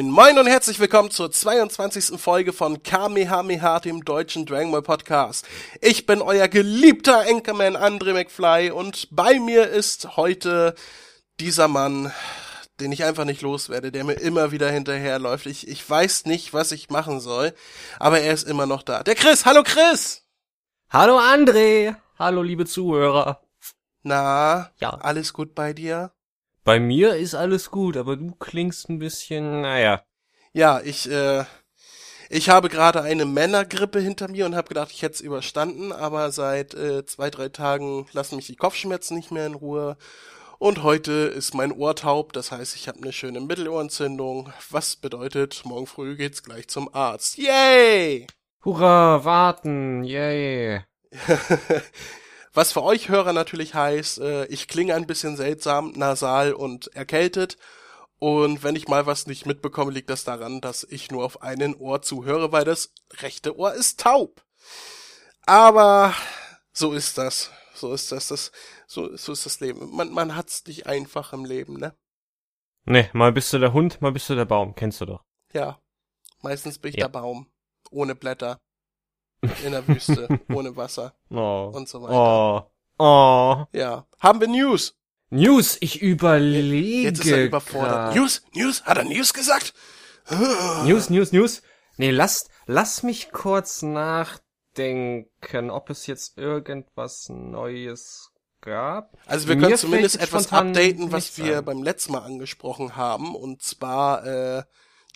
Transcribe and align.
Moin 0.00 0.12
moin 0.12 0.38
und 0.38 0.46
herzlich 0.46 0.80
willkommen 0.80 1.10
zur 1.10 1.30
22. 1.30 2.18
Folge 2.18 2.54
von 2.54 2.82
Kamehameha, 2.82 3.80
dem 3.80 4.02
deutschen 4.02 4.46
Dragon 4.46 4.72
Ball 4.72 4.80
Podcast. 4.80 5.46
Ich 5.82 6.06
bin 6.06 6.22
euer 6.22 6.48
geliebter 6.48 7.26
Anchorman 7.28 7.76
André 7.76 8.14
McFly 8.14 8.70
und 8.70 9.08
bei 9.10 9.38
mir 9.38 9.68
ist 9.68 10.16
heute 10.16 10.74
dieser 11.38 11.68
Mann, 11.68 12.14
den 12.80 12.92
ich 12.92 13.04
einfach 13.04 13.26
nicht 13.26 13.42
loswerde, 13.42 13.92
der 13.92 14.04
mir 14.04 14.14
immer 14.14 14.52
wieder 14.52 14.70
hinterherläuft. 14.70 15.44
Ich, 15.44 15.68
ich 15.68 15.90
weiß 15.90 16.24
nicht, 16.24 16.54
was 16.54 16.72
ich 16.72 16.88
machen 16.88 17.20
soll, 17.20 17.52
aber 17.98 18.20
er 18.20 18.32
ist 18.32 18.48
immer 18.48 18.64
noch 18.64 18.82
da. 18.82 19.02
Der 19.02 19.16
Chris, 19.16 19.44
hallo 19.44 19.62
Chris! 19.62 20.22
Hallo 20.88 21.18
André! 21.18 21.94
Hallo 22.18 22.42
liebe 22.42 22.64
Zuhörer! 22.64 23.42
Na, 24.02 24.70
ja. 24.78 24.94
alles 24.94 25.34
gut 25.34 25.54
bei 25.54 25.74
dir? 25.74 26.10
Bei 26.70 26.78
mir 26.78 27.16
ist 27.16 27.34
alles 27.34 27.72
gut, 27.72 27.96
aber 27.96 28.14
du 28.14 28.30
klingst 28.30 28.88
ein 28.88 29.00
bisschen, 29.00 29.62
naja. 29.62 30.04
Ja, 30.52 30.80
ich, 30.80 31.10
äh, 31.10 31.42
ich 32.28 32.48
habe 32.48 32.68
gerade 32.68 33.02
eine 33.02 33.24
Männergrippe 33.24 33.98
hinter 33.98 34.28
mir 34.28 34.46
und 34.46 34.54
habe 34.54 34.68
gedacht, 34.68 34.92
ich 34.92 35.02
hätte 35.02 35.14
es 35.14 35.20
überstanden, 35.20 35.90
aber 35.90 36.30
seit 36.30 36.74
äh, 36.74 37.04
zwei, 37.04 37.28
drei 37.28 37.48
Tagen 37.48 38.06
lassen 38.12 38.36
mich 38.36 38.46
die 38.46 38.54
Kopfschmerzen 38.54 39.16
nicht 39.16 39.32
mehr 39.32 39.46
in 39.46 39.54
Ruhe. 39.54 39.96
Und 40.60 40.84
heute 40.84 41.10
ist 41.10 41.54
mein 41.54 41.72
Ohr 41.72 41.96
taub, 41.96 42.34
das 42.34 42.52
heißt, 42.52 42.76
ich 42.76 42.86
habe 42.86 43.02
eine 43.02 43.12
schöne 43.12 43.40
Mittelohrentzündung, 43.40 44.52
was 44.70 44.94
bedeutet, 44.94 45.62
morgen 45.64 45.88
früh 45.88 46.14
geht's 46.14 46.44
gleich 46.44 46.68
zum 46.68 46.88
Arzt. 46.94 47.36
Yay! 47.36 48.28
Hurra, 48.64 49.24
warten, 49.24 50.04
yay! 50.04 50.84
Was 52.52 52.72
für 52.72 52.82
euch 52.82 53.08
Hörer 53.08 53.32
natürlich 53.32 53.74
heißt, 53.74 54.18
äh, 54.20 54.46
ich 54.46 54.66
klinge 54.66 54.94
ein 54.94 55.06
bisschen 55.06 55.36
seltsam, 55.36 55.92
nasal 55.92 56.52
und 56.52 56.88
erkältet. 56.94 57.56
Und 58.18 58.62
wenn 58.64 58.76
ich 58.76 58.88
mal 58.88 59.06
was 59.06 59.26
nicht 59.26 59.46
mitbekomme, 59.46 59.92
liegt 59.92 60.10
das 60.10 60.24
daran, 60.24 60.60
dass 60.60 60.84
ich 60.84 61.10
nur 61.10 61.24
auf 61.24 61.42
einen 61.42 61.74
Ohr 61.74 62.02
zuhöre, 62.02 62.52
weil 62.52 62.64
das 62.64 62.92
rechte 63.14 63.56
Ohr 63.56 63.72
ist 63.72 64.00
taub. 64.00 64.44
Aber 65.46 66.14
so 66.72 66.92
ist 66.92 67.18
das. 67.18 67.50
So 67.74 67.94
ist 67.94 68.12
das. 68.12 68.28
das 68.28 68.52
so, 68.86 69.16
so 69.16 69.32
ist 69.32 69.46
das 69.46 69.60
Leben. 69.60 69.94
Man, 69.94 70.12
man 70.12 70.36
hat's 70.36 70.66
nicht 70.66 70.86
einfach 70.86 71.32
im 71.32 71.44
Leben, 71.44 71.78
ne? 71.78 71.94
Ne, 72.84 73.08
mal 73.12 73.32
bist 73.32 73.52
du 73.52 73.58
der 73.58 73.72
Hund, 73.72 74.02
mal 74.02 74.12
bist 74.12 74.28
du 74.28 74.34
der 74.34 74.44
Baum. 74.44 74.74
Kennst 74.74 75.00
du 75.00 75.06
doch. 75.06 75.24
Ja. 75.52 75.80
Meistens 76.42 76.78
bin 76.78 76.90
ich 76.90 76.96
ja. 76.96 77.06
der 77.06 77.12
Baum. 77.12 77.50
Ohne 77.90 78.14
Blätter 78.14 78.60
in 79.64 79.72
der 79.72 79.86
Wüste, 79.86 80.28
ohne 80.52 80.76
Wasser 80.76 81.14
oh. 81.30 81.72
und 81.74 81.88
so 81.88 82.02
weiter. 82.02 82.14
Oh. 82.14 82.70
Oh. 82.98 83.64
Ja. 83.72 84.06
Haben 84.18 84.40
wir 84.40 84.48
News? 84.48 84.96
News, 85.30 85.78
ich 85.80 86.02
überlege. 86.02 87.02
Jetzt 87.02 87.20
ist 87.24 87.30
er 87.30 87.44
überfordert. 87.44 88.14
News, 88.14 88.42
News, 88.52 88.84
hat 88.84 88.98
er 88.98 89.04
News 89.04 89.32
gesagt? 89.32 89.74
News, 90.84 91.08
News, 91.08 91.32
News. 91.32 91.62
Nee, 91.96 92.10
lass, 92.10 92.48
lass 92.66 93.02
mich 93.02 93.30
kurz 93.30 93.82
nachdenken, 93.82 95.70
ob 95.70 95.88
es 95.90 96.06
jetzt 96.06 96.36
irgendwas 96.36 97.28
Neues 97.28 98.32
gab. 98.60 99.16
Also 99.26 99.48
wir 99.48 99.56
Mir 99.56 99.62
können 99.62 99.76
zumindest 99.76 100.20
etwas 100.20 100.52
updaten, 100.52 101.12
was 101.12 101.38
wir 101.38 101.58
an. 101.58 101.64
beim 101.64 101.82
letzten 101.82 102.12
Mal 102.12 102.22
angesprochen 102.22 102.96
haben. 102.96 103.34
Und 103.34 103.62
zwar 103.62 104.26
äh, 104.26 104.62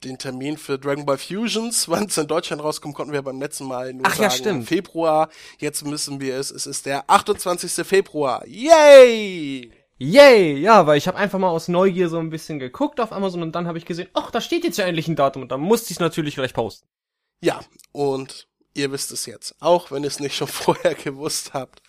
den 0.05 0.19
Termin 0.19 0.57
für 0.57 0.79
Dragon 0.79 1.07
Ball 1.07 1.19
Fusions, 1.19 1.89
wann 1.89 2.07
es 2.07 2.19
in 2.19 2.27
Deutschland 2.27 2.63
rauskommt, 2.63 2.95
konnten 2.95 3.13
wir 3.13 3.23
beim 3.23 3.41
letzten 3.41 3.65
Mal 3.65 3.93
nur 3.93 4.07
Ach, 4.07 4.13
sagen 4.13 4.23
ja, 4.23 4.31
stimmt. 4.31 4.69
Februar. 4.69 5.29
Jetzt 5.59 5.85
müssen 5.85 6.21
wir 6.21 6.37
es. 6.37 6.51
Es 6.51 6.67
ist 6.67 6.87
der 6.87 7.09
28. 7.09 7.87
Februar. 7.87 8.47
Yay! 8.47 9.73
Yay! 9.99 10.59
Ja, 10.59 10.87
weil 10.87 10.99
ich 10.99 11.07
habe 11.09 11.19
einfach 11.19 11.39
mal 11.39 11.49
aus 11.49 11.69
Neugier 11.69 12.09
so 12.09 12.19
ein 12.19 12.31
bisschen 12.31 12.59
geguckt 12.59 13.01
auf 13.01 13.13
Amazon 13.13 13.43
und 13.43 13.53
dann 13.53 13.67
habe 13.67 13.79
ich 13.79 13.87
gesehen, 13.87 14.09
ach, 14.13 14.31
da 14.31 14.41
steht 14.41 14.65
jetzt 14.65 14.79
ja 14.79 14.87
endlich 14.87 15.09
ein 15.09 15.17
Datum 15.17 15.43
und 15.43 15.53
dann 15.53 15.61
musste 15.61 15.87
ich 15.87 15.97
es 15.97 16.01
natürlich 16.01 16.35
gleich 16.35 16.53
posten. 16.53 16.89
Ja, 17.41 17.61
und 17.93 18.49
ihr 18.75 18.91
wisst 18.91 19.13
es 19.13 19.27
jetzt, 19.27 19.55
auch 19.61 19.91
wenn 19.91 20.03
ihr 20.03 20.09
es 20.09 20.21
nicht 20.21 20.37
schon 20.37 20.49
vorher 20.49 20.95
gewusst 20.95 21.55
habt. 21.55 21.83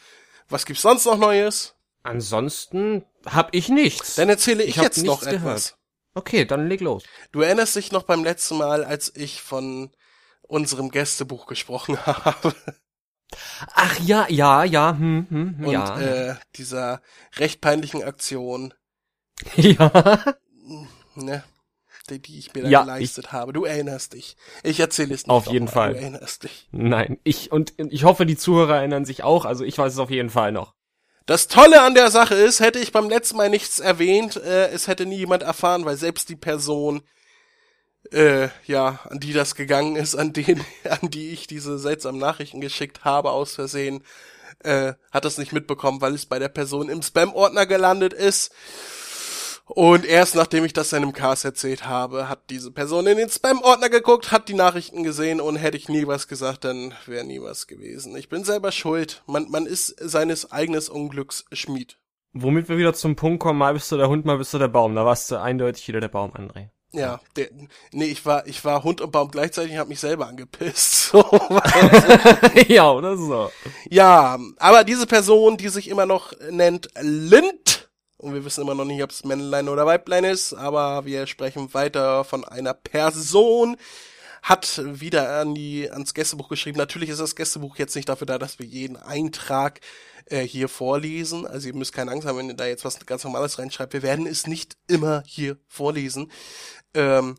Was 0.49 0.65
gibt's 0.65 0.83
sonst 0.83 1.05
noch 1.05 1.17
Neues? 1.17 1.75
Ansonsten 2.03 3.03
hab 3.25 3.55
ich 3.55 3.69
nichts. 3.69 4.15
Dann 4.15 4.29
erzähle 4.29 4.63
ich, 4.63 4.77
ich 4.77 4.81
jetzt 4.83 5.03
noch 5.03 5.23
etwas. 5.23 5.31
Gehört. 5.71 5.77
Okay, 6.15 6.45
dann 6.45 6.67
leg 6.67 6.79
los. 6.79 7.03
Du 7.31 7.41
erinnerst 7.41 7.75
dich 7.75 7.91
noch 7.91 8.03
beim 8.03 8.23
letzten 8.23 8.57
Mal, 8.57 8.85
als 8.85 9.13
ich 9.15 9.41
von 9.41 9.91
unserem 10.41 10.89
Gästebuch 10.89 11.45
gesprochen 11.45 11.97
habe. 12.05 12.55
Ach 13.73 13.99
ja, 13.99 14.25
ja, 14.29 14.63
ja, 14.63 14.95
hm, 14.97 15.27
hm, 15.29 15.65
Und, 15.65 15.71
ja. 15.71 15.99
äh, 15.99 16.35
dieser 16.55 17.01
recht 17.35 17.61
peinlichen 17.61 18.03
Aktion. 18.03 18.73
Ja. 19.57 19.91
Ne, 21.15 21.43
die, 22.09 22.19
die 22.21 22.39
ich 22.39 22.53
mir 22.53 22.63
da 22.63 22.69
ja, 22.69 22.81
geleistet 22.81 23.25
ich, 23.27 23.31
habe. 23.33 23.51
Du 23.53 23.65
erinnerst 23.65 24.13
dich. 24.13 24.37
Ich 24.63 24.79
erzähle 24.79 25.13
es 25.13 25.27
nicht. 25.27 25.29
Auf 25.29 25.47
jeden 25.47 25.65
mal. 25.65 25.71
Fall. 25.71 25.93
Du 25.93 25.99
erinnerst 25.99 26.43
dich. 26.43 26.67
Nein, 26.71 27.19
ich 27.23 27.51
und 27.51 27.73
ich 27.77 28.05
hoffe, 28.05 28.25
die 28.25 28.37
Zuhörer 28.37 28.77
erinnern 28.77 29.05
sich 29.05 29.23
auch. 29.23 29.43
Also 29.45 29.63
ich 29.65 29.77
weiß 29.77 29.93
es 29.93 29.99
auf 29.99 30.09
jeden 30.09 30.29
Fall 30.29 30.51
noch. 30.51 30.73
Das 31.25 31.47
Tolle 31.47 31.81
an 31.81 31.95
der 31.95 32.11
Sache 32.11 32.35
ist, 32.35 32.59
hätte 32.59 32.77
ich 32.77 32.91
beim 32.91 33.09
letzten 33.09 33.37
Mal 33.37 33.49
nichts 33.49 33.79
erwähnt, 33.79 34.35
äh, 34.35 34.67
es 34.69 34.87
hätte 34.87 35.07
nie 35.07 35.17
jemand 35.17 35.41
erfahren, 35.41 35.83
weil 35.83 35.97
selbst 35.97 36.29
die 36.29 36.35
Person, 36.35 37.01
äh, 38.11 38.49
ja, 38.65 38.99
an 39.09 39.19
die 39.19 39.33
das 39.33 39.55
gegangen 39.55 39.95
ist, 39.95 40.13
an 40.13 40.33
den, 40.33 40.63
an 40.89 41.09
die 41.09 41.31
ich 41.31 41.47
diese 41.47 41.79
seltsamen 41.79 42.21
Nachrichten 42.21 42.61
geschickt 42.61 43.03
habe 43.05 43.31
aus 43.31 43.55
Versehen, 43.55 44.03
äh, 44.59 44.93
hat 45.11 45.25
das 45.25 45.39
nicht 45.39 45.51
mitbekommen, 45.51 45.99
weil 45.99 46.13
es 46.13 46.27
bei 46.27 46.37
der 46.37 46.49
Person 46.49 46.89
im 46.89 47.01
Spam-Ordner 47.01 47.65
gelandet 47.65 48.13
ist. 48.13 48.51
Und 49.67 50.05
erst 50.05 50.35
nachdem 50.35 50.63
ich 50.63 50.73
das 50.73 50.91
seinem 50.91 51.11
Cast 51.11 51.43
erzählt 51.43 51.87
habe, 51.87 52.29
hat 52.29 52.49
diese 52.51 52.71
Person 52.71 53.07
in 53.07 53.17
den 53.17 53.29
Spam-Ordner 53.29 53.89
geguckt, 53.89 54.31
hat 54.31 54.47
die 54.47 54.53
Nachrichten 54.53 55.01
gesehen 55.03 55.41
und 55.41 55.55
hätte 55.55 55.77
ich 55.77 55.89
nie 55.89 56.05
was 56.05 56.27
gesagt, 56.27 56.65
dann 56.65 56.93
wäre 57.07 57.25
nie 57.25 57.41
was 57.41 57.65
gewesen. 57.65 58.15
Ich 58.15 58.29
bin 58.29 58.43
selber 58.43 58.71
schuld. 58.71 59.23
Man, 59.25 59.49
man 59.49 59.65
ist 59.65 59.95
seines 59.99 60.51
eigenes 60.51 60.87
Unglücks 60.87 61.45
Schmied. 61.51 61.97
Womit 62.33 62.69
wir 62.69 62.77
wieder 62.77 62.93
zum 62.93 63.15
Punkt 63.15 63.39
kommen, 63.39 63.57
mal 63.57 63.73
bist 63.73 63.91
du 63.91 63.97
der 63.97 64.09
Hund, 64.09 64.25
mal 64.25 64.37
bist 64.37 64.53
du 64.53 64.59
der 64.59 64.67
Baum. 64.67 64.93
Da 64.93 65.05
warst 65.05 65.31
du 65.31 65.41
eindeutig 65.41 65.87
wieder 65.87 66.01
der 66.01 66.09
Baum, 66.09 66.31
André. 66.33 66.69
Ja, 66.91 67.19
der, 67.35 67.49
nee, 67.91 68.05
ich 68.05 68.25
war, 68.25 68.47
ich 68.47 68.63
war 68.63 68.83
Hund 68.83 69.01
und 69.01 69.11
Baum 69.11 69.29
gleichzeitig 69.29 69.73
und 69.73 69.79
hab 69.79 69.89
mich 69.89 69.99
selber 69.99 70.27
angepisst. 70.27 70.93
So, 71.15 71.23
ja, 72.67 72.91
oder 72.91 73.15
so. 73.15 73.51
Ja, 73.89 74.39
aber 74.57 74.83
diese 74.83 75.05
Person, 75.05 75.55
die 75.55 75.69
sich 75.69 75.87
immer 75.87 76.05
noch 76.07 76.33
nennt 76.49 76.89
Lind, 76.99 77.84
und 78.17 78.33
wir 78.33 78.45
wissen 78.45 78.61
immer 78.61 78.75
noch 78.75 78.85
nicht, 78.85 79.03
ob 79.03 79.11
es 79.11 79.23
Männlein 79.23 79.69
oder 79.69 79.85
Weiblein 79.85 80.23
ist, 80.23 80.53
aber 80.53 81.05
wir 81.05 81.27
sprechen 81.27 81.73
weiter 81.73 82.23
von 82.23 82.45
einer 82.45 82.73
Person, 82.73 83.77
hat 84.41 84.81
wieder 84.83 85.39
an 85.39 85.55
die, 85.55 85.89
ans 85.89 86.13
Gästebuch 86.13 86.49
geschrieben. 86.49 86.77
Natürlich 86.77 87.09
ist 87.09 87.19
das 87.19 87.35
Gästebuch 87.35 87.77
jetzt 87.77 87.95
nicht 87.95 88.07
dafür 88.07 88.27
da, 88.27 88.37
dass 88.37 88.59
wir 88.59 88.65
jeden 88.65 88.95
Eintrag 88.95 89.81
äh, 90.27 90.41
hier 90.41 90.69
vorlesen. 90.69 91.47
Also 91.47 91.67
ihr 91.67 91.73
müsst 91.73 91.93
keine 91.93 92.11
Angst 92.11 92.27
haben, 92.27 92.37
wenn 92.37 92.49
ihr 92.49 92.55
da 92.55 92.67
jetzt 92.67 92.85
was 92.85 93.03
ganz 93.05 93.23
Normales 93.23 93.57
reinschreibt. 93.57 93.93
Wir 93.93 94.03
werden 94.03 94.27
es 94.27 94.45
nicht 94.45 94.77
immer 94.87 95.23
hier 95.25 95.57
vorlesen. 95.67 96.31
Ähm, 96.93 97.37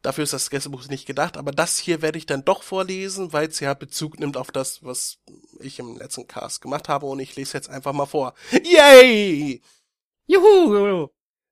dafür 0.00 0.24
ist 0.24 0.32
das 0.32 0.48
Gästebuch 0.48 0.88
nicht 0.88 1.06
gedacht. 1.06 1.36
Aber 1.36 1.52
das 1.52 1.76
hier 1.78 2.00
werde 2.00 2.16
ich 2.16 2.24
dann 2.24 2.46
doch 2.46 2.62
vorlesen, 2.62 3.34
weil 3.34 3.48
es 3.48 3.60
ja 3.60 3.74
Bezug 3.74 4.18
nimmt 4.18 4.38
auf 4.38 4.50
das, 4.50 4.82
was 4.82 5.18
ich 5.60 5.78
im 5.78 5.98
letzten 5.98 6.26
Cast 6.26 6.62
gemacht 6.62 6.88
habe. 6.88 7.04
Und 7.04 7.20
ich 7.20 7.36
lese 7.36 7.58
jetzt 7.58 7.68
einfach 7.68 7.92
mal 7.92 8.06
vor. 8.06 8.32
Yay! 8.64 9.60
Juhu! 10.28 11.08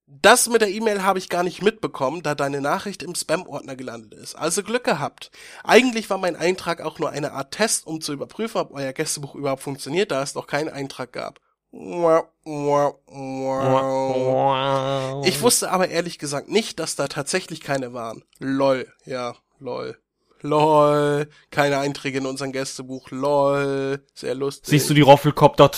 Das 0.07 0.49
mit 0.49 0.61
der 0.61 0.69
E-Mail 0.69 1.03
habe 1.03 1.19
ich 1.19 1.31
gar 1.31 1.43
nicht 1.43 1.63
mitbekommen, 1.63 2.23
da 2.23 2.35
deine 2.35 2.61
Nachricht 2.61 3.03
im 3.03 3.15
Spam-Ordner 3.15 3.75
gelandet 3.75 4.15
ist. 4.15 4.37
Also 4.37 4.63
Glück 4.63 4.85
gehabt. 4.85 5.31
Eigentlich 5.65 6.11
war 6.11 6.19
mein 6.19 6.37
Eintrag 6.37 6.83
auch 6.83 6.99
nur 6.99 7.11
eine 7.11 7.33
Art 7.33 7.53
Test, 7.53 7.87
um 7.87 8.01
zu 8.01 8.13
überprüfen, 8.13 8.61
ob 8.61 8.73
euer 8.73 8.93
Gästebuch 8.93 9.35
überhaupt 9.35 9.63
funktioniert, 9.63 10.13
da 10.13 10.23
es 10.23 10.35
noch 10.35 10.47
keinen 10.47 10.69
Eintrag 10.69 11.13
gab. 11.13 11.41
Ich 11.73 11.81
wusste 15.43 15.71
aber 15.71 15.89
ehrlich 15.89 16.19
gesagt 16.19 16.49
nicht, 16.49 16.79
dass 16.79 16.97
da 16.97 17.09
tatsächlich 17.09 17.63
keine 17.63 17.95
waren. 17.95 18.23
Lol, 18.39 18.87
ja, 19.07 19.35
lol. 19.59 19.99
Lol, 20.43 21.29
keine 21.51 21.79
Einträge 21.79 22.19
in 22.19 22.27
unserem 22.27 22.53
Gästebuch. 22.53 23.11
Lol, 23.11 24.05
sehr 24.15 24.35
lustig. 24.35 24.69
Siehst 24.69 24.89
du 24.89 24.95
die 24.95 25.01
Roffelkopter? 25.01 25.71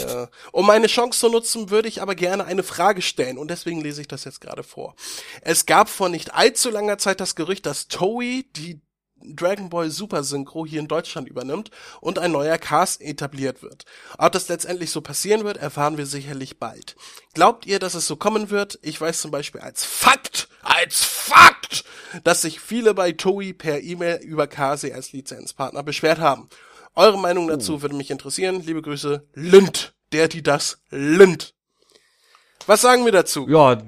Ja. 0.00 0.28
Um 0.52 0.66
meine 0.66 0.86
Chance 0.86 1.20
zu 1.20 1.28
nutzen, 1.28 1.70
würde 1.70 1.88
ich 1.88 2.02
aber 2.02 2.14
gerne 2.14 2.44
eine 2.44 2.62
Frage 2.62 3.02
stellen 3.02 3.38
und 3.38 3.50
deswegen 3.50 3.80
lese 3.80 4.00
ich 4.00 4.08
das 4.08 4.24
jetzt 4.24 4.40
gerade 4.40 4.62
vor. 4.62 4.94
Es 5.42 5.66
gab 5.66 5.88
vor 5.88 6.08
nicht 6.08 6.34
allzu 6.34 6.70
langer 6.70 6.98
Zeit 6.98 7.20
das 7.20 7.34
Gerücht, 7.34 7.66
dass 7.66 7.88
Toei 7.88 8.44
die 8.56 8.80
Dragon 9.26 9.70
Ball 9.70 9.90
Super 9.90 10.22
Synchro 10.22 10.66
hier 10.66 10.80
in 10.80 10.88
Deutschland 10.88 11.28
übernimmt 11.28 11.70
und 12.00 12.18
ein 12.18 12.32
neuer 12.32 12.58
Cast 12.58 13.00
etabliert 13.00 13.62
wird. 13.62 13.84
Ob 14.18 14.32
das 14.32 14.48
letztendlich 14.48 14.90
so 14.90 15.00
passieren 15.00 15.44
wird, 15.44 15.56
erfahren 15.56 15.96
wir 15.96 16.06
sicherlich 16.06 16.58
bald. 16.58 16.94
Glaubt 17.32 17.64
ihr, 17.66 17.78
dass 17.78 17.94
es 17.94 18.06
so 18.06 18.16
kommen 18.16 18.50
wird? 18.50 18.78
Ich 18.82 19.00
weiß 19.00 19.20
zum 19.20 19.30
Beispiel 19.30 19.62
als 19.62 19.84
Fakt, 19.84 20.48
als 20.62 21.02
Fakt, 21.02 21.84
dass 22.22 22.42
sich 22.42 22.60
viele 22.60 22.94
bei 22.94 23.12
Toei 23.12 23.54
per 23.56 23.80
E-Mail 23.80 24.20
über 24.22 24.46
Kase 24.46 24.94
als 24.94 25.12
Lizenzpartner 25.12 25.82
beschwert 25.82 26.18
haben. 26.18 26.48
Eure 26.94 27.18
Meinung 27.18 27.48
dazu 27.48 27.76
oh. 27.76 27.82
würde 27.82 27.96
mich 27.96 28.10
interessieren. 28.10 28.62
Liebe 28.64 28.82
Grüße, 28.82 29.26
Lünd, 29.34 29.94
der, 30.12 30.28
die 30.28 30.42
das, 30.42 30.82
Lünd. 30.90 31.54
Was 32.66 32.82
sagen 32.82 33.04
wir 33.04 33.12
dazu? 33.12 33.46
Ja, 33.48 33.82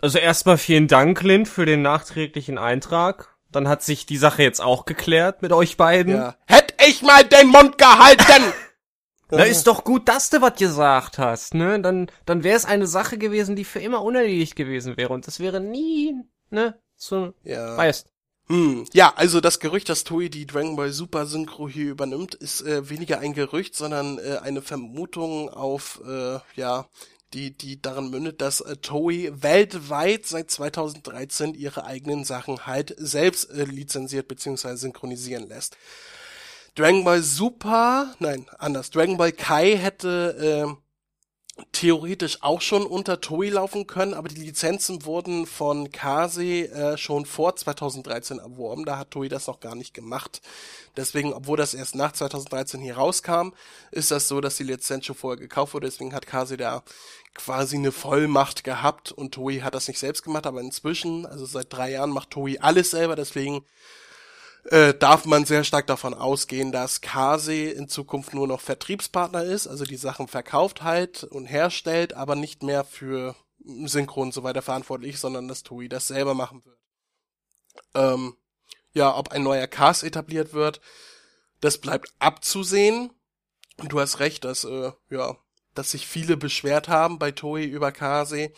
Also 0.00 0.18
erstmal 0.18 0.56
vielen 0.58 0.88
Dank, 0.88 1.22
Lind, 1.22 1.48
für 1.48 1.66
den 1.66 1.82
nachträglichen 1.82 2.58
Eintrag. 2.58 3.36
Dann 3.52 3.68
hat 3.68 3.82
sich 3.82 4.06
die 4.06 4.16
Sache 4.16 4.42
jetzt 4.42 4.60
auch 4.60 4.84
geklärt 4.84 5.42
mit 5.42 5.52
euch 5.52 5.76
beiden. 5.76 6.14
Ja. 6.14 6.36
Hätt 6.46 6.74
ich 6.86 7.02
mal 7.02 7.24
den 7.24 7.48
Mund 7.48 7.78
gehalten! 7.78 8.44
Na, 9.32 9.44
ist 9.44 9.68
doch 9.68 9.84
gut, 9.84 10.08
dass 10.08 10.28
du 10.30 10.40
was 10.40 10.56
gesagt 10.56 11.18
hast, 11.18 11.54
ne? 11.54 11.80
Dann, 11.80 12.10
dann 12.26 12.42
wäre 12.42 12.56
es 12.56 12.64
eine 12.64 12.88
Sache 12.88 13.16
gewesen, 13.16 13.54
die 13.54 13.64
für 13.64 13.78
immer 13.78 14.02
unerledigt 14.02 14.56
gewesen 14.56 14.96
wäre. 14.96 15.12
Und 15.12 15.28
das 15.28 15.38
wäre 15.38 15.60
nie, 15.60 16.16
ne? 16.50 16.80
So, 16.96 17.32
Ja. 17.44 17.76
weißt. 17.76 18.10
Hm, 18.50 18.84
ja, 18.92 19.12
also 19.14 19.40
das 19.40 19.60
Gerücht, 19.60 19.88
dass 19.88 20.02
Toei 20.02 20.26
die 20.26 20.44
Dragon 20.44 20.74
Ball 20.74 20.90
Super 20.90 21.24
Synchro 21.24 21.68
hier 21.68 21.88
übernimmt, 21.88 22.34
ist 22.34 22.62
äh, 22.62 22.90
weniger 22.90 23.20
ein 23.20 23.32
Gerücht, 23.32 23.76
sondern 23.76 24.18
äh, 24.18 24.38
eine 24.42 24.60
Vermutung 24.60 25.48
auf, 25.48 26.00
äh, 26.04 26.40
ja, 26.56 26.88
die, 27.32 27.56
die 27.56 27.80
daran 27.80 28.10
mündet, 28.10 28.40
dass 28.40 28.60
äh, 28.60 28.74
Toei 28.78 29.30
weltweit 29.32 30.26
seit 30.26 30.50
2013 30.50 31.54
ihre 31.54 31.84
eigenen 31.84 32.24
Sachen 32.24 32.66
halt 32.66 32.92
selbst 32.98 33.50
äh, 33.50 33.62
lizenziert 33.62 34.26
bzw. 34.26 34.74
synchronisieren 34.74 35.46
lässt. 35.46 35.76
Dragon 36.74 37.04
Ball 37.04 37.22
Super, 37.22 38.16
nein, 38.18 38.46
anders. 38.58 38.90
Dragon 38.90 39.16
Ball 39.16 39.30
Kai 39.30 39.76
hätte 39.76 40.74
äh, 40.76 40.89
theoretisch 41.72 42.38
auch 42.42 42.60
schon 42.60 42.84
unter 42.84 43.20
Toei 43.20 43.48
laufen 43.48 43.86
können, 43.86 44.14
aber 44.14 44.28
die 44.28 44.40
Lizenzen 44.40 45.04
wurden 45.04 45.46
von 45.46 45.90
Kase 45.90 46.70
äh, 46.70 46.96
schon 46.96 47.26
vor 47.26 47.56
2013 47.56 48.38
erworben. 48.38 48.84
Da 48.84 48.98
hat 48.98 49.10
Toei 49.10 49.28
das 49.28 49.46
noch 49.46 49.60
gar 49.60 49.74
nicht 49.74 49.94
gemacht. 49.94 50.42
Deswegen, 50.96 51.32
obwohl 51.32 51.56
das 51.56 51.74
erst 51.74 51.94
nach 51.94 52.12
2013 52.12 52.80
hier 52.80 52.96
rauskam, 52.96 53.52
ist 53.90 54.10
das 54.10 54.28
so, 54.28 54.40
dass 54.40 54.56
die 54.56 54.64
Lizenz 54.64 55.06
schon 55.06 55.16
vorher 55.16 55.38
gekauft 55.40 55.74
wurde. 55.74 55.86
Deswegen 55.86 56.14
hat 56.14 56.26
Kase 56.26 56.56
da 56.56 56.82
quasi 57.34 57.76
eine 57.76 57.92
Vollmacht 57.92 58.64
gehabt 58.64 59.12
und 59.12 59.32
Toei 59.32 59.60
hat 59.60 59.74
das 59.74 59.88
nicht 59.88 59.98
selbst 59.98 60.22
gemacht, 60.22 60.46
aber 60.46 60.60
inzwischen, 60.60 61.26
also 61.26 61.46
seit 61.46 61.72
drei 61.72 61.92
Jahren 61.92 62.10
macht 62.10 62.30
Toei 62.30 62.60
alles 62.60 62.90
selber. 62.90 63.16
Deswegen 63.16 63.64
äh, 64.64 64.94
darf 64.94 65.24
man 65.24 65.44
sehr 65.44 65.64
stark 65.64 65.86
davon 65.86 66.14
ausgehen, 66.14 66.72
dass 66.72 67.00
Kase 67.00 67.54
in 67.54 67.88
Zukunft 67.88 68.34
nur 68.34 68.46
noch 68.46 68.60
Vertriebspartner 68.60 69.42
ist, 69.42 69.66
also 69.66 69.84
die 69.84 69.96
Sachen 69.96 70.28
verkauft 70.28 70.82
halt 70.82 71.24
und 71.24 71.46
herstellt, 71.46 72.14
aber 72.14 72.36
nicht 72.36 72.62
mehr 72.62 72.84
für 72.84 73.34
Synchron 73.64 74.28
und 74.28 74.34
so 74.34 74.42
weiter 74.42 74.62
verantwortlich, 74.62 75.18
sondern 75.18 75.48
dass 75.48 75.62
Toei 75.62 75.88
das 75.88 76.08
selber 76.08 76.34
machen 76.34 76.64
wird. 76.64 76.78
Ähm, 77.94 78.36
ja, 78.92 79.16
ob 79.16 79.30
ein 79.30 79.42
neuer 79.42 79.66
Cast 79.66 80.02
etabliert 80.02 80.52
wird, 80.52 80.80
das 81.60 81.78
bleibt 81.78 82.12
abzusehen. 82.18 83.10
Und 83.76 83.92
du 83.92 84.00
hast 84.00 84.20
recht, 84.20 84.44
dass, 84.44 84.64
äh, 84.64 84.92
ja, 85.10 85.36
dass 85.74 85.92
sich 85.92 86.06
viele 86.06 86.36
beschwert 86.36 86.88
haben 86.88 87.18
bei 87.18 87.30
Toei 87.30 87.64
über 87.64 87.92
Kase. 87.92 88.52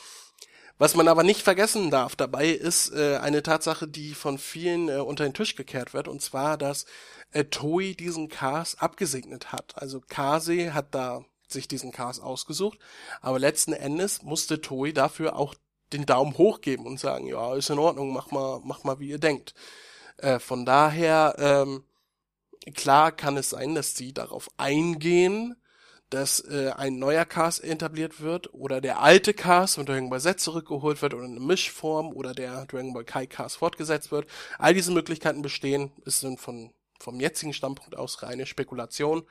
Was 0.82 0.96
man 0.96 1.06
aber 1.06 1.23
nicht 1.23 1.43
vergessen 1.43 1.93
darf 1.93 2.17
dabei 2.17 2.49
ist 2.49 2.93
äh, 2.93 3.19
eine 3.19 3.44
Tatsache, 3.44 3.87
die 3.87 4.14
von 4.14 4.37
vielen 4.37 4.88
äh, 4.88 4.96
unter 4.96 5.23
den 5.23 5.32
Tisch 5.32 5.55
gekehrt 5.55 5.94
wird, 5.94 6.08
und 6.08 6.20
zwar, 6.20 6.58
dass 6.58 6.87
äh, 7.31 7.44
Toei 7.44 7.94
diesen 7.96 8.29
Cast 8.29 8.82
abgesegnet 8.82 9.52
hat. 9.52 9.81
Also 9.81 10.00
Kase 10.00 10.75
hat 10.75 10.93
da 10.93 11.25
sich 11.46 11.69
diesen 11.69 11.93
Cast 11.93 12.20
ausgesucht, 12.20 12.81
aber 13.20 13.38
letzten 13.38 13.75
Endes 13.75 14.23
musste 14.23 14.61
Toei 14.61 14.90
dafür 14.90 15.37
auch 15.37 15.55
den 15.93 16.05
Daumen 16.05 16.37
hoch 16.37 16.61
geben 16.61 16.85
und 16.85 16.99
sagen, 16.99 17.28
ja, 17.28 17.55
ist 17.55 17.70
in 17.70 17.78
Ordnung, 17.78 18.12
mach 18.12 18.32
mal, 18.32 18.61
mach 18.64 18.82
mal, 18.82 18.99
wie 18.99 19.11
ihr 19.11 19.20
denkt. 19.20 19.55
Äh, 20.17 20.40
von 20.40 20.67
daher, 20.67 21.37
ähm, 21.38 21.85
klar 22.75 23.12
kann 23.12 23.37
es 23.37 23.50
sein, 23.50 23.76
dass 23.76 23.94
sie 23.94 24.12
darauf 24.12 24.49
eingehen, 24.56 25.55
dass 26.12 26.41
äh, 26.41 26.73
ein 26.76 26.99
neuer 26.99 27.25
Cast 27.25 27.64
etabliert 27.64 28.20
wird 28.20 28.53
oder 28.53 28.81
der 28.81 29.00
alte 29.00 29.32
Cast 29.32 29.76
von 29.76 29.87
Dragon 29.87 30.11
Ball 30.11 30.20
Z 30.20 30.41
zurückgeholt 30.41 31.00
wird 31.00 31.14
oder 31.14 31.25
eine 31.25 31.41
Mischform 31.41 32.12
oder 32.12 32.35
der 32.35 32.67
Dragon 32.67 32.93
Ball 32.93 33.05
Kai 33.05 33.26
Cast 33.26 33.56
fortgesetzt 33.56 34.12
wird. 34.12 34.26
All 34.59 34.75
diese 34.75 34.93
Möglichkeiten 34.93 35.43
bestehen, 35.43 35.91
es 36.05 36.20
sind 36.20 36.41
von 36.41 36.73
vom 37.03 37.20
jetzigen 37.20 37.53
Standpunkt 37.53 37.97
aus 37.97 38.23
reine 38.23 38.47
Spekulation 38.47 39.25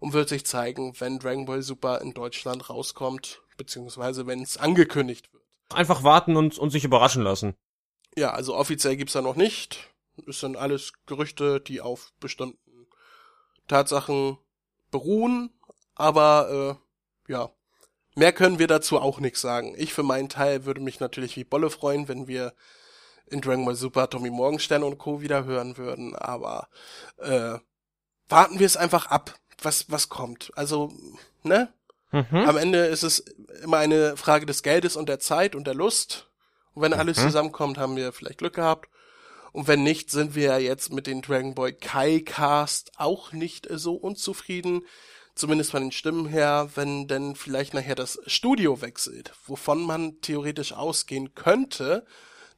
und 0.00 0.12
wird 0.12 0.28
sich 0.28 0.44
zeigen, 0.44 0.94
wenn 0.98 1.18
Dragon 1.18 1.46
Ball 1.46 1.62
Super 1.62 2.00
in 2.00 2.12
Deutschland 2.12 2.68
rauskommt, 2.68 3.42
beziehungsweise 3.56 4.26
wenn 4.26 4.42
es 4.42 4.58
angekündigt 4.58 5.32
wird. 5.32 5.42
Einfach 5.74 6.02
warten 6.02 6.36
und, 6.36 6.58
und 6.58 6.70
sich 6.70 6.84
überraschen 6.84 7.22
lassen. 7.22 7.54
Ja, 8.16 8.30
also 8.32 8.54
offiziell 8.54 8.96
gibt's 8.96 9.14
da 9.14 9.22
noch 9.22 9.36
nicht. 9.36 9.90
Es 10.26 10.40
sind 10.40 10.56
alles 10.56 10.92
Gerüchte, 11.06 11.60
die 11.60 11.80
auf 11.80 12.12
bestimmten 12.20 12.86
Tatsachen 13.68 14.38
beruhen, 14.90 15.50
aber 15.96 16.78
äh, 17.28 17.32
ja, 17.32 17.50
mehr 18.14 18.32
können 18.32 18.58
wir 18.60 18.68
dazu 18.68 19.00
auch 19.00 19.18
nichts 19.18 19.40
sagen. 19.40 19.74
Ich 19.76 19.92
für 19.92 20.02
meinen 20.04 20.28
Teil 20.28 20.64
würde 20.64 20.80
mich 20.80 21.00
natürlich 21.00 21.36
wie 21.36 21.44
Bolle 21.44 21.70
freuen, 21.70 22.08
wenn 22.08 22.28
wir 22.28 22.54
in 23.26 23.40
Dragon 23.40 23.64
Ball 23.64 23.74
Super 23.74 24.08
Tommy 24.08 24.30
Morgenstern 24.30 24.84
und 24.84 24.98
Co. 24.98 25.20
wieder 25.20 25.44
hören 25.44 25.76
würden, 25.76 26.14
aber 26.14 26.68
äh, 27.18 27.58
warten 28.28 28.58
wir 28.60 28.66
es 28.66 28.76
einfach 28.76 29.06
ab, 29.06 29.34
was 29.60 29.90
was 29.90 30.08
kommt. 30.08 30.52
Also, 30.54 30.92
ne? 31.42 31.72
Mhm. 32.12 32.36
Am 32.46 32.56
Ende 32.56 32.86
ist 32.86 33.02
es 33.02 33.18
immer 33.64 33.78
eine 33.78 34.16
Frage 34.16 34.46
des 34.46 34.62
Geldes 34.62 34.94
und 34.96 35.08
der 35.08 35.18
Zeit 35.18 35.56
und 35.56 35.66
der 35.66 35.74
Lust. 35.74 36.28
Und 36.72 36.82
wenn 36.82 36.92
alles 36.92 37.18
Mhm. 37.18 37.22
zusammenkommt, 37.22 37.78
haben 37.78 37.96
wir 37.96 38.12
vielleicht 38.12 38.38
Glück 38.38 38.54
gehabt. 38.54 38.88
Und 39.52 39.66
wenn 39.66 39.82
nicht, 39.82 40.10
sind 40.10 40.34
wir 40.34 40.44
ja 40.44 40.58
jetzt 40.58 40.92
mit 40.92 41.06
den 41.06 41.22
Dragon 41.22 41.54
Ball 41.54 41.72
Kai 41.72 42.20
Cast 42.24 42.92
auch 42.96 43.32
nicht 43.32 43.66
so 43.70 43.94
unzufrieden. 43.94 44.82
Zumindest 45.36 45.70
von 45.70 45.82
den 45.82 45.92
Stimmen 45.92 46.26
her, 46.26 46.70
wenn 46.74 47.06
denn 47.06 47.36
vielleicht 47.36 47.74
nachher 47.74 47.94
das 47.94 48.18
Studio 48.26 48.80
wechselt, 48.80 49.32
wovon 49.46 49.82
man 49.82 50.20
theoretisch 50.20 50.72
ausgehen 50.72 51.34
könnte, 51.34 52.04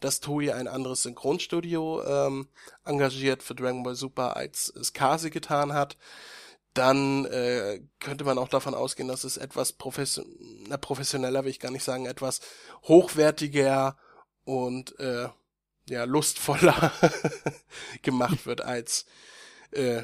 dass 0.01 0.21
Toei 0.21 0.55
ein 0.55 0.69
anderes 0.69 1.03
Synchronstudio 1.03 2.03
ähm, 2.05 2.49
engagiert 2.85 3.43
für 3.43 3.55
Dragon 3.55 3.83
Ball 3.83 3.97
Super, 3.97 4.37
als 4.37 4.73
es 4.75 4.93
Kasi 4.93 5.29
getan 5.31 5.75
hat 5.75 5.99
dann 6.79 7.25
äh, 7.27 7.81
könnte 7.99 8.25
man 8.25 8.39
auch 8.39 8.49
davon 8.49 8.75
ausgehen, 8.75 9.09
dass 9.09 9.25
es 9.25 9.37
etwas 9.37 9.73
profession 9.73 10.25
professioneller, 10.81 11.45
will 11.45 11.51
ich 11.51 11.61
gar 11.61 11.73
nicht 11.73 11.83
sagen, 11.83 12.07
etwas 12.07 12.41
hochwertiger 12.85 13.97
und 14.45 14.99
äh, 15.01 15.29
ja 15.89 16.05
lustvoller 16.05 16.93
gemacht 18.03 18.47
wird 18.47 18.61
als 18.61 19.07
äh, 19.73 20.03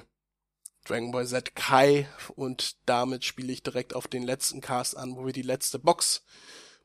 Dragon 0.85 1.11
Ball 1.13 1.27
Z 1.27 1.55
Kai 1.57 2.09
und 2.37 2.77
damit 2.87 3.25
spiele 3.25 3.53
ich 3.53 3.63
direkt 3.63 3.95
auf 3.95 4.07
den 4.09 4.23
letzten 4.23 4.61
Cast 4.61 4.97
an, 4.97 5.17
wo 5.17 5.27
wir 5.27 5.33
die 5.33 5.43
letzte 5.43 5.79
Box 5.79 6.25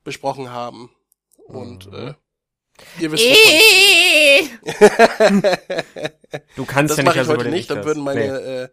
besprochen 0.04 0.50
haben 0.52 0.90
und 1.48 1.88
Mhm. 1.92 1.94
äh, 1.94 2.14
ihr 3.02 3.12
wisst 3.12 3.26
Du 6.56 6.66
kannst 6.66 6.92
das 6.92 6.98
ja 6.98 7.04
nicht 7.04 7.06
mache 7.06 7.16
ich 7.16 7.20
also 7.20 7.32
heute 7.34 7.50
nicht, 7.50 7.62
ich 7.62 7.68
dann 7.68 7.78
das. 7.78 7.86
würden 7.86 8.04
meine, 8.04 8.22
Nee, 8.22 8.28
äh, 8.64 8.70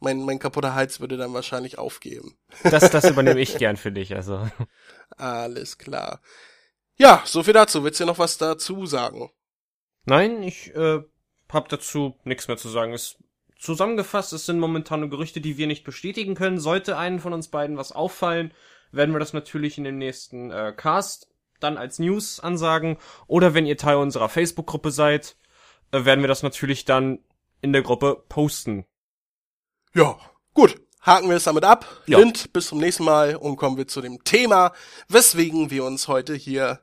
mein, 0.00 0.24
mein 0.24 0.38
kaputter 0.38 0.74
Hals 0.74 1.00
würde 1.00 1.16
dann 1.16 1.34
wahrscheinlich 1.34 1.78
aufgeben. 1.78 2.38
das, 2.62 2.90
das 2.90 3.04
übernehme 3.10 3.40
ich 3.40 3.56
gern 3.58 3.76
für 3.76 3.92
dich, 3.92 4.14
also. 4.14 4.48
Alles 5.16 5.78
klar. 5.78 6.20
Ja, 6.96 7.22
so 7.26 7.42
viel 7.42 7.52
dazu. 7.52 7.84
Willst 7.84 8.00
du 8.00 8.06
noch 8.06 8.18
was 8.18 8.38
dazu 8.38 8.86
sagen? 8.86 9.30
Nein, 10.04 10.42
ich 10.42 10.74
äh, 10.74 11.00
hab 11.50 11.68
dazu 11.68 12.18
nichts 12.24 12.48
mehr 12.48 12.56
zu 12.56 12.68
sagen. 12.70 12.94
Es 12.94 13.16
zusammengefasst, 13.60 14.32
es 14.32 14.46
sind 14.46 14.58
momentane 14.58 15.08
Gerüchte, 15.08 15.40
die 15.40 15.58
wir 15.58 15.66
nicht 15.66 15.84
bestätigen 15.84 16.34
können. 16.34 16.58
Sollte 16.58 16.96
einen 16.96 17.20
von 17.20 17.32
uns 17.32 17.48
beiden 17.48 17.76
was 17.76 17.92
auffallen, 17.92 18.52
werden 18.90 19.14
wir 19.14 19.20
das 19.20 19.32
natürlich 19.32 19.78
in 19.78 19.84
dem 19.84 19.98
nächsten 19.98 20.50
äh, 20.50 20.72
Cast 20.76 21.28
dann 21.60 21.76
als 21.76 21.98
News 21.98 22.40
ansagen. 22.40 22.96
Oder 23.26 23.54
wenn 23.54 23.66
ihr 23.66 23.76
Teil 23.76 23.96
unserer 23.96 24.28
Facebook-Gruppe 24.28 24.90
seid, 24.90 25.36
äh, 25.92 26.04
werden 26.04 26.22
wir 26.22 26.28
das 26.28 26.42
natürlich 26.42 26.84
dann 26.84 27.20
in 27.60 27.72
der 27.72 27.82
Gruppe 27.82 28.24
posten. 28.28 28.86
Ja, 29.94 30.18
gut. 30.54 30.80
Haken 31.02 31.28
wir 31.28 31.36
es 31.36 31.44
damit 31.44 31.64
ab. 31.64 31.86
Ja. 32.06 32.18
Lind, 32.18 32.52
bis 32.52 32.66
zum 32.68 32.78
nächsten 32.78 33.04
Mal 33.04 33.36
und 33.36 33.56
kommen 33.56 33.76
wir 33.78 33.88
zu 33.88 34.00
dem 34.02 34.22
Thema, 34.24 34.72
weswegen 35.08 35.70
wir 35.70 35.84
uns 35.84 36.08
heute 36.08 36.34
hier 36.34 36.80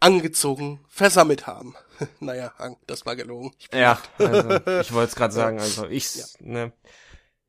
angezogen 0.00 0.80
versammelt 0.88 1.46
haben. 1.46 1.74
naja, 2.20 2.52
das 2.86 3.04
war 3.04 3.16
gelogen. 3.16 3.52
Bin 3.70 3.80
Ja, 3.80 3.98
also, 4.18 4.50
ich 4.80 4.92
wollte 4.92 5.10
es 5.10 5.16
gerade 5.16 5.34
sagen, 5.34 5.58
also 5.60 5.86
ich, 5.86 6.14
Ja. 6.16 6.24
ne. 6.40 6.72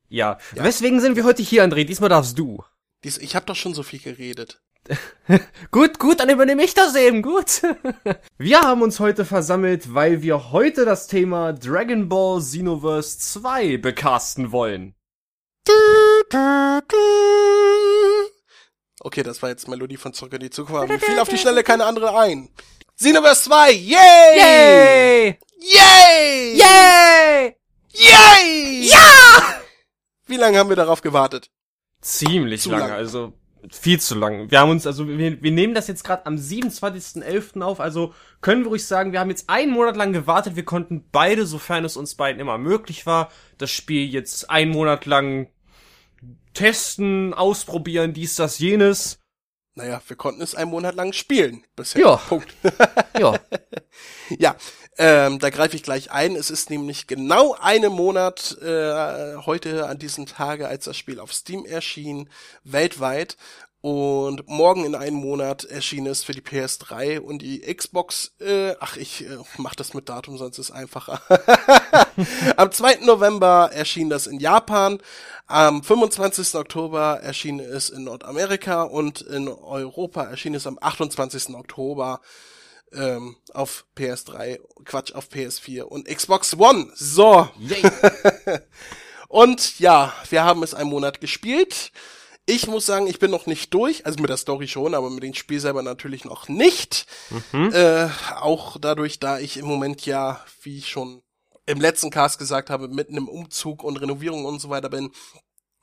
Ja. 0.10 0.38
Ja. 0.56 0.64
Weswegen 0.64 1.00
sind 1.00 1.16
wir 1.16 1.24
heute 1.24 1.44
hier, 1.44 1.64
André? 1.64 1.86
Diesmal 1.86 2.10
darfst 2.10 2.38
du. 2.38 2.64
Dies, 3.04 3.18
ich 3.20 3.36
habe 3.36 3.46
doch 3.46 3.56
schon 3.56 3.74
so 3.74 3.84
viel 3.84 4.00
geredet. 4.00 4.62
Gut, 5.72 6.00
gut, 6.00 6.20
dann 6.20 6.30
übernehme 6.30 6.64
ich 6.64 6.74
das 6.74 6.96
eben, 6.96 7.22
gut. 7.22 7.62
wir 8.38 8.62
haben 8.62 8.82
uns 8.82 9.00
heute 9.00 9.24
versammelt, 9.24 9.94
weil 9.94 10.24
wir 10.24 10.52
heute 10.52 10.84
das 10.86 11.08
Thema 11.08 11.54
Dragon 11.54 12.10
Ball 12.10 12.40
Xenoverse 12.40 13.20
2 13.20 13.78
bekasten 13.78 14.52
wollen. 14.52 14.96
Okay, 19.02 19.24
das 19.24 19.42
war 19.42 19.50
jetzt 19.50 19.68
Melodie 19.68 19.98
von 19.98 20.14
Zurück 20.14 20.34
in 20.34 20.42
die 20.42 20.50
Zukunft. 20.50 20.88
Mir 20.88 21.00
fiel 21.00 21.20
auf 21.20 21.30
die 21.30 21.38
Schnelle 21.38 21.64
keine 21.64 21.86
andere 21.86 22.18
ein. 22.18 22.50
Xenoverse 22.98 23.44
2, 23.46 23.72
yay! 23.72 23.98
Yay! 24.38 25.40
Yay! 25.62 26.58
Yay! 26.58 27.56
Yay! 27.94 28.82
Ja! 28.84 29.62
Wie 30.28 30.36
lange 30.38 30.60
haben 30.60 30.70
wir 30.70 30.76
darauf 30.76 31.02
gewartet? 31.02 31.50
Ziemlich 32.02 32.62
Zu 32.62 32.72
lange, 32.72 32.84
lang. 32.90 32.92
also 32.92 33.34
viel 33.72 34.00
zu 34.00 34.16
lang. 34.16 34.52
Wir 34.52 34.60
haben 34.60 34.70
uns, 34.70 34.86
also 34.88 35.08
wir, 35.08 35.42
wir 35.42 35.52
nehmen 35.52 35.74
das 35.74 35.88
jetzt 35.88 36.04
gerade 36.04 36.26
am 36.26 36.36
27.11. 36.36 37.62
auf, 37.62 37.80
also 37.80 38.14
können 38.42 38.64
wir 38.64 38.70
ruhig 38.70 38.86
sagen, 38.86 39.12
wir 39.12 39.20
haben 39.20 39.30
jetzt 39.30 39.50
einen 39.50 39.72
Monat 39.72 39.98
lang 39.98 40.14
gewartet, 40.14 40.56
wir 40.56 40.64
konnten 40.64 41.06
beide, 41.12 41.46
sofern 41.46 41.84
es 41.84 41.98
uns 41.98 42.16
beiden 42.16 42.40
immer 42.40 42.58
möglich 42.58 43.06
war, 43.06 43.32
das 43.58 43.72
Spiel 43.72 44.08
jetzt 44.08 44.50
einen 44.50 44.72
Monat 44.72 45.06
lang 45.06 45.50
testen, 46.54 47.34
ausprobieren, 47.34 48.14
dies, 48.14 48.36
das, 48.36 48.60
jenes. 48.60 49.20
Naja, 49.76 50.02
wir 50.08 50.18
konnten 50.18 50.42
es 50.42 50.56
einen 50.56 50.72
Monat 50.72 50.96
lang 50.96 51.14
spielen 51.14 51.64
bisher. 51.76 52.02
Ja. 52.02 52.16
Punkt. 52.18 52.54
Ja. 53.18 53.40
ja, 54.38 54.56
ähm, 54.98 55.40
da 55.40 55.50
greife 55.50 55.78
ich 55.78 55.84
gleich 55.84 56.12
ein. 56.12 56.36
Es 56.36 56.50
ist 56.50 56.70
nämlich 56.70 57.08
genau 57.08 57.54
einen 57.54 57.94
Monat 57.94 58.58
äh, 58.62 59.38
heute 59.38 59.88
an 59.88 59.98
diesem 59.98 60.26
Tage, 60.26 60.68
als 60.68 60.84
das 60.84 60.98
Spiel 60.98 61.22
auf 61.22 61.32
Steam 61.32 61.66
erschien, 61.66 62.30
weltweit. 62.66 63.38
Und 63.82 64.46
morgen 64.50 64.84
in 64.84 64.94
einem 64.94 65.16
Monat 65.16 65.64
erschien 65.64 66.06
es 66.06 66.26
für 66.26 66.34
die 66.34 66.42
PS3 66.42 67.20
und 67.20 67.42
die 67.42 67.62
Xbox. 67.62 68.34
Äh, 68.42 68.76
ach, 68.82 68.98
ich 68.98 69.26
äh, 69.26 69.38
mach 69.58 69.74
das 69.74 69.94
mit 69.94 70.10
Datum, 70.10 70.38
sonst 70.38 70.60
ist 70.60 70.70
es 70.70 70.76
einfacher. 70.76 71.22
Am 72.58 72.74
2. 72.74 73.06
November 73.06 73.70
erschien 73.72 74.10
das 74.10 74.28
in 74.28 74.42
Japan. 74.42 75.00
Am 75.48 75.82
25. 75.82 76.56
Oktober 76.56 77.22
erschien 77.22 77.62
es 77.62 77.90
in 77.90 78.04
Nordamerika 78.04 78.84
und 78.84 79.22
in 79.22 79.48
Europa 79.48 80.24
erschien 80.24 80.56
es 80.56 80.68
am 80.68 80.78
28. 80.82 81.56
Oktober 81.56 82.20
ähm, 82.92 83.38
auf 83.54 83.86
PS3, 83.96 84.60
Quatsch, 84.84 85.14
auf 85.14 85.30
PS4 85.30 85.84
und 85.84 86.06
Xbox 86.06 86.54
One. 86.58 86.92
So. 86.96 87.48
Yay. 87.58 87.82
und 89.30 89.80
ja, 89.80 90.14
wir 90.30 90.44
haben 90.44 90.64
es 90.64 90.74
einen 90.74 90.90
Monat 90.90 91.22
gespielt. 91.22 91.94
Ich 92.50 92.66
muss 92.66 92.88
sagen, 92.88 93.06
ich 93.06 93.20
bin 93.20 93.30
noch 93.30 93.46
nicht 93.46 93.72
durch, 93.76 94.08
also 94.08 94.20
mit 94.20 94.32
der 94.32 94.38
Story 94.38 94.68
schon, 94.68 94.96
aber 94.96 95.12
mit 95.12 95.22
dem 95.22 95.36
Spiel 95.36 95.60
selber 95.60 95.84
natürlich 95.84 96.26
noch 96.26 96.50
nicht. 96.50 97.06
Mhm. 97.52 97.72
Äh, 97.72 98.10
auch 98.38 98.78
dadurch, 98.82 99.20
da 99.20 99.38
ich 99.38 99.58
im 99.58 99.68
Moment 99.68 100.04
ja, 100.08 100.44
wie 100.64 100.80
ich 100.80 100.90
schon 100.90 101.22
im 101.68 101.80
letzten 101.80 102.10
Cast 102.10 102.40
gesagt 102.40 102.72
habe, 102.72 102.88
mitten 102.88 103.16
im 103.18 103.28
Umzug 103.28 103.84
und 103.84 103.98
Renovierung 103.98 104.46
und 104.46 104.60
so 104.60 104.72
weiter 104.72 104.90
bin, 104.90 105.12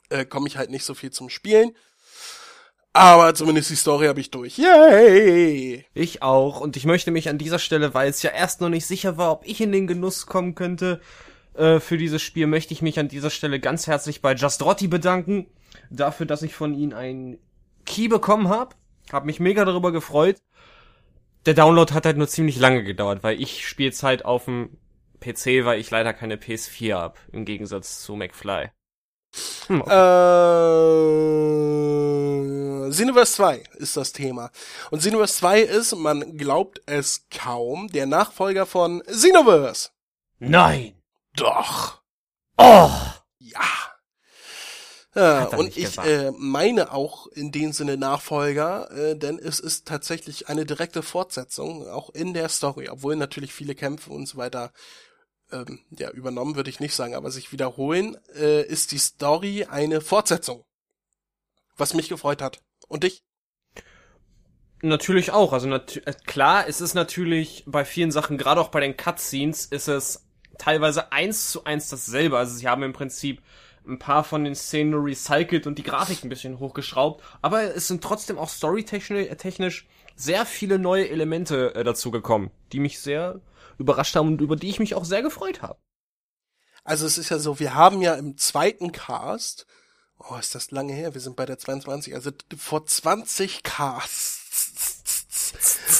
äh, 0.09 0.25
komme 0.25 0.49
ich 0.49 0.57
halt 0.57 0.71
nicht 0.71 0.85
so 0.85 0.95
viel 0.95 1.13
zum 1.13 1.29
Spielen. 1.29 1.71
Aber 2.93 3.33
zumindest 3.37 3.71
die 3.71 3.77
Story 3.77 4.07
habe 4.07 4.19
ich 4.19 4.33
durch. 4.33 4.59
Yay! 4.59 5.87
Ich 5.95 6.23
auch. 6.23 6.61
Und 6.61 6.77
ich 6.77 6.85
möchte 6.85 7.13
mich 7.13 7.29
an 7.29 7.39
dieser 7.39 7.61
Stelle, 7.61 7.95
weil 7.95 8.11
es 8.11 8.23
ja 8.23 8.33
erst 8.33 8.61
noch 8.61 8.71
nicht 8.71 8.87
sicher 8.87 9.17
war, 9.17 9.31
ob 9.31 9.47
ich 9.47 9.61
in 9.61 9.71
den 9.71 9.87
Genuss 9.87 10.27
kommen 10.27 10.57
könnte 10.57 11.01
äh, 11.55 11.79
für 11.79 11.97
dieses 11.97 12.23
Spiel, 12.23 12.49
möchte 12.49 12.75
ich 12.75 12.83
mich 12.83 12.99
an 12.99 13.07
dieser 13.07 13.31
Stelle 13.31 13.61
ganz 13.61 13.87
herzlich 13.87 14.21
bei 14.21 14.35
Just 14.35 14.65
Rotti 14.65 14.89
bedanken. 14.89 15.47
Dafür, 15.91 16.27
dass 16.27 16.43
ich 16.43 16.55
von 16.55 16.75
ihnen 16.75 16.93
ein 16.93 17.39
Key 17.85 18.09
bekommen 18.09 18.49
habe. 18.49 18.75
Hab 19.13 19.25
mich 19.25 19.41
mega 19.41 19.65
darüber 19.65 19.93
gefreut. 19.93 20.43
Der 21.47 21.55
Download 21.55 21.95
hat 21.95 22.07
halt 22.07 22.17
nur 22.17 22.29
ziemlich 22.29 22.59
lange 22.59 22.83
gedauert, 22.83 23.23
weil 23.23 23.41
ich 23.41 23.67
spiele 23.67 23.93
halt 24.03 24.25
auf 24.25 24.47
dem 24.47 24.79
PC, 25.21 25.65
weil 25.65 25.79
ich 25.79 25.91
leider 25.91 26.13
keine 26.13 26.37
PS4 26.37 26.95
hab, 26.95 27.19
im 27.33 27.45
Gegensatz 27.45 28.03
zu 28.03 28.17
McFly. 28.17 28.71
Hm, 29.69 29.81
okay. 29.83 29.91
äh, 32.87 32.91
Xenoverse 32.91 33.35
2 33.35 33.63
ist 33.75 33.97
das 33.97 34.13
Thema. 34.13 34.51
Und 34.91 35.01
Xenoverse 35.01 35.35
2 35.39 35.61
ist, 35.61 35.95
man 35.95 36.37
glaubt 36.37 36.81
es 36.87 37.27
kaum, 37.31 37.89
der 37.89 38.07
Nachfolger 38.07 38.67
von 38.67 39.03
Xenoverse. 39.03 39.91
Nein. 40.39 41.01
Doch. 41.37 42.03
Oh. 42.57 42.91
Ja. 43.39 43.96
Ja, 45.17 45.47
und 45.47 45.79
ich 45.79 45.97
äh, 45.97 46.31
meine 46.37 46.93
auch 46.93 47.27
in 47.29 47.51
dem 47.51 47.73
Sinne 47.73 47.97
Nachfolger, 47.97 48.91
äh, 48.91 49.17
denn 49.17 49.39
es 49.39 49.61
ist 49.61 49.89
tatsächlich 49.89 50.49
eine 50.49 50.67
direkte 50.67 51.03
Fortsetzung, 51.03 51.89
auch 51.89 52.11
in 52.11 52.35
der 52.35 52.51
Story, 52.51 52.91
obwohl 52.91 53.17
natürlich 53.17 53.55
viele 53.55 53.75
Kämpfe 53.75 54.11
und 54.11 54.27
so 54.27 54.37
weiter 54.37 54.73
ähm, 55.51 55.81
ja, 55.91 56.11
übernommen 56.11 56.55
würde 56.57 56.69
ich 56.69 56.81
nicht 56.81 56.95
sagen, 56.95 57.15
aber 57.15 57.31
sich 57.31 57.51
wiederholen, 57.51 58.19
äh, 58.35 58.63
ist 58.63 58.93
die 58.93 58.99
Story 58.99 59.67
eine 59.71 60.03
Fortsetzung. 60.03 60.65
Was 61.77 61.95
mich 61.95 62.11
gefreut 62.11 62.43
hat. 62.43 62.61
Und 62.89 63.05
dich? 63.05 63.23
Natürlich 64.83 65.31
auch. 65.31 65.55
Also 65.55 65.67
nat 65.67 65.97
äh, 66.05 66.13
klar, 66.27 66.69
es 66.69 66.83
ist 66.83 66.93
natürlich 66.93 67.65
bei 67.67 67.87
vielen 67.87 68.11
Sachen, 68.11 68.37
gerade 68.37 68.61
auch 68.61 68.69
bei 68.69 68.81
den 68.81 68.97
Cutscenes, 68.97 69.65
ist 69.67 69.89
es 69.89 70.27
teilweise 70.59 71.13
eins 71.13 71.51
zu 71.51 71.65
eins 71.65 71.89
dasselbe. 71.89 72.37
Also 72.37 72.57
sie 72.57 72.69
haben 72.69 72.83
im 72.83 72.93
Prinzip 72.93 73.41
ein 73.87 73.99
paar 73.99 74.25
von 74.25 74.45
den 74.45 74.55
Szenen 74.55 74.91
nur 74.91 75.05
recycelt 75.05 75.67
und 75.67 75.79
die 75.79 75.83
Grafik 75.83 76.25
ein 76.25 76.29
bisschen 76.29 76.59
hochgeschraubt, 76.59 77.23
aber 77.43 77.75
es 77.75 77.89
sind 77.89 78.03
trotzdem 78.03 78.39
auch 78.39 78.49
storytechnisch 78.49 79.87
sehr 80.17 80.47
viele 80.47 80.79
neue 80.79 81.09
Elemente 81.09 81.75
äh, 81.75 81.85
dazu 81.85 82.11
gekommen, 82.11 82.51
die 82.73 82.81
mich 82.81 83.01
sehr 83.01 83.41
überrascht 83.79 84.17
haben 84.17 84.29
und 84.29 84.41
über 84.41 84.57
die 84.57 84.71
ich 84.71 84.79
mich 84.79 84.95
auch 84.95 85.05
sehr 85.05 85.23
gefreut 85.23 85.63
habe. 85.63 85.79
Also 86.85 87.07
es 87.07 87.19
ist 87.19 87.29
ja 87.31 87.39
so, 87.39 87.59
wir 87.59 87.75
haben 87.75 88.01
ja 88.01 88.15
im 88.15 88.39
zweiten 88.39 88.93
Cast, 88.93 89.67
oh, 90.19 90.37
ist 90.37 90.55
das 90.55 90.71
lange 90.71 90.93
her, 90.93 91.15
wir 91.15 91.21
sind 91.21 91.37
bei 91.37 91.45
der 91.45 91.59
22, 91.59 92.15
also 92.15 92.31
vor 92.57 92.87
20 92.87 93.63
Casts 93.63 94.47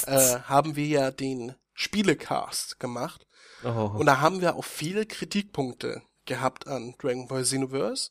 äh, 0.07 0.41
haben 0.45 0.77
wir 0.77 0.87
ja 0.87 1.11
den 1.11 1.55
Spielecast 1.75 2.81
gemacht. 2.81 3.27
Oh. 3.65 3.93
Und 3.99 4.07
da 4.07 4.21
haben 4.21 4.41
wir 4.41 4.57
auch 4.57 4.65
viele 4.65 5.07
Kritikpunkte 5.07 6.03
gehabt 6.27 6.67
an 6.67 6.95
Dragon 6.99 7.29
Ball 7.29 7.43
Xenoverse. 7.43 8.11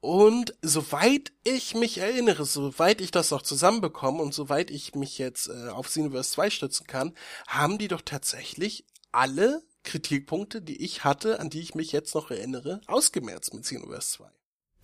Und 0.00 0.54
soweit 0.62 1.32
ich 1.44 1.74
mich 1.74 1.98
erinnere, 1.98 2.46
soweit 2.46 3.02
ich 3.02 3.10
das 3.10 3.30
noch 3.30 3.42
zusammenbekomme 3.42 4.22
und 4.22 4.32
soweit 4.32 4.70
ich 4.70 4.94
mich 4.94 5.18
jetzt 5.18 5.48
äh, 5.48 5.68
auf 5.68 5.88
Xenoverse 5.88 6.30
2 6.30 6.50
stützen 6.50 6.86
kann, 6.86 7.14
haben 7.46 7.76
die 7.76 7.88
doch 7.88 8.00
tatsächlich 8.02 8.86
alle 9.12 9.62
Kritikpunkte, 9.84 10.62
die 10.62 10.82
ich 10.82 11.04
hatte, 11.04 11.38
an 11.38 11.50
die 11.50 11.60
ich 11.60 11.74
mich 11.74 11.92
jetzt 11.92 12.14
noch 12.14 12.30
erinnere, 12.30 12.80
ausgemerzt 12.86 13.52
mit 13.52 13.64
Xenoverse 13.64 14.12
2. 14.12 14.24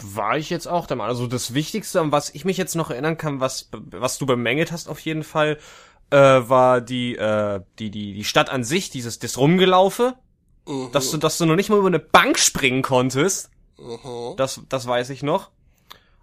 War 0.02 0.36
ich 0.36 0.50
jetzt 0.50 0.68
auch 0.68 0.86
der 0.86 0.98
Meinung. 0.98 1.10
Also 1.10 1.26
das 1.26 1.54
Wichtigste, 1.54 2.00
an 2.00 2.12
was 2.12 2.34
ich 2.34 2.44
mich 2.44 2.58
jetzt 2.58 2.74
noch 2.74 2.90
erinnern 2.90 3.16
kann, 3.16 3.40
was, 3.40 3.70
was 3.72 4.18
du 4.18 4.26
bemängelt 4.26 4.70
hast 4.70 4.88
auf 4.88 5.00
jeden 5.00 5.24
Fall, 5.24 5.58
äh, 6.10 6.16
war 6.16 6.82
die, 6.82 7.16
äh, 7.16 7.62
die, 7.78 7.90
die, 7.90 8.12
die 8.12 8.24
Stadt 8.24 8.50
an 8.50 8.64
sich, 8.64 8.90
dieses, 8.90 9.18
das 9.18 9.38
Rumgelaufe. 9.38 10.18
Mhm. 10.66 10.90
Dass 10.92 11.10
du, 11.10 11.16
dass 11.16 11.38
du 11.38 11.46
noch 11.46 11.56
nicht 11.56 11.70
mal 11.70 11.78
über 11.78 11.86
eine 11.86 11.98
Bank 11.98 12.38
springen 12.38 12.82
konntest. 12.82 13.50
Mhm. 13.78 14.36
Das, 14.36 14.60
das 14.68 14.86
weiß 14.86 15.10
ich 15.10 15.22
noch. 15.22 15.50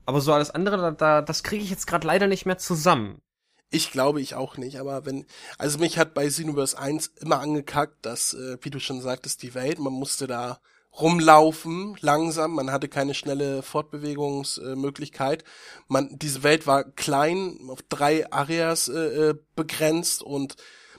Aber 0.05 0.21
so 0.21 0.33
alles 0.33 0.51
andere, 0.51 0.77
da, 0.77 0.91
da 0.91 1.21
das 1.21 1.43
kriege 1.43 1.63
ich 1.63 1.69
jetzt 1.69 1.87
gerade 1.87 2.05
leider 2.05 2.27
nicht 2.27 2.45
mehr 2.45 2.57
zusammen. 2.57 3.21
Ich 3.69 3.91
glaube 3.91 4.21
ich 4.21 4.35
auch 4.35 4.57
nicht, 4.57 4.79
aber 4.79 5.05
wenn, 5.05 5.25
also 5.57 5.79
mich 5.79 5.97
hat 5.97 6.13
bei 6.13 6.27
Xenoverse 6.27 6.77
1 6.77 7.13
immer 7.21 7.39
angekackt, 7.39 8.05
dass, 8.05 8.35
äh, 8.35 8.57
wie 8.61 8.69
du 8.69 8.79
schon 8.79 9.01
sagtest, 9.01 9.41
die 9.41 9.55
Welt, 9.55 9.79
man 9.79 9.93
musste 9.93 10.27
da 10.27 10.59
rumlaufen, 11.01 11.97
langsam, 12.01 12.53
man 12.53 12.71
hatte 12.71 12.87
keine 12.87 13.15
schnelle 13.15 13.63
Fortbewegungsmöglichkeit. 13.63 15.43
man, 15.87 16.19
diese 16.19 16.43
Welt 16.43 16.67
war 16.67 16.83
klein, 16.83 17.57
auf 17.67 17.81
drei 17.89 18.31
Areas 18.31 18.89
äh, 18.89 19.29
äh 19.29 19.35
begrenzt 19.55 20.21
und 20.21 20.55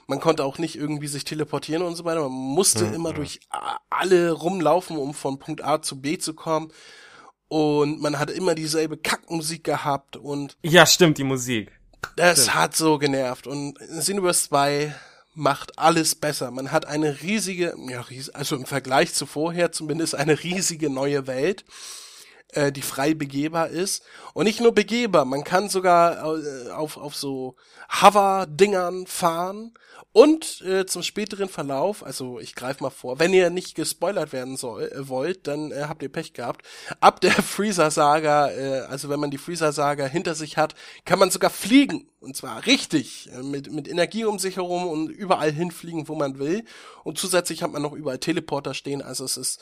man 0.07 0.19
konnte 0.19 0.43
auch 0.43 0.57
nicht 0.57 0.75
irgendwie 0.75 1.07
sich 1.07 1.23
teleportieren 1.23 1.83
und 1.83 1.95
so 1.95 2.05
weiter. 2.05 2.21
Man 2.21 2.31
musste 2.31 2.85
mhm. 2.85 2.93
immer 2.93 3.13
durch 3.13 3.39
alle 3.89 4.31
rumlaufen, 4.31 4.97
um 4.97 5.13
von 5.13 5.39
Punkt 5.39 5.63
A 5.63 5.81
zu 5.81 5.99
B 5.99 6.17
zu 6.17 6.33
kommen. 6.33 6.71
Und 7.47 8.01
man 8.01 8.17
hatte 8.19 8.33
immer 8.33 8.55
dieselbe 8.55 8.97
Kackmusik 8.97 9.63
gehabt 9.63 10.17
und. 10.17 10.57
Ja, 10.63 10.85
stimmt, 10.85 11.17
die 11.17 11.23
Musik. 11.23 11.71
Das 12.15 12.43
stimmt. 12.43 12.55
hat 12.55 12.75
so 12.75 12.97
genervt. 12.97 13.47
Und 13.47 13.77
Xenoverse 13.79 14.49
2 14.49 14.95
macht 15.33 15.77
alles 15.77 16.15
besser. 16.15 16.49
Man 16.51 16.71
hat 16.71 16.85
eine 16.85 17.21
riesige, 17.21 17.75
ja, 17.89 18.05
also 18.33 18.55
im 18.55 18.65
Vergleich 18.65 19.13
zu 19.13 19.25
vorher 19.25 19.71
zumindest 19.71 20.15
eine 20.15 20.43
riesige 20.43 20.89
neue 20.89 21.27
Welt 21.27 21.65
äh, 22.55 22.71
die 22.71 22.81
frei 22.81 23.13
begehbar 23.13 23.69
ist. 23.69 24.03
Und 24.33 24.45
nicht 24.45 24.59
nur 24.59 24.73
begehbar, 24.73 25.25
man 25.25 25.43
kann 25.43 25.69
sogar 25.69 26.37
äh, 26.37 26.69
auf, 26.71 26.97
auf 26.97 27.15
so 27.15 27.55
Hover-Dingern 28.01 29.07
fahren. 29.07 29.73
Und 30.11 30.61
äh, 30.61 30.85
zum 30.85 31.03
späteren 31.03 31.49
Verlauf, 31.49 32.01
also 32.01 32.39
ich 32.39 32.55
greife 32.55 32.81
mal 32.81 32.89
vor, 32.89 33.19
wenn 33.19 33.33
ihr 33.33 33.49
nicht 33.49 33.75
gespoilert 33.75 34.31
werden 34.31 34.55
soll, 34.55 34.83
äh, 34.83 35.09
wollt, 35.09 35.45
dann 35.45 35.71
äh, 35.71 35.85
habt 35.89 36.01
ihr 36.03 36.11
Pech 36.11 36.33
gehabt. 36.33 36.65
Ab 37.01 37.19
der 37.19 37.31
Freezer-Saga, 37.31 38.51
äh, 38.51 38.79
also 38.87 39.09
wenn 39.09 39.19
man 39.19 39.29
die 39.31 39.37
Freezer-Saga 39.37 40.05
hinter 40.05 40.33
sich 40.33 40.55
hat, 40.55 40.73
kann 41.03 41.19
man 41.19 41.31
sogar 41.31 41.49
fliegen. 41.49 42.09
Und 42.21 42.35
zwar 42.37 42.65
richtig, 42.65 43.29
äh, 43.33 43.43
mit, 43.43 43.71
mit 43.71 43.89
Energie 43.89 44.23
um 44.23 44.39
sich 44.39 44.55
herum 44.55 44.87
und 44.87 45.09
überall 45.09 45.51
hinfliegen, 45.51 46.07
wo 46.07 46.15
man 46.15 46.39
will. 46.39 46.63
Und 47.03 47.17
zusätzlich 47.17 47.61
hat 47.61 47.73
man 47.73 47.81
noch 47.81 47.93
überall 47.93 48.19
Teleporter 48.19 48.73
stehen, 48.73 49.01
also 49.01 49.25
es 49.25 49.35
ist 49.35 49.59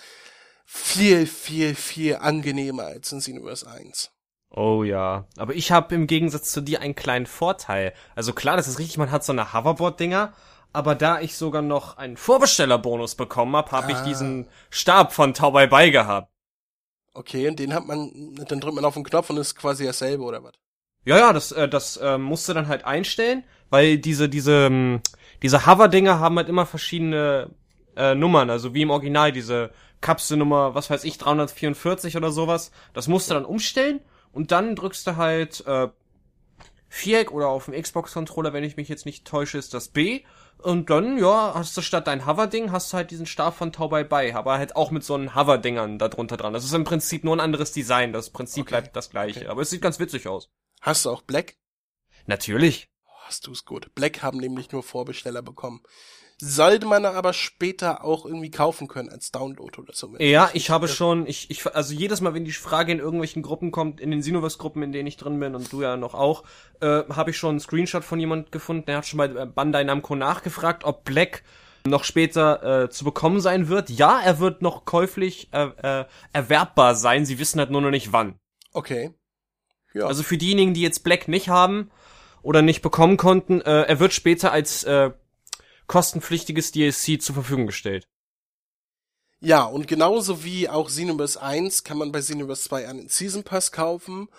viel, 0.66 1.26
viel, 1.26 1.76
viel 1.76 2.18
angenehmer 2.18 2.84
als 2.84 3.12
in 3.12 3.20
Xenoverse 3.20 3.70
1. 3.70 4.12
Oh 4.56 4.84
ja, 4.84 5.26
aber 5.38 5.56
ich 5.56 5.72
habe 5.72 5.96
im 5.96 6.06
Gegensatz 6.06 6.52
zu 6.52 6.62
dir 6.62 6.82
einen 6.82 6.96
kleinen 6.96 7.26
Vorteil. 7.26 7.94
Also 8.16 8.34
klar, 8.34 8.56
das 8.56 8.68
ist 8.68 8.78
richtig, 8.78 8.98
man 8.98 9.10
hat 9.10 9.24
so 9.24 9.32
eine 9.32 9.54
Hoverboard-Dinger, 9.54 10.34
aber 10.74 10.94
da 10.94 11.20
ich 11.22 11.36
sogar 11.36 11.64
noch 11.64 11.98
einen 11.98 12.18
Vorbestellerbonus 12.18 13.16
bekommen 13.16 13.56
habe, 13.56 13.72
habe 13.72 13.88
ah. 13.88 13.98
ich 13.98 14.06
diesen 14.06 14.48
Stab 14.70 15.12
von 15.12 15.34
Tau 15.34 15.52
Bye 15.52 15.68
Bye 15.68 15.92
gehabt. 15.92 16.32
Okay, 17.16 17.48
und 17.48 17.60
den 17.60 17.74
hat 17.74 17.86
man, 17.86 18.36
dann 18.48 18.60
drückt 18.60 18.76
man 18.76 18.86
auf 18.86 18.96
den 18.96 19.04
Knopf 19.04 19.30
und 19.30 19.38
ist 19.38 19.56
quasi 19.56 19.86
dasselbe 19.86 20.24
oder 20.24 20.44
was? 20.44 20.54
Ja, 21.06 21.18
ja, 21.18 21.34
das, 21.34 21.52
äh, 21.52 21.68
das 21.68 21.98
äh, 21.98 22.18
musst 22.18 22.48
du 22.48 22.54
dann 22.54 22.68
halt 22.68 22.86
einstellen, 22.86 23.44
weil 23.70 23.98
diese, 23.98 24.30
diese, 24.30 24.68
ähm, 24.68 25.02
diese 25.42 25.66
Hover-Dinger 25.66 26.20
haben 26.20 26.38
halt 26.38 26.50
immer 26.50 26.66
verschiedene 26.66 27.50
äh, 27.96 28.16
Nummern, 28.16 28.50
also 28.50 28.74
wie 28.74 28.84
im 28.84 28.90
Original 28.90 29.32
diese 29.32 29.72
Kapselnummer, 30.04 30.76
was 30.76 30.92
weiß 30.92 31.04
ich, 31.06 31.18
344 31.18 32.16
oder 32.18 32.32
sowas. 32.32 32.72
Das 32.94 33.08
musst 33.08 33.30
du 33.30 33.34
dann 33.34 33.46
umstellen 33.46 34.02
und 34.32 34.52
dann 34.52 34.76
drückst 34.76 35.08
du 35.08 35.16
halt 35.16 35.66
äh, 35.66 35.88
Viereck 36.90 37.32
oder 37.32 37.48
auf 37.48 37.66
dem 37.66 37.82
Xbox-Controller, 37.82 38.54
wenn 38.54 38.64
ich 38.64 38.78
mich 38.78 38.88
jetzt 38.88 39.08
nicht 39.08 39.26
täusche, 39.26 39.58
ist 39.58 39.74
das 39.74 39.88
B. 39.88 40.24
Und 40.60 40.92
dann, 40.92 41.18
ja, 41.18 41.54
hast 41.56 41.76
du 41.76 41.82
statt 41.82 42.06
dein 42.06 42.28
Hover-Ding, 42.28 42.72
hast 42.72 42.94
du 42.94 42.98
halt 42.98 43.10
diesen 43.10 43.26
Stab 43.26 43.56
von 43.56 43.72
Tau 43.72 43.88
bei 43.88 44.36
aber 44.36 44.60
halt 44.60 44.76
auch 44.76 44.92
mit 44.92 45.04
so 45.04 45.16
einen 45.16 45.34
Hover-Dingern 45.36 45.98
da 45.98 46.08
drunter 46.08 46.38
dran. 46.38 46.54
Das 46.54 46.64
ist 46.64 46.74
im 46.74 46.84
Prinzip 46.84 47.24
nur 47.24 47.36
ein 47.36 47.40
anderes 47.40 47.72
Design, 47.72 48.14
das 48.14 48.30
Prinzip 48.30 48.64
Okay, 48.64 48.70
bleibt 48.70 48.96
das 48.96 49.10
gleiche. 49.10 49.40
okay. 49.40 49.50
Aber 49.50 49.64
es 49.64 49.72
sieht 49.72 49.82
ganz 49.82 50.00
witzig 50.00 50.28
aus. 50.28 50.50
Hast 50.82 51.06
du 51.06 51.10
auch 51.10 51.24
Black? 51.24 51.56
Natürlich. 52.28 52.90
Oh, 53.06 53.10
Hast 53.26 53.48
du's 53.48 53.66
gut. 53.66 53.94
Black 53.96 54.22
haben 54.22 54.38
nämlich 54.38 54.72
nur 54.72 54.84
Vorbesteller 54.84 55.42
bekommen. 55.42 55.82
Sollte 56.40 56.86
man 56.86 57.06
aber 57.06 57.34
später 57.34 58.04
auch 58.04 58.26
irgendwie 58.26 58.52
kaufen 58.52 58.88
können 58.88 59.10
als 59.10 59.32
Download 59.32 59.80
oder 59.80 59.94
so. 59.94 60.16
Ja, 60.18 60.50
ich 60.54 60.70
habe 60.70 60.88
schon, 60.88 61.26
ich, 61.28 61.50
ich, 61.50 61.66
also 61.74 61.94
jedes 61.94 62.22
Mal, 62.22 62.34
wenn 62.34 62.46
die 62.46 62.52
Frage 62.52 62.92
in 62.92 63.00
irgendwelchen 63.00 63.44
Gruppen 63.44 63.72
kommt, 63.72 64.02
in 64.02 64.12
den 64.12 64.22
Sinovers-Gruppen, 64.22 64.84
in 64.84 64.92
denen 64.92 65.08
ich 65.08 65.18
drin 65.18 65.40
bin 65.40 65.56
und 65.56 65.72
du 65.72 65.82
ja 65.82 65.96
noch 65.96 66.14
auch, 66.14 66.44
äh, 66.82 67.04
habe 67.10 67.30
ich 67.30 67.38
schon 67.38 67.52
einen 67.52 67.60
Screenshot 67.60 68.04
von 68.04 68.20
jemand 68.20 68.52
gefunden, 68.52 68.86
der 68.86 68.98
hat 68.98 69.06
schon 69.06 69.18
bei 69.18 69.28
äh, 69.28 69.46
Bandai 69.46 69.84
Namco 69.84 70.16
nachgefragt, 70.16 70.84
ob 70.84 71.06
Black 71.06 71.44
noch 71.86 72.04
später 72.04 72.84
äh, 72.84 72.90
zu 72.90 73.04
bekommen 73.06 73.42
sein 73.42 73.68
wird. 73.68 73.90
Ja, 73.90 74.20
er 74.20 74.40
wird 74.40 74.62
noch 74.62 74.86
käuflich 74.86 75.50
äh, 75.52 75.68
äh, 75.82 76.06
erwerbbar 76.32 76.96
sein, 76.96 77.26
sie 77.26 77.40
wissen 77.40 77.60
halt 77.60 77.72
nur 77.72 77.82
noch 77.82 77.92
nicht 77.92 78.14
wann. 78.14 78.40
Okay. 78.72 79.14
Ja. 79.94 80.08
Also 80.08 80.24
für 80.24 80.38
diejenigen, 80.38 80.74
die 80.74 80.82
jetzt 80.82 81.04
Black 81.04 81.28
nicht 81.28 81.50
haben 81.50 81.92
oder 82.42 82.62
nicht 82.62 82.82
bekommen 82.82 83.18
konnten, 83.18 83.62
äh, 83.62 83.84
er 83.84 84.00
wird 84.00 84.14
später 84.14 84.52
als 84.52 84.84
äh, 84.84 85.12
kostenpflichtiges 85.88 86.72
DLC 86.72 87.22
zur 87.22 87.36
Verfügung 87.36 87.68
gestellt. 87.68 88.08
Ja, 89.40 89.64
und 89.64 89.88
genauso 89.88 90.46
wie 90.46 90.70
auch 90.70 90.88
Xenoverse 90.88 91.42
1 91.42 91.84
kann 91.84 91.98
man 91.98 92.14
bei 92.14 92.22
Xenoverse 92.22 92.64
2 92.64 92.88
einen 92.88 93.10
Season 93.10 93.44
Pass 93.44 93.74
kaufen, 93.74 94.30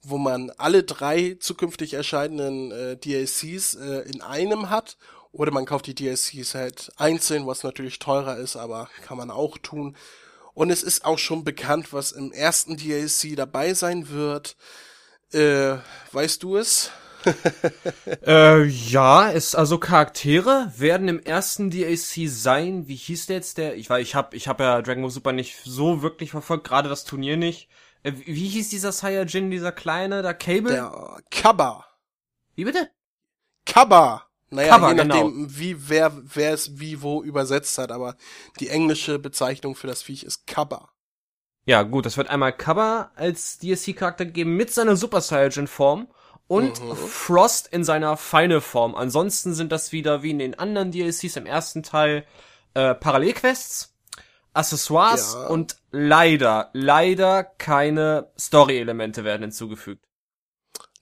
wo 0.00 0.16
man 0.16 0.50
alle 0.58 0.84
drei 0.84 1.36
zukünftig 1.40 1.94
erscheinenden 1.94 2.70
äh, 2.70 2.96
DLCs 2.96 3.74
äh, 3.74 4.08
in 4.08 4.22
einem 4.22 4.70
hat. 4.70 4.96
Oder 5.32 5.50
man 5.50 5.66
kauft 5.66 5.88
die 5.88 5.96
DLCs 5.96 6.54
halt 6.54 6.92
einzeln, 6.96 7.48
was 7.48 7.64
natürlich 7.64 7.98
teurer 7.98 8.36
ist, 8.36 8.54
aber 8.54 8.88
kann 9.04 9.18
man 9.18 9.32
auch 9.32 9.58
tun. 9.58 9.96
Und 10.54 10.70
es 10.70 10.84
ist 10.84 11.04
auch 11.04 11.18
schon 11.18 11.42
bekannt, 11.42 11.92
was 11.92 12.12
im 12.12 12.30
ersten 12.30 12.76
DLC 12.76 13.34
dabei 13.34 13.74
sein 13.74 14.08
wird. 14.10 14.56
Äh, 15.32 15.78
weißt 16.12 16.44
du 16.44 16.56
es? 16.56 16.92
Äh, 18.26 18.64
ja, 18.64 19.30
es 19.30 19.54
also 19.54 19.78
Charaktere 19.78 20.72
werden 20.76 21.08
im 21.08 21.20
ersten 21.20 21.70
DLC 21.70 22.28
sein. 22.28 22.88
Wie 22.88 22.94
hieß 22.94 23.26
der 23.26 23.36
jetzt 23.36 23.58
der? 23.58 23.76
Ich 23.76 23.90
weiß, 23.90 24.02
ich 24.02 24.14
habe 24.14 24.34
ich 24.36 24.48
hab 24.48 24.60
ja 24.60 24.80
Dragon 24.80 25.02
Ball 25.02 25.10
Super 25.10 25.32
nicht 25.32 25.58
so 25.64 26.00
wirklich 26.02 26.30
verfolgt, 26.30 26.66
gerade 26.66 26.88
das 26.88 27.04
Turnier 27.04 27.36
nicht. 27.36 27.68
Äh, 28.02 28.12
wie 28.24 28.48
hieß 28.48 28.70
dieser 28.70 28.92
Saiyajin, 28.92 29.50
dieser 29.50 29.72
kleine, 29.72 30.22
der 30.22 30.34
Cable? 30.34 30.72
Der 30.72 31.20
Kaba. 31.30 31.84
Wie 32.54 32.64
bitte? 32.64 32.90
Kaba. 33.66 34.26
Naja, 34.50 34.68
Kaba, 34.68 34.90
je 34.90 34.96
genau. 34.96 35.14
nachdem, 35.14 35.58
wie, 35.58 35.88
wer, 35.88 36.12
wer 36.22 36.52
es 36.52 36.78
wie 36.78 37.02
wo 37.02 37.22
übersetzt 37.22 37.76
hat, 37.78 37.90
aber 37.90 38.16
die 38.60 38.68
englische 38.68 39.18
Bezeichnung 39.18 39.74
für 39.74 39.86
das 39.86 40.02
Viech 40.02 40.22
ist 40.22 40.46
Kaba. 40.46 40.90
Ja, 41.66 41.82
gut, 41.82 42.06
das 42.06 42.16
wird 42.16 42.28
einmal 42.28 42.52
Kaba 42.52 43.10
als 43.16 43.58
DLC-Charakter 43.58 44.26
geben 44.26 44.56
mit 44.56 44.72
seiner 44.72 44.96
Super 44.96 45.20
Saiyajin 45.20 45.66
Form 45.66 46.08
und 46.46 46.82
Mhm. 46.82 46.94
Frost 46.96 47.68
in 47.68 47.84
seiner 47.84 48.16
Final 48.16 48.60
Form. 48.60 48.94
Ansonsten 48.94 49.54
sind 49.54 49.72
das 49.72 49.92
wieder 49.92 50.22
wie 50.22 50.30
in 50.30 50.38
den 50.38 50.58
anderen 50.58 50.90
DLCs 50.92 51.36
im 51.36 51.46
ersten 51.46 51.82
Teil 51.82 52.26
äh, 52.74 52.94
Parallelquests, 52.94 53.94
Accessoires 54.52 55.34
Ja. 55.34 55.46
und 55.48 55.76
leider, 55.90 56.70
leider 56.74 57.44
keine 57.44 58.30
Story-Elemente 58.38 59.24
werden 59.24 59.42
hinzugefügt. 59.42 60.04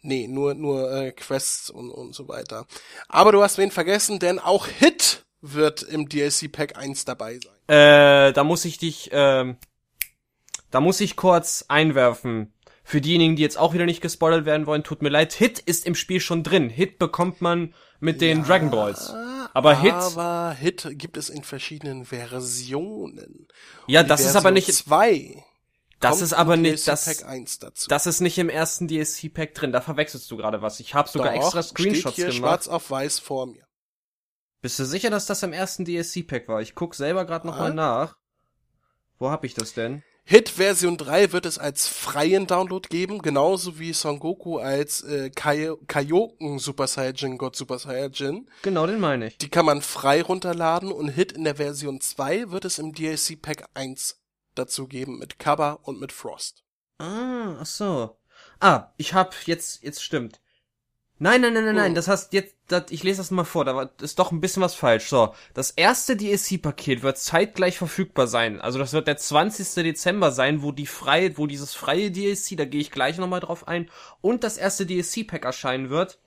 Nee, 0.01 0.27
nur, 0.27 0.55
nur 0.55 0.91
äh, 0.93 1.13
Quests 1.13 1.71
und, 1.71 1.91
und 1.91 2.15
so 2.15 2.29
weiter. 2.29 2.67
Aber 3.09 3.31
du 3.33 3.43
hast 3.43 3.59
wen 3.59 3.71
vergessen, 3.71 4.19
denn 4.19 4.39
auch 4.39 4.67
Hit 4.67 5.25
wird 5.41 5.83
im 5.83 6.09
DLC 6.09 6.51
Pack 6.51 6.77
1 6.77 7.05
dabei 7.05 7.39
sein. 7.39 7.77
Äh, 7.77 8.33
da 8.33 8.43
muss 8.45 8.65
ich 8.65 8.79
dich, 8.79 9.11
ähm, 9.13 9.57
da 10.71 10.81
muss 10.81 11.01
ich 11.01 11.15
kurz 11.17 11.65
einwerfen. 11.69 12.53
Für 12.85 13.01
diejenigen, 13.01 13.37
die 13.37 13.43
jetzt 13.43 13.59
auch 13.59 13.75
wieder 13.75 13.87
nicht 13.87 14.01
gespoilert 14.01 14.45
werden 14.45 14.67
wollen, 14.67 14.83
tut 14.83 15.03
mir 15.03 15.09
leid. 15.09 15.33
Hit 15.33 15.59
ist 15.61 15.87
im 15.87 15.95
Spiel 15.95 16.21
schon 16.21 16.43
drin. 16.43 16.69
Hit 16.69 16.99
bekommt 16.99 17.41
man 17.41 17.75
mit 18.01 18.21
den 18.21 18.43
Dragon 18.45 18.71
Balls. 18.71 19.11
Aber 19.55 19.79
Hit, 19.81 19.93
Aber 19.93 20.53
Hit 20.59 20.89
gibt 20.93 21.17
es 21.17 21.29
in 21.31 21.45
verschiedenen 21.45 22.05
Versionen. 22.05 23.47
ja, 23.87 24.03
das 24.03 24.21
ist 24.23 24.35
aber 24.37 24.53
Version 24.53 24.55
nicht, 24.55 24.75
2 24.75 25.45
das 26.01 26.21
ist 26.21 26.33
aber 26.33 26.57
nicht, 26.57 26.79
DLC 26.79 26.87
das, 26.87 27.05
Pack 27.05 27.29
1 27.29 27.59
dazu. 27.61 27.89
das 27.89 28.09
ist 28.09 28.21
nicht 28.21 28.37
im 28.39 28.49
ersten 28.49 28.89
DLC-Pack 28.89 29.55
drin. 29.55 29.71
Da 29.71 29.81
verwechselst 29.81 30.29
du 30.33 30.37
gerade 30.37 30.61
was. 30.61 30.81
Ich 30.81 30.95
habe 30.95 31.09
sogar 31.09 31.29
Doch, 31.33 31.37
extra 31.37 31.63
steht 31.63 31.79
Screenshots 31.79 32.17
hier 32.17 32.25
gemacht. 32.27 32.39
schwarz 32.39 32.69
auf 32.69 32.91
weiß 32.91 33.21
vor 33.21 33.47
mir. 33.47 33.65
Bist 34.61 34.79
du 34.81 34.85
sicher, 34.85 35.11
dass 35.11 35.27
das 35.27 35.45
im 35.45 35.53
ersten 35.53 35.85
DLC-Pack 35.85 36.49
war? 36.49 36.61
Ich 36.61 36.75
guck 36.75 36.97
selber 36.97 37.25
gerade 37.25 37.47
noch 37.47 37.55
Ja. 37.57 37.63
mal 37.63 37.75
nach. 37.75 38.17
Wo 39.19 39.31
hab 39.31 39.45
ich 39.45 39.55
das 39.55 39.75
denn? 39.75 40.03
Hit 40.33 40.49
Version 40.49 40.97
3 40.97 41.33
wird 41.33 41.45
es 41.45 41.59
als 41.59 41.87
freien 41.87 42.47
Download 42.47 42.89
geben, 42.89 43.21
genauso 43.21 43.79
wie 43.79 43.93
Son 43.93 44.19
Goku 44.19 44.57
als 44.57 45.03
äh, 45.03 45.29
Kai 45.29 45.73
Kaioken 45.87 46.59
Super 46.59 46.87
Saiyajin 46.87 47.37
God 47.37 47.55
Super 47.55 47.79
Saiyajin. 47.79 48.49
Genau, 48.63 48.87
den 48.87 48.99
meine 48.99 49.27
ich. 49.27 49.37
Die 49.37 49.51
kann 49.51 49.67
man 49.67 49.83
frei 49.83 50.23
runterladen 50.23 50.91
und 50.91 51.09
Hit 51.09 51.33
in 51.33 51.45
der 51.45 51.57
Version 51.57 52.01
2 52.01 52.51
wird 52.51 52.65
es 52.65 52.79
im 52.79 52.95
DLC 52.95 53.43
Pack 53.43 53.67
1 53.75 54.23
dazu 54.55 54.87
geben 54.87 55.19
mit 55.19 55.39
Kaba 55.39 55.73
und 55.83 56.01
mit 56.01 56.13
Frost. 56.13 56.65
Ah, 56.97 57.59
ach 57.61 57.67
so. 57.67 58.17
Ah, 58.59 58.95
ich 58.97 59.13
hab 59.13 59.35
jetzt, 59.47 59.83
jetzt 59.83 60.03
stimmt. 60.03 60.41
Nein, 61.23 61.41
nein, 61.41 61.55
nein, 61.55 61.67
nein, 61.67 61.77
nein, 61.77 61.95
das 61.95 62.09
heißt 62.09 62.33
jetzt, 62.33 62.57
das, 62.67 62.87
ich 62.91 63.05
lese 63.05 63.19
das 63.19 63.31
mal 63.31 63.45
vor, 63.45 63.65
da 63.65 63.77
war, 63.77 63.91
ist 64.01 64.19
doch 64.19 64.33
ein 64.33 64.41
bisschen 64.41 64.61
was 64.61 64.75
falsch. 64.75 65.09
So, 65.09 65.33
das 65.55 65.71
erste 65.71 66.17
DLC-Paket 66.17 67.05
wird 67.05 67.17
zeitgleich 67.17 67.79
verfügbar 67.79 68.27
sein. 68.27 68.61
Also 68.61 68.81
das 68.81 68.93
wird 68.93 69.07
der 69.07 69.19
20. 69.19 69.85
Dezember 69.85 70.33
sein, 70.33 70.63
wo 70.63 70.73
die 70.73 70.89
freie, 70.89 71.39
wo 71.39 71.47
dieses 71.47 71.75
freie 71.75 72.11
DLC, 72.11 72.57
da 72.57 72.65
gehe 72.65 72.81
ich 72.81 72.91
gleich 72.91 73.19
nochmal 73.19 73.39
drauf 73.39 73.69
ein, 73.69 73.89
und 74.21 74.43
das 74.43 74.59
erste 74.59 74.85
DLC-Pack 74.85 75.45
erscheinen 75.45 75.91
wird, 75.91 76.19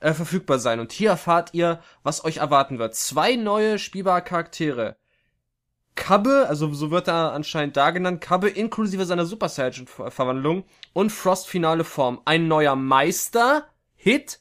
äh, 0.00 0.14
verfügbar 0.14 0.58
sein. 0.58 0.80
Und 0.80 0.92
hier 0.92 1.10
erfahrt 1.10 1.50
ihr, 1.52 1.82
was 2.02 2.24
euch 2.24 2.38
erwarten 2.38 2.78
wird. 2.78 2.94
Zwei 2.94 3.36
neue 3.36 3.78
spielbare 3.78 4.22
Charaktere. 4.22 4.96
Kabbe, 5.94 6.46
also 6.48 6.72
so 6.72 6.90
wird 6.90 7.08
er 7.08 7.34
anscheinend 7.34 7.76
da 7.76 7.90
genannt, 7.90 8.22
Kabbe 8.22 8.48
inklusive 8.48 9.04
seiner 9.04 9.26
Super 9.26 9.50
Saiyan 9.50 9.86
Verwandlung 9.86 10.64
und 10.94 11.12
Frost 11.12 11.48
finale 11.48 11.84
Form. 11.84 12.22
Ein 12.24 12.48
neuer 12.48 12.76
Meister, 12.76 13.68
Hit, 14.00 14.38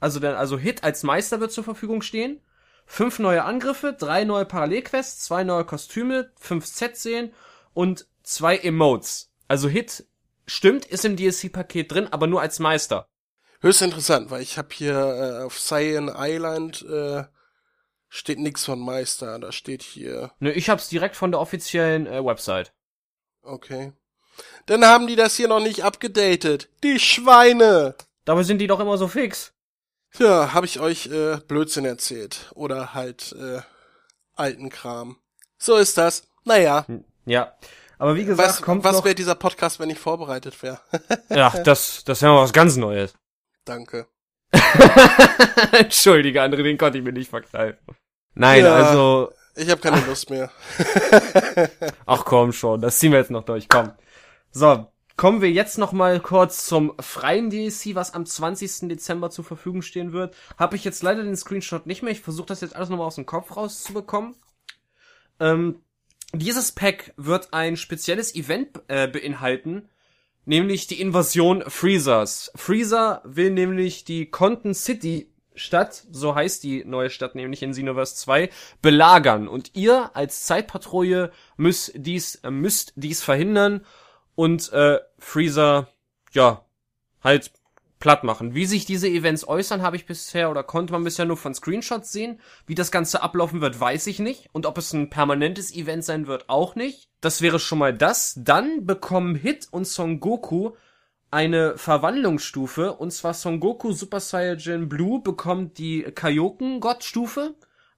also 0.00 0.18
der, 0.20 0.36
also 0.36 0.58
Hit 0.58 0.82
als 0.82 1.04
Meister 1.04 1.40
wird 1.40 1.52
zur 1.52 1.64
Verfügung 1.64 2.02
stehen. 2.02 2.40
Fünf 2.86 3.18
neue 3.20 3.44
Angriffe, 3.44 3.96
drei 3.98 4.24
neue 4.24 4.44
Parallelquests, 4.44 5.24
zwei 5.24 5.44
neue 5.44 5.64
Kostüme, 5.64 6.32
fünf 6.38 6.66
Z-Szenen 6.66 7.32
und 7.72 8.06
zwei 8.24 8.58
Emotes. 8.58 9.30
Also 9.48 9.68
Hit 9.68 10.04
stimmt, 10.46 10.84
ist 10.84 11.04
im 11.04 11.16
DLC-Paket 11.16 11.90
drin, 11.90 12.08
aber 12.10 12.26
nur 12.26 12.42
als 12.42 12.58
Meister. 12.58 13.08
Höchst 13.60 13.80
interessant, 13.80 14.30
weil 14.30 14.42
ich 14.42 14.58
habe 14.58 14.68
hier 14.72 14.94
äh, 14.94 15.44
auf 15.44 15.58
Cyan 15.58 16.12
Island 16.14 16.82
äh, 16.82 17.24
steht 18.08 18.40
nix 18.40 18.64
von 18.64 18.80
Meister, 18.80 19.38
da 19.38 19.52
steht 19.52 19.82
hier, 19.82 20.32
Ne, 20.40 20.52
ich 20.52 20.68
hab's 20.68 20.88
direkt 20.88 21.16
von 21.16 21.30
der 21.30 21.40
offiziellen 21.40 22.06
äh, 22.06 22.22
Website. 22.24 22.74
okay. 23.42 23.92
Dann 24.66 24.84
haben 24.84 25.06
die 25.06 25.14
das 25.14 25.36
hier 25.36 25.46
noch 25.46 25.60
nicht 25.60 25.84
abgedatet. 25.84 26.68
Die 26.82 26.98
Schweine! 26.98 27.94
Dabei 28.24 28.42
sind 28.42 28.58
die 28.58 28.66
doch 28.66 28.80
immer 28.80 28.96
so 28.98 29.08
fix. 29.08 29.52
Ja, 30.18 30.52
habe 30.54 30.66
ich 30.66 30.80
euch 30.80 31.06
äh, 31.06 31.38
Blödsinn 31.48 31.84
erzählt. 31.84 32.50
Oder 32.54 32.94
halt 32.94 33.32
äh, 33.38 33.60
alten 34.34 34.70
Kram. 34.70 35.16
So 35.58 35.76
ist 35.76 35.98
das. 35.98 36.24
Naja, 36.44 36.86
Ja. 37.26 37.54
Aber 37.98 38.16
wie 38.16 38.24
gesagt, 38.24 38.48
was, 38.48 38.62
kommt 38.62 38.84
was 38.84 39.04
wäre 39.04 39.14
dieser 39.14 39.34
Podcast, 39.36 39.78
wenn 39.80 39.88
ich 39.88 39.98
vorbereitet 39.98 40.62
wäre? 40.62 40.80
Ja, 41.30 41.50
das, 41.64 42.04
das 42.04 42.20
wäre 42.22 42.32
mal 42.32 42.42
was 42.42 42.52
ganz 42.52 42.76
Neues. 42.76 43.14
Danke. 43.64 44.06
Entschuldige, 45.72 46.42
André, 46.42 46.62
den 46.62 46.78
konnte 46.78 46.98
ich 46.98 47.04
mir 47.04 47.12
nicht 47.12 47.30
verkneifen. 47.30 47.78
Nein, 48.34 48.64
Ja. 48.64 48.74
also, 48.74 49.32
Ich 49.56 49.70
habe 49.70 49.80
keine 49.80 50.04
Lust 50.06 50.28
mehr. 50.30 50.50
ach 52.06 52.24
komm 52.24 52.52
schon, 52.52 52.80
das 52.80 52.98
ziehen 52.98 53.12
wir 53.12 53.18
jetzt 53.20 53.30
noch 53.30 53.44
durch, 53.44 53.68
komm. 53.68 53.92
So, 54.50 54.86
kommen 55.16 55.42
wir 55.42 55.50
jetzt 55.50 55.78
noch 55.78 55.92
mal 55.92 56.20
kurz 56.20 56.66
zum 56.66 56.94
freien 56.98 57.50
DLC, 57.50 57.94
was 57.94 58.14
am 58.14 58.26
20. 58.26 58.88
Dezember 58.88 59.30
zur 59.30 59.44
Verfügung 59.44 59.82
stehen 59.82 60.12
wird. 60.12 60.34
Habe 60.58 60.76
ich 60.76 60.84
jetzt 60.84 61.02
leider 61.02 61.22
den 61.22 61.36
Screenshot 61.36 61.86
nicht 61.86 62.02
mehr. 62.02 62.12
Ich 62.12 62.20
versuche 62.20 62.46
das 62.46 62.60
jetzt 62.60 62.74
alles 62.74 62.88
nochmal 62.88 63.06
aus 63.06 63.14
dem 63.14 63.26
Kopf 63.26 63.56
rauszubekommen. 63.56 64.34
Ähm, 65.40 65.80
dieses 66.32 66.72
Pack 66.72 67.14
wird 67.16 67.52
ein 67.52 67.76
spezielles 67.76 68.34
Event 68.34 68.80
äh, 68.88 69.06
beinhalten, 69.06 69.88
nämlich 70.44 70.88
die 70.88 71.00
Invasion 71.00 71.62
Freezers. 71.68 72.50
Freezer 72.56 73.22
will 73.24 73.50
nämlich 73.50 74.04
die 74.04 74.26
Conton 74.26 74.74
City 74.74 75.30
Stadt, 75.56 76.04
so 76.10 76.34
heißt 76.34 76.64
die 76.64 76.84
neue 76.84 77.10
Stadt 77.10 77.36
nämlich 77.36 77.62
in 77.62 77.70
Xenoverse 77.70 78.16
2, 78.16 78.50
belagern. 78.82 79.46
Und 79.46 79.70
ihr 79.74 80.10
als 80.16 80.44
Zeitpatrouille 80.46 81.30
müsst 81.56 81.92
dies, 81.94 82.36
äh, 82.36 82.50
müsst 82.50 82.92
dies 82.96 83.22
verhindern 83.22 83.84
und 84.34 84.72
äh, 84.72 84.98
Freezer, 85.18 85.88
ja, 86.32 86.64
halt 87.22 87.52
platt 87.98 88.22
machen. 88.22 88.54
Wie 88.54 88.66
sich 88.66 88.84
diese 88.84 89.08
Events 89.08 89.48
äußern, 89.48 89.80
habe 89.80 89.96
ich 89.96 90.04
bisher 90.04 90.50
oder 90.50 90.62
konnte 90.62 90.92
man 90.92 91.04
bisher 91.04 91.24
nur 91.24 91.38
von 91.38 91.54
Screenshots 91.54 92.12
sehen. 92.12 92.38
Wie 92.66 92.74
das 92.74 92.90
Ganze 92.90 93.22
ablaufen 93.22 93.62
wird, 93.62 93.80
weiß 93.80 94.06
ich 94.08 94.18
nicht. 94.18 94.50
Und 94.52 94.66
ob 94.66 94.76
es 94.76 94.92
ein 94.92 95.08
permanentes 95.08 95.74
Event 95.74 96.04
sein 96.04 96.26
wird, 96.26 96.50
auch 96.50 96.74
nicht. 96.74 97.08
Das 97.22 97.40
wäre 97.40 97.58
schon 97.58 97.78
mal 97.78 97.94
das. 97.94 98.34
Dann 98.36 98.84
bekommen 98.84 99.36
Hit 99.36 99.68
und 99.70 99.86
Son 99.86 100.20
Goku 100.20 100.72
eine 101.30 101.78
Verwandlungsstufe 101.78 102.92
und 102.92 103.10
zwar 103.10 103.34
Son 103.34 103.58
Goku 103.58 103.92
Super 103.92 104.20
Saiyan 104.20 104.88
Blue 104.88 105.22
bekommt 105.22 105.78
die 105.78 106.02
Kaioken 106.02 106.80
Gottstufe 106.80 107.54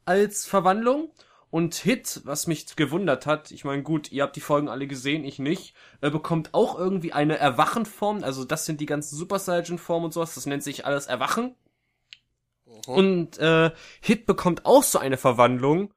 als 0.06 0.46
Verwandlung 0.46 1.10
und 1.50 1.74
Hit, 1.74 2.22
was 2.24 2.46
mich 2.46 2.76
gewundert 2.76 3.26
hat, 3.26 3.50
ich 3.50 3.64
meine 3.64 3.82
gut, 3.82 4.10
ihr 4.12 4.22
habt 4.22 4.36
die 4.36 4.40
Folgen 4.40 4.68
alle 4.68 4.86
gesehen, 4.86 5.24
ich 5.24 5.38
nicht, 5.38 5.74
äh, 6.00 6.10
bekommt 6.10 6.54
auch 6.54 6.78
irgendwie 6.78 7.12
eine 7.12 7.38
Erwachenform, 7.38 8.24
also 8.24 8.44
das 8.44 8.66
sind 8.66 8.80
die 8.80 8.86
ganzen 8.86 9.16
Super 9.16 9.38
Saiyan 9.38 9.78
Formen 9.78 10.06
und 10.06 10.12
sowas, 10.12 10.34
das 10.34 10.46
nennt 10.46 10.62
sich 10.62 10.84
alles 10.86 11.06
Erwachen. 11.06 11.54
Mhm. 12.66 12.94
Und 12.94 13.38
äh, 13.38 13.70
Hit 14.00 14.26
bekommt 14.26 14.66
auch 14.66 14.82
so 14.82 14.98
eine 14.98 15.16
Verwandlung. 15.16 15.92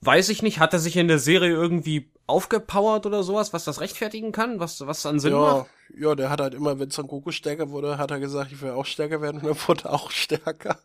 Weiß 0.00 0.30
ich 0.30 0.42
nicht, 0.42 0.58
hat 0.58 0.72
er 0.72 0.78
sich 0.78 0.96
in 0.96 1.08
der 1.08 1.18
Serie 1.18 1.52
irgendwie 1.52 2.10
aufgepowert 2.26 3.06
oder 3.06 3.22
sowas, 3.22 3.52
was 3.52 3.64
das 3.64 3.80
rechtfertigen 3.80 4.32
kann, 4.32 4.60
was 4.60 4.86
was 4.86 5.04
an 5.04 5.20
Sinn 5.20 5.32
ja, 5.32 5.38
macht? 5.38 5.70
Ja, 5.94 6.14
der 6.14 6.30
hat 6.30 6.40
halt 6.40 6.54
immer, 6.54 6.78
wenn 6.78 6.90
Son 6.90 7.06
Goku 7.06 7.32
stärker 7.32 7.70
wurde, 7.70 7.98
hat 7.98 8.10
er 8.10 8.20
gesagt, 8.20 8.52
ich 8.52 8.62
will 8.62 8.70
auch 8.70 8.86
stärker 8.86 9.20
werden 9.20 9.42
und 9.42 9.46
er 9.46 9.68
wurde 9.68 9.90
auch 9.90 10.10
stärker. 10.10 10.78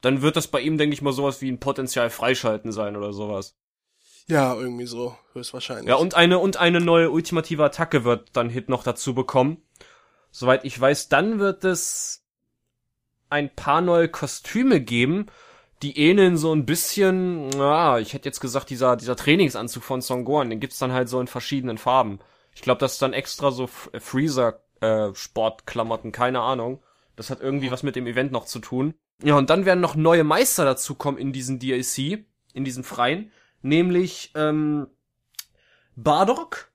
Dann 0.00 0.22
wird 0.22 0.36
das 0.36 0.46
bei 0.46 0.60
ihm, 0.60 0.78
denke 0.78 0.94
ich 0.94 1.02
mal, 1.02 1.12
sowas 1.12 1.40
wie 1.42 1.50
ein 1.50 1.60
Potenzial 1.60 2.10
freischalten 2.10 2.72
sein 2.72 2.96
oder 2.96 3.12
sowas. 3.12 3.56
Ja, 4.26 4.54
irgendwie 4.54 4.86
so, 4.86 5.16
höchstwahrscheinlich. 5.32 5.88
Ja, 5.88 5.96
und 5.96 6.14
eine 6.14 6.38
und 6.38 6.58
eine 6.58 6.80
neue 6.80 7.10
ultimative 7.10 7.64
Attacke 7.64 8.04
wird 8.04 8.28
dann 8.34 8.50
Hit 8.50 8.68
noch 8.68 8.84
dazu 8.84 9.14
bekommen. 9.14 9.62
Soweit 10.30 10.64
ich 10.64 10.78
weiß, 10.78 11.08
dann 11.08 11.38
wird 11.38 11.64
es 11.64 12.24
ein 13.30 13.54
paar 13.54 13.80
neue 13.80 14.08
Kostüme 14.08 14.80
geben, 14.80 15.26
die 15.82 15.98
ähneln 15.98 16.36
so 16.36 16.52
ein 16.52 16.66
bisschen, 16.66 17.48
na, 17.50 17.98
ich 17.98 18.12
hätte 18.12 18.28
jetzt 18.28 18.40
gesagt, 18.40 18.68
dieser, 18.70 18.96
dieser 18.96 19.16
Trainingsanzug 19.16 19.82
von 19.82 20.00
Son 20.00 20.24
Gohan, 20.24 20.50
den 20.50 20.60
gibt's 20.60 20.78
dann 20.78 20.92
halt 20.92 21.08
so 21.08 21.20
in 21.20 21.26
verschiedenen 21.26 21.78
Farben. 21.78 22.18
Ich 22.54 22.62
glaube, 22.62 22.80
das 22.80 22.94
ist 22.94 23.02
dann 23.02 23.12
extra 23.12 23.50
so 23.50 23.66
Freezer 23.66 24.60
äh, 24.80 25.14
Sportklamotten, 25.14 26.12
keine 26.12 26.40
Ahnung. 26.40 26.82
Das 27.16 27.30
hat 27.30 27.40
irgendwie 27.40 27.70
was 27.70 27.82
mit 27.82 27.96
dem 27.96 28.06
Event 28.06 28.32
noch 28.32 28.44
zu 28.44 28.58
tun. 28.58 28.94
Ja, 29.22 29.36
und 29.36 29.50
dann 29.50 29.64
werden 29.64 29.80
noch 29.80 29.96
neue 29.96 30.24
Meister 30.24 30.64
dazukommen 30.64 31.20
in 31.20 31.32
diesen 31.32 31.58
DLC, 31.58 32.24
in 32.54 32.64
diesen 32.64 32.84
freien, 32.84 33.32
nämlich 33.62 34.32
ähm, 34.34 34.86
Bardock, 35.96 36.70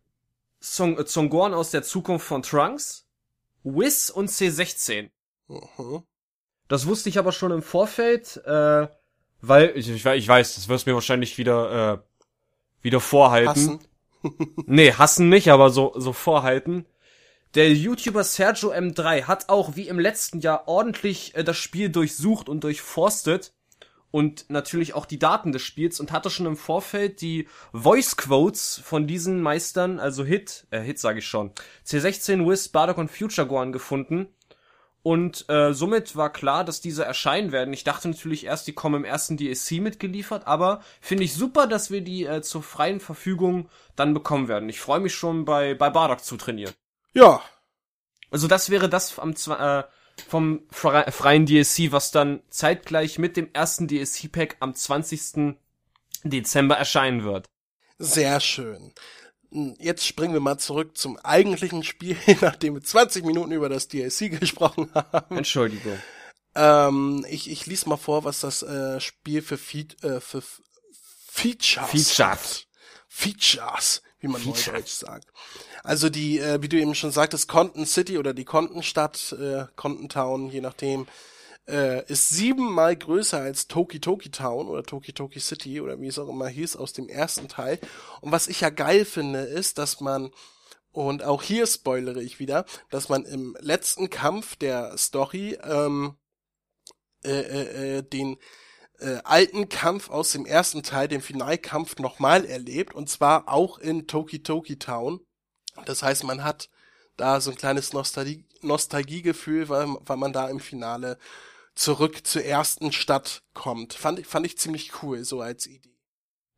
Song, 0.61 0.97
äh, 0.97 1.05
Songoran 1.05 1.53
aus 1.53 1.71
der 1.71 1.83
Zukunft 1.83 2.25
von 2.27 2.41
Trunks, 2.43 3.07
Whis 3.63 4.09
und 4.09 4.29
C16. 4.29 5.09
Mhm. 5.47 6.03
Das 6.67 6.87
wusste 6.87 7.09
ich 7.09 7.17
aber 7.17 7.31
schon 7.31 7.51
im 7.51 7.61
Vorfeld, 7.61 8.37
äh, 8.45 8.87
weil 9.41 9.73
ich, 9.75 9.89
ich, 9.89 10.05
ich 10.05 10.27
weiß, 10.27 10.55
das 10.55 10.67
wirst 10.67 10.85
mir 10.85 10.93
wahrscheinlich 10.93 11.37
wieder 11.37 11.93
äh, 11.93 11.97
wieder 12.81 12.99
vorhalten. 12.99 13.49
Hassen? 13.49 13.79
nee, 14.65 14.91
hassen 14.93 15.29
nicht, 15.29 15.49
aber 15.49 15.69
so 15.69 15.93
so 15.97 16.13
vorhalten. 16.13 16.85
Der 17.55 17.71
YouTuber 17.71 18.23
Sergio 18.23 18.73
M3 18.73 19.25
hat 19.25 19.49
auch 19.49 19.75
wie 19.75 19.87
im 19.87 19.99
letzten 19.99 20.39
Jahr 20.39 20.67
ordentlich 20.67 21.35
äh, 21.35 21.43
das 21.43 21.55
Spiel 21.55 21.89
durchsucht 21.89 22.49
und 22.49 22.63
durchforstet 22.63 23.53
und 24.09 24.49
natürlich 24.49 24.95
auch 24.95 25.05
die 25.05 25.19
Daten 25.19 25.51
des 25.51 25.61
Spiels 25.61 25.99
und 25.99 26.11
hatte 26.11 26.31
schon 26.31 26.47
im 26.47 26.57
Vorfeld 26.57 27.21
die 27.21 27.47
Voice 27.71 28.17
Quotes 28.17 28.81
von 28.83 29.05
diesen 29.05 29.39
Meistern, 29.39 29.99
also 29.99 30.25
Hit, 30.25 30.65
äh, 30.71 30.81
Hit 30.81 30.97
sage 30.97 31.19
ich 31.19 31.27
schon, 31.27 31.51
C16, 31.85 32.49
Wiz, 32.49 32.69
Bardock 32.69 32.97
und 32.97 33.11
Future 33.11 33.45
Gohan 33.45 33.71
gefunden 33.71 34.29
und 35.03 35.47
äh, 35.47 35.75
somit 35.75 36.15
war 36.15 36.33
klar, 36.33 36.63
dass 36.63 36.81
diese 36.81 37.05
erscheinen 37.05 37.51
werden. 37.51 37.71
Ich 37.71 37.83
dachte 37.83 38.09
natürlich 38.09 38.47
erst, 38.47 38.65
die 38.65 38.73
kommen 38.73 38.95
im 38.95 39.05
ersten 39.05 39.37
DSC 39.37 39.79
mitgeliefert, 39.79 40.47
aber 40.47 40.81
finde 41.01 41.25
ich 41.25 41.35
super, 41.35 41.67
dass 41.67 41.91
wir 41.91 42.01
die 42.01 42.25
äh, 42.25 42.41
zur 42.41 42.63
freien 42.63 42.99
Verfügung 42.99 43.69
dann 43.95 44.15
bekommen 44.15 44.47
werden. 44.47 44.69
Ich 44.69 44.79
freue 44.79 45.01
mich 45.01 45.13
schon 45.13 45.45
bei, 45.45 45.75
bei 45.75 45.91
Bardock 45.91 46.23
zu 46.23 46.35
trainieren. 46.35 46.73
Ja. 47.13 47.41
Also 48.31 48.47
das 48.47 48.69
wäre 48.69 48.89
das 48.89 49.17
am 49.19 49.31
äh, 49.31 49.83
vom 50.27 50.63
freien 50.69 51.45
DSC, 51.45 51.91
was 51.91 52.11
dann 52.11 52.41
zeitgleich 52.49 53.17
mit 53.17 53.37
dem 53.37 53.49
ersten 53.53 53.87
DSC-Pack 53.87 54.57
am 54.59 54.75
20. 54.75 55.55
Dezember 56.23 56.75
erscheinen 56.75 57.23
wird. 57.23 57.47
Sehr 57.99 58.39
schön. 58.39 58.93
Hm, 59.51 59.75
jetzt 59.79 60.05
springen 60.05 60.33
wir 60.33 60.39
mal 60.39 60.57
zurück 60.57 60.97
zum 60.97 61.17
eigentlichen 61.17 61.83
Spiel, 61.83 62.17
nachdem 62.41 62.75
wir 62.75 62.81
20 62.81 63.25
Minuten 63.25 63.51
über 63.51 63.69
das 63.69 63.87
DLC 63.87 64.31
gesprochen 64.39 64.89
haben. 64.93 65.37
Entschuldigung. 65.37 65.99
Ähm, 66.55 67.25
ich, 67.29 67.49
ich 67.49 67.65
lese 67.65 67.89
mal 67.89 67.97
vor, 67.97 68.23
was 68.23 68.41
das 68.41 68.61
äh, 68.61 68.99
Spiel 68.99 69.41
für, 69.41 69.57
Fe 69.57 69.87
äh, 70.01 70.19
für 70.19 70.43
Features 71.27 71.89
Features. 71.89 72.19
Hat. 72.19 72.67
Features, 73.07 74.01
wie 74.23 74.29
man 74.29 74.41
Feature. 74.41 74.77
neudeutsch 74.77 74.93
sagt. 74.93 75.27
Also 75.83 76.09
die, 76.09 76.39
äh, 76.39 76.61
wie 76.61 76.69
du 76.69 76.77
eben 76.77 76.95
schon 76.95 77.11
sagtest, 77.11 77.47
Content 77.47 77.87
City 77.87 78.17
oder 78.17 78.33
die 78.33 78.45
Content 78.45 78.85
Stadt, 78.85 79.35
äh, 79.39 79.65
Content 79.75 80.13
Town, 80.13 80.49
je 80.49 80.61
nachdem, 80.61 81.07
äh, 81.67 82.05
ist 82.09 82.29
siebenmal 82.29 82.95
größer 82.95 83.39
als 83.39 83.67
Toki 83.67 83.99
Toki 83.99 84.31
Town 84.31 84.67
oder 84.67 84.83
Toki 84.83 85.13
Toki 85.13 85.39
City 85.39 85.81
oder 85.81 85.99
wie 85.99 86.07
es 86.07 86.19
auch 86.19 86.29
immer 86.29 86.47
hieß 86.47 86.77
aus 86.77 86.93
dem 86.93 87.09
ersten 87.09 87.49
Teil. 87.49 87.79
Und 88.21 88.31
was 88.31 88.47
ich 88.47 88.61
ja 88.61 88.69
geil 88.69 89.05
finde, 89.05 89.39
ist, 89.39 89.77
dass 89.77 89.99
man 89.99 90.31
und 90.91 91.23
auch 91.23 91.41
hier 91.41 91.65
spoilere 91.65 92.21
ich 92.21 92.39
wieder, 92.39 92.65
dass 92.91 93.09
man 93.09 93.25
im 93.25 93.57
letzten 93.59 94.09
Kampf 94.11 94.55
der 94.55 94.95
Story 94.97 95.57
ähm, 95.63 96.15
äh, 97.25 97.31
äh, 97.31 97.97
äh 97.97 98.03
den 98.03 98.37
äh, 99.03 99.21
alten 99.23 99.69
Kampf 99.69 100.09
aus 100.09 100.31
dem 100.31 100.45
ersten 100.45 100.83
Teil, 100.83 101.07
den 101.07 101.21
Finalkampf, 101.21 101.97
nochmal 101.97 102.45
erlebt. 102.45 102.93
Und 102.95 103.09
zwar 103.09 103.47
auch 103.47 103.77
in 103.77 104.07
Toki 104.07 104.41
Toki 104.41 104.79
Town. 104.79 105.19
Das 105.85 106.03
heißt, 106.03 106.23
man 106.23 106.43
hat 106.43 106.69
da 107.17 107.41
so 107.41 107.51
ein 107.51 107.57
kleines 107.57 107.93
Nostalgie 107.93 108.45
Nostalgiegefühl, 108.61 109.67
weil, 109.67 109.87
weil 110.05 110.17
man 110.17 110.31
da 110.31 110.47
im 110.47 110.61
Finale 110.61 111.17
zurück 111.75 112.25
zur 112.25 112.43
ersten 112.43 112.91
Stadt 112.91 113.43
kommt. 113.53 113.93
Fand 113.93 114.19
ich, 114.19 114.27
fand 114.27 114.45
ich 114.45 114.57
ziemlich 114.57 115.03
cool, 115.03 115.23
so 115.23 115.41
als 115.41 115.67
Idee. 115.67 115.97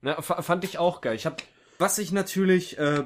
Ja, 0.04 0.22
fand 0.22 0.64
ich 0.64 0.78
auch 0.78 1.02
geil. 1.02 1.16
Ich 1.16 1.26
hab, 1.26 1.42
was 1.80 1.98
ich 1.98 2.12
natürlich, 2.12 2.78
äh, 2.78 3.06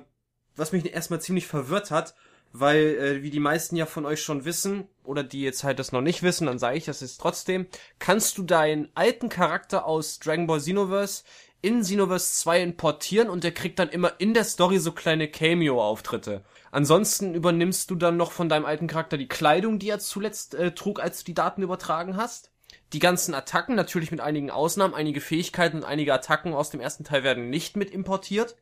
was 0.55 0.73
mich 0.73 0.85
erstmal 0.91 1.21
ziemlich 1.21 1.47
verwirrt 1.47 1.91
hat, 1.91 2.13
weil, 2.53 2.95
äh, 2.97 3.23
wie 3.23 3.29
die 3.29 3.39
meisten 3.39 3.75
ja 3.75 3.85
von 3.85 4.05
euch 4.05 4.21
schon 4.21 4.45
wissen, 4.45 4.87
oder 5.03 5.23
die 5.23 5.41
jetzt 5.41 5.63
halt 5.63 5.79
das 5.79 5.91
noch 5.91 6.01
nicht 6.01 6.23
wissen, 6.23 6.47
dann 6.47 6.59
sage 6.59 6.77
ich 6.77 6.85
das 6.85 7.01
jetzt 7.01 7.19
trotzdem, 7.19 7.67
kannst 7.97 8.37
du 8.37 8.43
deinen 8.43 8.89
alten 8.95 9.29
Charakter 9.29 9.85
aus 9.85 10.19
Dragon 10.19 10.47
Ball 10.47 10.59
Xenoverse 10.59 11.23
in 11.61 11.81
Xenoverse 11.81 12.33
2 12.41 12.61
importieren 12.63 13.29
und 13.29 13.43
der 13.43 13.51
kriegt 13.51 13.79
dann 13.79 13.89
immer 13.89 14.13
in 14.19 14.33
der 14.33 14.45
Story 14.45 14.79
so 14.79 14.91
kleine 14.91 15.27
Cameo-Auftritte. 15.27 16.43
Ansonsten 16.71 17.33
übernimmst 17.35 17.89
du 17.91 17.95
dann 17.95 18.17
noch 18.17 18.31
von 18.31 18.49
deinem 18.49 18.65
alten 18.65 18.87
Charakter 18.87 19.17
die 19.17 19.27
Kleidung, 19.27 19.79
die 19.79 19.89
er 19.89 19.99
zuletzt 19.99 20.55
äh, 20.55 20.71
trug, 20.71 21.01
als 21.01 21.19
du 21.19 21.25
die 21.25 21.33
Daten 21.33 21.61
übertragen 21.61 22.15
hast. 22.15 22.51
Die 22.93 22.99
ganzen 22.99 23.33
Attacken, 23.33 23.75
natürlich 23.75 24.11
mit 24.11 24.21
einigen 24.21 24.51
Ausnahmen, 24.51 24.93
einige 24.93 25.21
Fähigkeiten 25.21 25.77
und 25.77 25.83
einige 25.83 26.13
Attacken 26.13 26.53
aus 26.53 26.69
dem 26.69 26.79
ersten 26.79 27.03
Teil 27.03 27.23
werden 27.23 27.49
nicht 27.49 27.75
mit 27.75 27.91
importiert. 27.91 28.55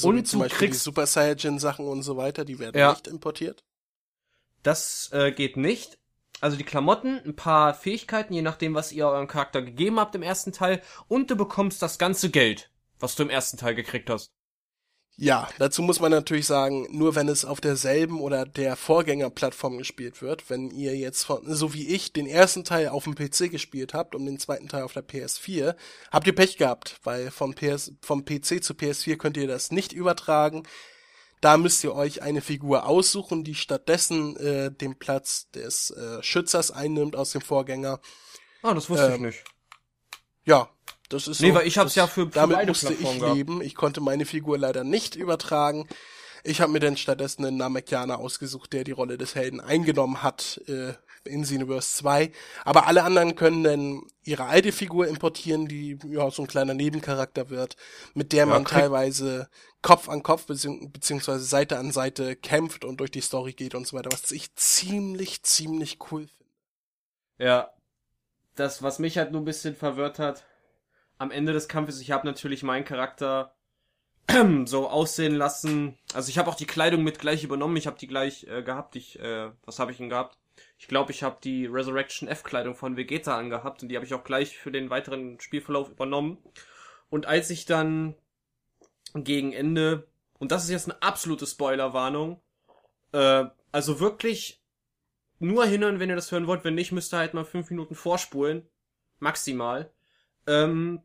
So 0.00 0.08
und 0.08 0.26
zum 0.26 0.40
Beispiel 0.40 0.58
kriegst, 0.58 0.80
die 0.80 0.84
Super 0.84 1.06
Saiyajin 1.06 1.58
Sachen 1.58 1.86
und 1.86 2.02
so 2.02 2.16
weiter, 2.16 2.44
die 2.44 2.58
werden 2.58 2.78
ja, 2.78 2.92
nicht 2.92 3.06
importiert. 3.06 3.64
Das 4.62 5.10
äh, 5.12 5.32
geht 5.32 5.56
nicht. 5.56 5.98
Also 6.40 6.56
die 6.56 6.64
Klamotten, 6.64 7.20
ein 7.24 7.34
paar 7.34 7.74
Fähigkeiten, 7.74 8.32
je 8.32 8.42
nachdem, 8.42 8.74
was 8.74 8.92
ihr 8.92 9.08
eurem 9.08 9.26
Charakter 9.26 9.60
gegeben 9.60 9.98
habt 9.98 10.14
im 10.14 10.22
ersten 10.22 10.52
Teil, 10.52 10.82
und 11.08 11.30
du 11.30 11.36
bekommst 11.36 11.82
das 11.82 11.98
ganze 11.98 12.30
Geld, 12.30 12.70
was 13.00 13.16
du 13.16 13.24
im 13.24 13.30
ersten 13.30 13.56
Teil 13.56 13.74
gekriegt 13.74 14.08
hast. 14.08 14.32
Ja, 15.20 15.48
dazu 15.58 15.82
muss 15.82 15.98
man 15.98 16.12
natürlich 16.12 16.46
sagen, 16.46 16.86
nur 16.96 17.16
wenn 17.16 17.28
es 17.28 17.44
auf 17.44 17.60
derselben 17.60 18.20
oder 18.20 18.46
der 18.46 18.76
Vorgängerplattform 18.76 19.76
gespielt 19.76 20.22
wird, 20.22 20.48
wenn 20.48 20.70
ihr 20.70 20.96
jetzt 20.96 21.24
von, 21.24 21.42
so 21.44 21.74
wie 21.74 21.88
ich, 21.88 22.12
den 22.12 22.28
ersten 22.28 22.62
Teil 22.62 22.90
auf 22.90 23.02
dem 23.02 23.16
PC 23.16 23.50
gespielt 23.50 23.94
habt 23.94 24.14
und 24.14 24.26
den 24.26 24.38
zweiten 24.38 24.68
Teil 24.68 24.84
auf 24.84 24.92
der 24.92 25.04
PS4, 25.04 25.74
habt 26.12 26.26
ihr 26.28 26.34
Pech 26.36 26.56
gehabt, 26.56 27.00
weil 27.02 27.32
vom, 27.32 27.52
PS, 27.52 27.94
vom 28.00 28.24
PC 28.24 28.62
zu 28.62 28.74
PS4 28.74 29.16
könnt 29.16 29.36
ihr 29.36 29.48
das 29.48 29.72
nicht 29.72 29.92
übertragen. 29.92 30.62
Da 31.40 31.56
müsst 31.56 31.82
ihr 31.82 31.96
euch 31.96 32.22
eine 32.22 32.40
Figur 32.40 32.86
aussuchen, 32.86 33.42
die 33.42 33.56
stattdessen 33.56 34.36
äh, 34.36 34.70
den 34.70 35.00
Platz 35.00 35.50
des 35.50 35.90
äh, 35.90 36.22
Schützers 36.22 36.70
einnimmt 36.70 37.16
aus 37.16 37.32
dem 37.32 37.40
Vorgänger. 37.40 37.98
Ah, 38.62 38.72
das 38.72 38.88
wusste 38.88 39.06
ähm, 39.06 39.14
ich 39.14 39.20
nicht. 39.20 39.44
Ja, 40.44 40.70
das 41.08 41.28
ist 41.28 41.40
Nee, 41.40 41.50
so, 41.50 41.54
weil 41.54 41.66
ich 41.66 41.78
hab's 41.78 41.94
ja 41.94 42.06
für, 42.06 42.26
für 42.26 42.30
damit 42.30 42.66
musste 42.66 42.92
ich 42.92 43.18
gehabt. 43.18 43.34
leben. 43.34 43.62
Ich 43.62 43.74
konnte 43.74 44.00
meine 44.00 44.26
Figur 44.26 44.58
leider 44.58 44.84
nicht 44.84 45.16
übertragen. 45.16 45.88
Ich 46.44 46.60
habe 46.60 46.72
mir 46.72 46.80
dann 46.80 46.96
stattdessen 46.96 47.44
einen 47.44 47.56
Namekianer 47.56 48.18
ausgesucht, 48.18 48.72
der 48.72 48.84
die 48.84 48.92
Rolle 48.92 49.18
des 49.18 49.34
Helden 49.34 49.60
eingenommen 49.60 50.22
hat 50.22 50.60
äh, 50.68 50.94
in 51.24 51.42
Xenoverse 51.42 51.96
2. 51.98 52.32
Aber 52.64 52.86
alle 52.86 53.02
anderen 53.02 53.34
können 53.34 53.64
dann 53.64 54.02
ihre 54.22 54.44
alte 54.44 54.72
Figur 54.72 55.08
importieren, 55.08 55.66
die 55.66 55.98
ja 56.08 56.30
so 56.30 56.42
ein 56.42 56.48
kleiner 56.48 56.74
Nebencharakter 56.74 57.50
wird, 57.50 57.76
mit 58.14 58.32
der 58.32 58.46
man 58.46 58.62
okay. 58.62 58.80
teilweise 58.80 59.48
Kopf 59.82 60.08
an 60.08 60.22
Kopf 60.22 60.46
bezieh 60.46 60.88
beziehungsweise 60.88 61.44
Seite 61.44 61.78
an 61.78 61.92
Seite 61.92 62.36
kämpft 62.36 62.84
und 62.84 62.98
durch 63.00 63.10
die 63.10 63.20
Story 63.20 63.52
geht 63.52 63.74
und 63.74 63.86
so 63.86 63.96
weiter, 63.96 64.10
was 64.12 64.30
ich 64.32 64.54
ziemlich, 64.54 65.42
ziemlich 65.42 65.98
cool 66.10 66.28
finde. 66.28 66.52
Ja. 67.38 67.70
Das, 68.54 68.82
was 68.82 68.98
mich 68.98 69.18
halt 69.18 69.30
nur 69.30 69.40
ein 69.40 69.44
bisschen 69.44 69.76
verwirrt 69.76 70.18
hat, 70.18 70.44
am 71.18 71.30
Ende 71.30 71.52
des 71.52 71.68
Kampfes, 71.68 72.00
ich 72.00 72.10
habe 72.10 72.26
natürlich 72.26 72.62
meinen 72.62 72.84
Charakter 72.84 73.54
so 74.66 74.88
aussehen 74.88 75.34
lassen. 75.34 75.98
Also 76.14 76.30
ich 76.30 76.38
habe 76.38 76.50
auch 76.50 76.54
die 76.54 76.66
Kleidung 76.66 77.02
mit 77.02 77.18
gleich 77.18 77.44
übernommen. 77.44 77.76
Ich 77.76 77.86
habe 77.86 77.98
die 77.98 78.06
gleich 78.06 78.44
äh, 78.44 78.62
gehabt. 78.62 78.96
Ich, 78.96 79.18
äh, 79.18 79.50
was 79.64 79.78
habe 79.78 79.90
ich 79.90 79.98
denn 79.98 80.08
gehabt? 80.08 80.38
Ich 80.76 80.88
glaube, 80.88 81.12
ich 81.12 81.22
habe 81.22 81.38
die 81.42 81.66
Resurrection 81.66 82.28
F-Kleidung 82.28 82.74
von 82.74 82.96
Vegeta 82.96 83.36
angehabt 83.36 83.82
und 83.82 83.88
die 83.88 83.96
habe 83.96 84.06
ich 84.06 84.14
auch 84.14 84.24
gleich 84.24 84.56
für 84.56 84.70
den 84.70 84.90
weiteren 84.90 85.40
Spielverlauf 85.40 85.90
übernommen. 85.90 86.38
Und 87.10 87.26
als 87.26 87.50
ich 87.50 87.64
dann 87.64 88.14
gegen 89.14 89.52
Ende, 89.52 90.06
und 90.38 90.52
das 90.52 90.64
ist 90.64 90.70
jetzt 90.70 90.90
eine 90.90 91.02
absolute 91.02 91.46
Spoilerwarnung, 91.46 92.40
äh, 93.12 93.44
also 93.72 94.00
wirklich 94.00 94.62
nur 95.38 95.64
hinhören, 95.66 96.00
wenn 96.00 96.10
ihr 96.10 96.16
das 96.16 96.32
hören 96.32 96.46
wollt. 96.46 96.64
Wenn 96.64 96.74
nicht, 96.74 96.92
müsst 96.92 97.14
ihr 97.14 97.18
halt 97.18 97.34
mal 97.34 97.44
fünf 97.44 97.70
Minuten 97.70 97.94
vorspulen. 97.94 98.68
Maximal. 99.20 99.90
Ähm, 100.46 101.02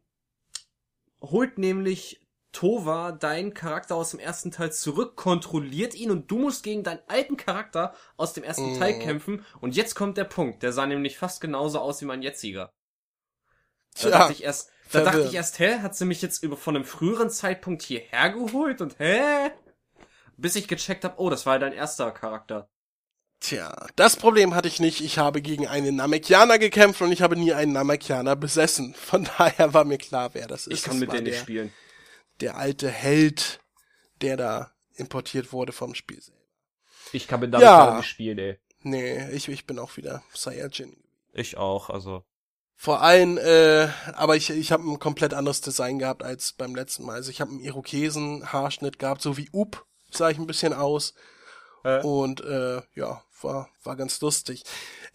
holt 1.24 1.58
nämlich 1.58 2.20
Tova 2.52 3.12
deinen 3.12 3.56
Charakter 3.56 3.96
aus 3.96 4.12
dem 4.12 4.20
ersten 4.20 4.52
Teil 4.52 4.72
zurück, 4.72 5.16
kontrolliert 5.16 5.96
ihn 5.96 6.12
und 6.12 6.30
du 6.30 6.38
musst 6.38 6.64
gegen 6.64 6.84
deinen 6.84 7.02
alten 7.08 7.36
Charakter 7.36 7.96
aus 8.16 8.34
dem 8.34 8.44
ersten 8.44 8.74
Mhm. 8.74 8.80
Teil 8.80 9.00
kämpfen. 9.00 9.44
Und 9.60 9.76
jetzt 9.76 9.96
kommt 9.96 10.18
der 10.18 10.26
Punkt. 10.26 10.62
Der 10.62 10.72
sah 10.72 10.86
nämlich 10.86 11.18
fast 11.18 11.42
genauso 11.42 11.80
aus 11.80 12.00
wie 12.02 12.06
mein 12.06 12.22
jetziger. 12.22 12.72
Da 13.96 14.00
Tja, 14.02 14.10
dachte 14.12 14.34
ich 14.34 14.44
erst, 14.44 14.72
da 14.92 15.02
dachte 15.02 15.22
ich 15.24 15.34
erst, 15.34 15.58
hä, 15.60 15.80
hat 15.80 15.96
sie 15.96 16.06
mich 16.06 16.22
jetzt 16.22 16.44
über 16.44 16.58
von 16.58 16.76
einem 16.76 16.86
früheren 16.86 17.30
Zeitpunkt 17.30 17.82
hierher 17.82 18.30
geholt 18.30 18.82
und 18.82 19.00
hä? 19.00 19.52
Bis 20.38 20.56
ich 20.56 20.68
gecheckt 20.68 21.04
habe, 21.04 21.20
oh, 21.20 21.30
das 21.30 21.46
war 21.46 21.58
dein 21.60 21.74
erster 21.74 22.12
Charakter. 22.12 22.70
Tja, 23.44 23.88
das 23.98 24.16
Problem 24.16 24.56
hatte 24.56 24.70
ich 24.70 24.80
nicht. 24.80 25.02
Ich 25.02 25.18
habe 25.18 25.42
gegen 25.42 25.68
einen 25.68 25.98
Namekianer 25.98 26.58
gekämpft 26.60 27.02
und 27.02 27.12
ich 27.12 27.22
habe 27.22 27.36
nie 27.36 27.52
einen 27.52 27.74
Namekianer 27.74 28.38
besessen. 28.38 28.94
Von 28.94 29.28
daher 29.38 29.74
war 29.74 29.84
mir 29.84 29.98
klar, 29.98 30.34
wer 30.34 30.48
das 30.48 30.66
ist. 30.66 30.80
Ich 30.80 30.84
kann 30.84 30.94
Das 30.94 31.02
mit 31.02 31.12
denen 31.12 31.26
nicht 31.26 31.40
spielen. 31.40 31.74
der 32.40 32.56
alte 32.56 32.88
Held, 32.90 33.60
der 34.22 34.38
da 34.38 34.72
importiert 34.96 35.52
wurde 35.52 35.74
vom 35.74 35.94
Spiel 35.94 36.22
selber. 36.22 36.40
Ich 37.12 37.28
kann 37.28 37.42
mit 37.42 37.54
damit 37.54 37.66
Ja. 37.66 37.98
nicht 37.98 38.08
spielen, 38.08 38.38
ey. 38.40 38.60
Nee, 38.82 39.30
ich, 39.32 39.50
ich 39.50 39.66
bin 39.66 39.78
auch 39.78 39.98
wieder 39.98 40.24
Saiyajin. 40.34 40.96
Ich 41.34 41.58
auch, 41.58 41.90
also. 41.90 42.24
Vor 42.78 43.02
allem, 43.02 43.38
äh, 43.38 43.90
aber 44.14 44.38
ich, 44.38 44.50
ich 44.52 44.72
habe 44.72 44.90
ein 44.90 45.00
komplett 45.00 45.34
anderes 45.34 45.60
Design 45.60 46.00
gehabt 46.00 46.24
als 46.24 46.54
beim 46.54 46.76
letzten 46.76 47.04
Mal. 47.06 47.16
Also 47.16 47.30
ich 47.30 47.42
habe 47.42 47.52
einen 47.52 47.60
Irokesen-Haarschnitt 47.60 49.00
gehabt, 49.00 49.22
so 49.22 49.36
wie 49.36 49.50
Up 49.54 49.86
sah 50.12 50.30
ich 50.30 50.38
ein 50.38 50.48
bisschen 50.48 50.74
aus. 50.74 51.14
Äh. 51.84 52.02
Und 52.02 52.42
äh, 52.42 52.82
ja, 52.96 53.22
war, 53.44 53.70
war 53.84 53.96
ganz 53.96 54.20
lustig. 54.22 54.64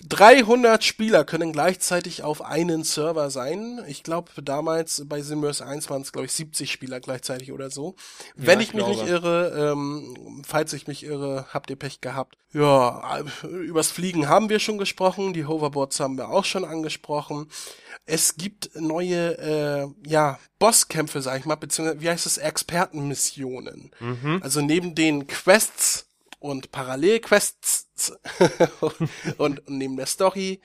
300 0.09 0.85
Spieler 0.85 1.25
können 1.25 1.53
gleichzeitig 1.53 2.23
auf 2.23 2.43
einen 2.43 2.85
Server 2.85 3.31
sein. 3.31 3.83
Ich 3.89 4.05
glaube, 4.05 4.31
damals 4.43 5.03
bei 5.07 5.21
Simverse 5.23 5.67
1 5.67 5.91
waren 5.91 6.03
es, 6.03 6.13
glaube 6.13 6.27
ich, 6.27 6.33
70 6.33 6.71
Spieler 6.71 7.01
gleichzeitig 7.01 7.51
oder 7.53 7.71
so. 7.71 7.97
Wenn 8.37 8.61
ich 8.61 8.69
ich 8.69 8.75
mich 8.75 8.85
glaube. 8.85 9.01
nicht 9.01 9.11
irre, 9.11 9.73
ähm, 9.73 10.43
falls 10.47 10.73
ich 10.73 10.87
mich 10.87 11.05
irre, 11.05 11.47
habt 11.53 11.71
ihr 11.71 11.77
Pech 11.77 12.01
gehabt. 12.01 12.37
Ja, 12.53 13.21
übers 13.43 13.91
Fliegen 13.91 14.29
haben 14.29 14.49
wir 14.49 14.59
schon 14.59 14.79
gesprochen, 14.79 15.35
die 15.35 15.45
Hoverboards 15.45 16.01
haben 16.01 16.17
wir 16.17 16.31
auch 16.31 16.45
schon 16.45 16.65
angesprochen. 16.65 17.49
Es 18.07 18.37
gibt 18.37 18.71
neue, 18.75 19.39
äh, 19.39 19.87
ja, 20.09 20.39
Bosskämpfe, 20.59 21.21
sag 21.21 21.41
ich 21.41 21.45
mal, 21.45 21.57
beziehungsweise, 21.57 22.01
wie 22.01 22.09
heißt 22.09 22.27
es, 22.27 22.39
Expertenmissionen. 22.39 23.91
Mhm. 24.01 24.41
Also 24.43 24.61
neben 24.61 24.95
den 24.95 25.27
Quests 25.27 26.08
und 26.39 26.71
Parallelquests 26.71 28.13
und, 29.39 29.67
und 29.67 29.69
neben 29.69 29.97
der 29.97 30.07
Story 30.07 30.61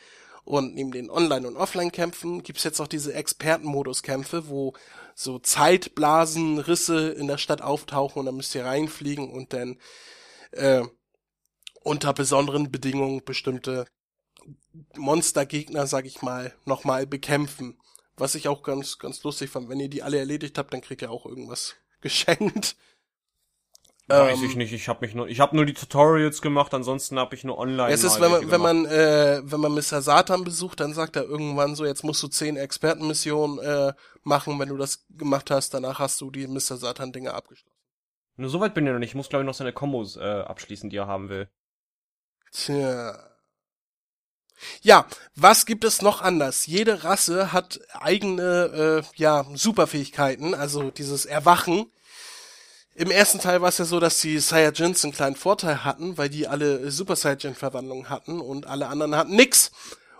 und 0.45 0.75
neben 0.75 0.91
den 0.91 1.09
Online- 1.09 1.47
und 1.47 1.55
Offline-Kämpfen 1.55 2.43
gibt's 2.43 2.63
jetzt 2.63 2.79
auch 2.79 2.87
diese 2.87 3.13
Expertenmodus-Kämpfe, 3.13 4.49
wo 4.49 4.73
so 5.15 5.39
Zeitblasen, 5.39 6.59
Risse 6.59 7.09
in 7.11 7.27
der 7.27 7.37
Stadt 7.37 7.61
auftauchen 7.61 8.19
und 8.19 8.25
dann 8.25 8.35
müsst 8.35 8.55
ihr 8.55 8.65
reinfliegen 8.65 9.31
und 9.31 9.53
dann 9.53 9.79
äh, 10.51 10.83
unter 11.81 12.13
besonderen 12.13 12.71
Bedingungen 12.71 13.23
bestimmte 13.23 13.85
Monstergegner, 14.95 15.87
sag 15.87 16.05
ich 16.05 16.21
mal, 16.21 16.53
nochmal 16.65 17.05
bekämpfen. 17.05 17.79
Was 18.15 18.35
ich 18.35 18.47
auch 18.47 18.63
ganz, 18.63 18.99
ganz 18.99 19.23
lustig 19.23 19.49
fand. 19.49 19.69
Wenn 19.69 19.79
ihr 19.79 19.89
die 19.89 20.03
alle 20.03 20.19
erledigt 20.19 20.57
habt, 20.57 20.73
dann 20.73 20.81
kriegt 20.81 21.01
ihr 21.01 21.11
auch 21.11 21.25
irgendwas 21.25 21.75
geschenkt. 22.01 22.75
Weiß 24.07 24.39
Ähm, 24.39 24.45
ich 24.45 24.55
nicht, 24.55 24.73
ich 24.73 24.89
habe 24.89 25.05
mich 25.05 25.15
nur, 25.15 25.27
ich 25.27 25.39
habe 25.39 25.55
nur 25.55 25.65
die 25.65 25.73
Tutorials 25.73 26.41
gemacht, 26.41 26.73
ansonsten 26.73 27.17
habe 27.17 27.35
ich 27.35 27.43
nur 27.45 27.57
online. 27.57 27.89
Es 27.91 28.03
ist, 28.03 28.19
wenn 28.19 28.31
man, 28.31 28.51
wenn 28.51 28.61
man, 28.61 28.85
äh, 28.85 29.41
wenn 29.43 29.61
man 29.61 29.73
Mr. 29.73 30.01
Satan 30.01 30.43
besucht, 30.43 30.81
dann 30.81 30.93
sagt 30.93 31.15
er 31.15 31.23
irgendwann 31.23 31.75
so, 31.75 31.85
jetzt 31.85 32.03
musst 32.03 32.21
du 32.21 32.27
zehn 32.27 32.57
Expertenmissionen 32.57 33.59
äh, 33.59 33.93
machen. 34.23 34.59
Wenn 34.59 34.69
du 34.69 34.77
das 34.77 35.05
gemacht 35.09 35.49
hast, 35.51 35.73
danach 35.73 35.99
hast 35.99 36.19
du 36.19 36.31
die 36.31 36.47
Mr. 36.47 36.77
Satan-Dinger 36.77 37.33
abgeschlossen. 37.33 37.71
Nur 38.35 38.49
so 38.49 38.59
weit 38.59 38.73
bin 38.73 38.85
ich 38.85 38.91
noch 38.91 38.99
nicht. 38.99 39.09
Ich 39.11 39.15
muss 39.15 39.29
glaube 39.29 39.43
ich 39.43 39.47
noch 39.47 39.53
seine 39.53 39.73
Kombos 39.73 40.17
äh, 40.17 40.21
abschließen, 40.21 40.89
die 40.89 40.97
er 40.97 41.07
haben 41.07 41.29
will. 41.29 41.47
Tja. 42.51 43.17
Ja, 44.81 45.07
was 45.35 45.65
gibt 45.65 45.83
es 45.83 46.01
noch 46.01 46.21
anders? 46.21 46.67
Jede 46.67 47.03
Rasse 47.03 47.53
hat 47.53 47.79
eigene, 47.93 49.01
äh, 49.03 49.15
ja, 49.15 49.45
Superfähigkeiten, 49.53 50.53
also 50.53 50.91
dieses 50.91 51.25
Erwachen. 51.25 51.91
Im 52.95 53.09
ersten 53.09 53.39
Teil 53.39 53.61
war 53.61 53.69
es 53.69 53.79
ja 53.79 53.85
so, 53.85 53.99
dass 53.99 54.19
die 54.19 54.37
Saiyajins 54.37 55.03
einen 55.03 55.13
kleinen 55.13 55.35
Vorteil 55.35 55.83
hatten, 55.83 56.17
weil 56.17 56.29
die 56.29 56.47
alle 56.47 56.91
Super 56.91 57.15
Saiyajin-Verwandlungen 57.15 58.09
hatten 58.09 58.39
und 58.39 58.67
alle 58.67 58.87
anderen 58.87 59.15
hatten 59.15 59.35
nix. 59.35 59.71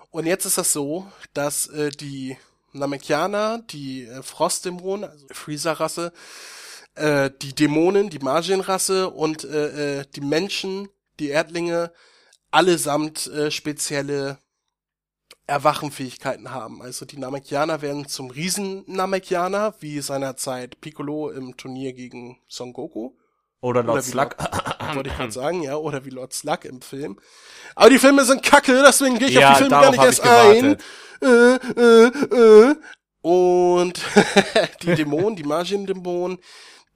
Und 0.09 0.25
jetzt 0.25 0.45
ist 0.45 0.57
das 0.57 0.73
so, 0.73 1.07
dass 1.33 1.67
äh, 1.67 1.91
die 1.91 2.35
Namekianer, 2.71 3.59
die 3.69 4.05
äh, 4.05 4.23
Frostdämonen, 4.23 5.07
also 5.07 5.27
Freezer-Rasse, 5.31 6.13
äh, 6.95 7.29
die 7.43 7.53
Dämonen, 7.53 8.09
die 8.09 8.19
Majin-Rasse 8.19 9.11
und 9.11 9.43
äh, 9.43 9.99
äh, 9.99 10.05
die 10.15 10.21
Menschen, 10.21 10.89
die 11.19 11.29
Erdlinge, 11.29 11.91
allesamt 12.49 13.27
äh, 13.27 13.51
spezielle 13.51 14.39
Erwachenfähigkeiten 15.47 16.51
haben. 16.51 16.81
Also 16.81 17.05
die 17.05 17.17
Namekianer 17.17 17.81
werden 17.81 18.07
zum 18.07 18.29
Riesen-Namekianer, 18.29 19.75
wie 19.79 19.99
seinerzeit 19.99 20.79
Piccolo 20.79 21.29
im 21.29 21.57
Turnier 21.57 21.93
gegen 21.93 22.39
Son 22.47 22.73
Goku. 22.73 23.11
Oder 23.59 23.79
Oder 23.79 23.83
Lord 23.83 24.05
wie 24.05 24.11
Slug. 24.11 24.35
Wollte 24.93 25.09
ich 25.09 25.15
gerade 25.15 25.31
sagen, 25.31 25.63
ja, 25.63 25.75
oder 25.75 26.03
wie 26.05 26.09
Lord 26.09 26.33
Slug 26.33 26.65
im 26.65 26.81
Film. 26.81 27.17
Aber 27.75 27.89
die 27.89 27.99
Filme 27.99 28.25
sind 28.25 28.43
kacke, 28.43 28.83
deswegen 28.85 29.17
gehe 29.17 29.29
ich 29.29 29.35
Ja, 29.35 29.51
auf 29.51 29.57
die 29.57 29.63
Filme 29.63 29.81
gar 29.81 29.91
nicht 29.91 30.03
erst 30.03 30.21
ein. 30.21 30.77
Äh, 31.21 31.55
äh, 31.55 32.71
äh. 32.71 32.75
Und 33.21 34.01
die 34.81 34.95
Dämonen, 34.95 35.37
die 35.37 35.43
Majin-Dämonen, 35.43 36.39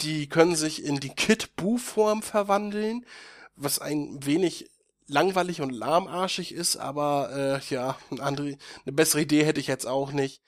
die 0.01 0.27
können 0.27 0.55
sich 0.55 0.83
in 0.83 0.99
die 0.99 1.09
Kid 1.09 1.55
Buu-Form 1.55 2.21
verwandeln, 2.21 3.05
was 3.55 3.79
ein 3.79 4.19
wenig 4.25 4.69
langweilig 5.07 5.61
und 5.61 5.71
lahmarschig 5.71 6.53
ist, 6.53 6.75
aber 6.77 7.29
äh, 7.33 7.73
ja, 7.73 7.97
eine 8.11 8.21
andere, 8.23 8.57
eine 8.85 8.93
bessere 8.93 9.21
Idee 9.21 9.45
hätte 9.45 9.59
ich 9.59 9.67
jetzt 9.67 9.87
auch 9.87 10.11
nicht. 10.11 10.41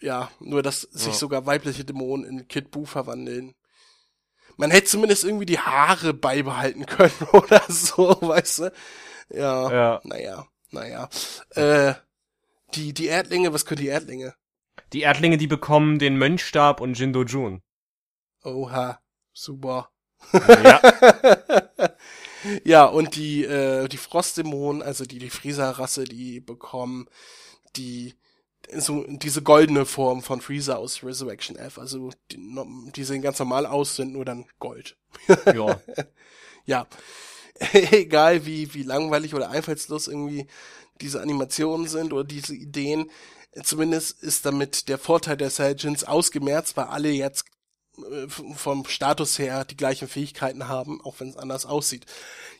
Ja, 0.00 0.30
nur 0.40 0.62
dass 0.62 0.82
sich 0.82 1.12
Ja. 1.12 1.18
sogar 1.18 1.46
weibliche 1.46 1.84
Dämonen 1.84 2.24
in 2.24 2.48
Kid 2.48 2.70
Buu 2.70 2.84
verwandeln. 2.86 3.54
Man 4.56 4.70
hätte 4.70 4.86
zumindest 4.88 5.24
irgendwie 5.24 5.46
die 5.46 5.58
Haare 5.60 6.12
beibehalten 6.14 6.86
können 6.86 7.12
oder 7.32 7.62
so, 7.68 8.16
weißt 8.20 8.58
du? 8.60 8.72
Ja, 9.30 9.70
Ja. 9.72 10.00
naja, 10.04 10.46
naja. 10.70 11.08
Äh, 11.50 11.94
die, 12.74 12.92
die 12.94 13.06
Erdlinge, 13.06 13.52
was 13.52 13.66
können 13.66 13.80
die 13.80 13.88
Erdlinge? 13.88 14.34
Die 14.92 15.02
Erdlinge, 15.02 15.38
die 15.38 15.46
bekommen 15.46 15.98
den 15.98 16.16
Mönchstab 16.16 16.80
und 16.80 16.98
Jindo 16.98 17.24
Jun. 17.24 17.62
Oha, 18.42 19.00
super. 19.32 19.90
Ja. 20.32 20.80
ja, 22.64 22.84
und 22.84 23.16
die, 23.16 23.44
äh, 23.44 23.88
die 23.88 23.96
Frostdämonen, 23.96 24.82
also 24.82 25.04
die, 25.04 25.18
die 25.18 25.30
Freezer-Rasse, 25.30 26.04
die 26.04 26.40
bekommen 26.40 27.08
die, 27.76 28.14
so, 28.76 29.04
diese 29.08 29.42
goldene 29.42 29.86
Form 29.86 30.22
von 30.22 30.40
Freezer 30.40 30.78
aus 30.78 31.02
Resurrection 31.02 31.56
F. 31.56 31.78
Also, 31.78 32.10
die, 32.30 32.38
die 32.94 33.04
sehen 33.04 33.22
ganz 33.22 33.38
normal 33.38 33.66
aus, 33.66 33.96
sind 33.96 34.12
nur 34.12 34.24
dann 34.24 34.46
Gold. 34.58 34.96
ja. 35.46 35.80
Ja. 36.66 36.86
Egal 37.72 38.46
wie, 38.46 38.72
wie 38.74 38.82
langweilig 38.82 39.34
oder 39.34 39.50
einfallslos 39.50 40.08
irgendwie 40.08 40.46
diese 41.00 41.20
Animationen 41.20 41.88
sind 41.88 42.12
oder 42.12 42.24
diese 42.24 42.54
Ideen, 42.54 43.10
zumindest 43.62 44.22
ist 44.22 44.46
damit 44.46 44.88
der 44.88 44.98
Vorteil 44.98 45.36
der 45.36 45.50
Saiyajins 45.50 46.04
ausgemerzt, 46.04 46.76
weil 46.76 46.86
alle 46.86 47.10
jetzt 47.10 47.44
vom 48.56 48.84
Status 48.86 49.38
her 49.38 49.64
die 49.64 49.76
gleichen 49.76 50.08
Fähigkeiten 50.08 50.68
haben, 50.68 51.00
auch 51.02 51.14
wenn 51.18 51.28
es 51.28 51.36
anders 51.36 51.66
aussieht. 51.66 52.06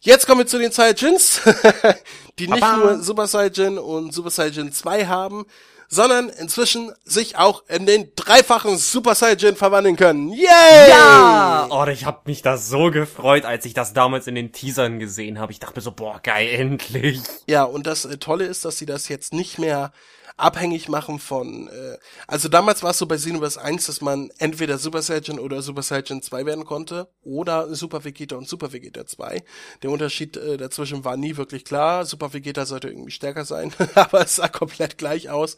Jetzt 0.01 0.27
kommen 0.27 0.41
wir 0.41 0.47
zu 0.47 0.59
den 0.59 0.73
Saiyajins, 0.73 1.43
die 2.39 2.49
nicht 2.49 2.61
Papa. 2.61 2.77
nur 2.77 3.03
Super 3.03 3.27
Saiyajin 3.27 3.79
und 3.79 4.13
Super 4.15 4.31
Saiyajin 4.31 4.73
2 4.73 5.07
haben, 5.07 5.45
sondern 5.89 6.29
inzwischen 6.29 6.93
sich 7.05 7.37
auch 7.37 7.65
in 7.69 7.85
den 7.85 8.13
dreifachen 8.15 8.79
Super 8.79 9.15
Saiyajin 9.15 9.57
verwandeln 9.57 9.97
können. 9.97 10.33
Yay! 10.33 10.89
Ja! 10.89 11.67
Oh, 11.69 11.85
ich 11.87 12.05
hab 12.05 12.27
mich 12.27 12.43
da 12.43 12.57
so 12.57 12.91
gefreut, 12.91 13.45
als 13.45 13.65
ich 13.65 13.75
das 13.75 13.93
damals 13.93 14.29
in 14.29 14.37
den 14.37 14.53
Teasern 14.53 15.01
gesehen 15.01 15.41
habe. 15.41 15.53
Ich 15.53 15.59
dachte 15.59 15.75
mir 15.77 15.83
so, 15.83 15.91
boah, 15.91 16.21
geil, 16.23 16.49
endlich. 16.49 17.21
Ja, 17.47 17.65
und 17.65 17.87
das 17.87 18.05
äh, 18.05 18.19
Tolle 18.19 18.45
ist, 18.47 18.65
dass 18.65 18.79
sie 18.79 18.87
das 18.87 19.09
jetzt 19.09 19.35
nicht 19.35 19.59
mehr 19.59 19.93
abhängig 20.41 20.89
machen 20.89 21.19
von, 21.19 21.69
äh, 21.69 21.99
also 22.27 22.49
damals 22.49 22.83
war 22.83 22.91
es 22.91 22.99
so 22.99 23.07
bei 23.07 23.17
Xenoverse 23.17 23.61
1, 23.61 23.87
dass 23.87 24.01
man 24.01 24.31
entweder 24.39 24.79
Super 24.79 25.03
Saiyan 25.03 25.39
oder 25.39 25.63
Super 25.63 25.83
Saiyan 25.83 26.23
2 26.23 26.47
werden 26.47 26.65
konnte 26.65 27.09
oder 27.23 27.75
Super 27.75 28.05
Vegeta 28.05 28.37
und 28.37 28.49
Super 28.49 28.73
Vegeta 28.73 29.07
2. 29.07 29.43
Der 29.83 29.91
Unterschied 29.91 30.37
äh, 30.37 30.57
dazwischen 30.57 31.05
war 31.05 31.17
nie 31.17 31.37
wirklich 31.37 31.65
klar. 31.65 32.05
Super 32.05 32.33
Vegeta 32.33 32.67
sollte 32.67 32.89
irgendwie 32.89 33.11
stärker 33.11 33.45
sein, 33.45 33.73
aber 33.95 34.23
es 34.23 34.37
sah 34.37 34.49
komplett 34.49 34.99
gleich 34.99 35.31
aus. 35.31 35.57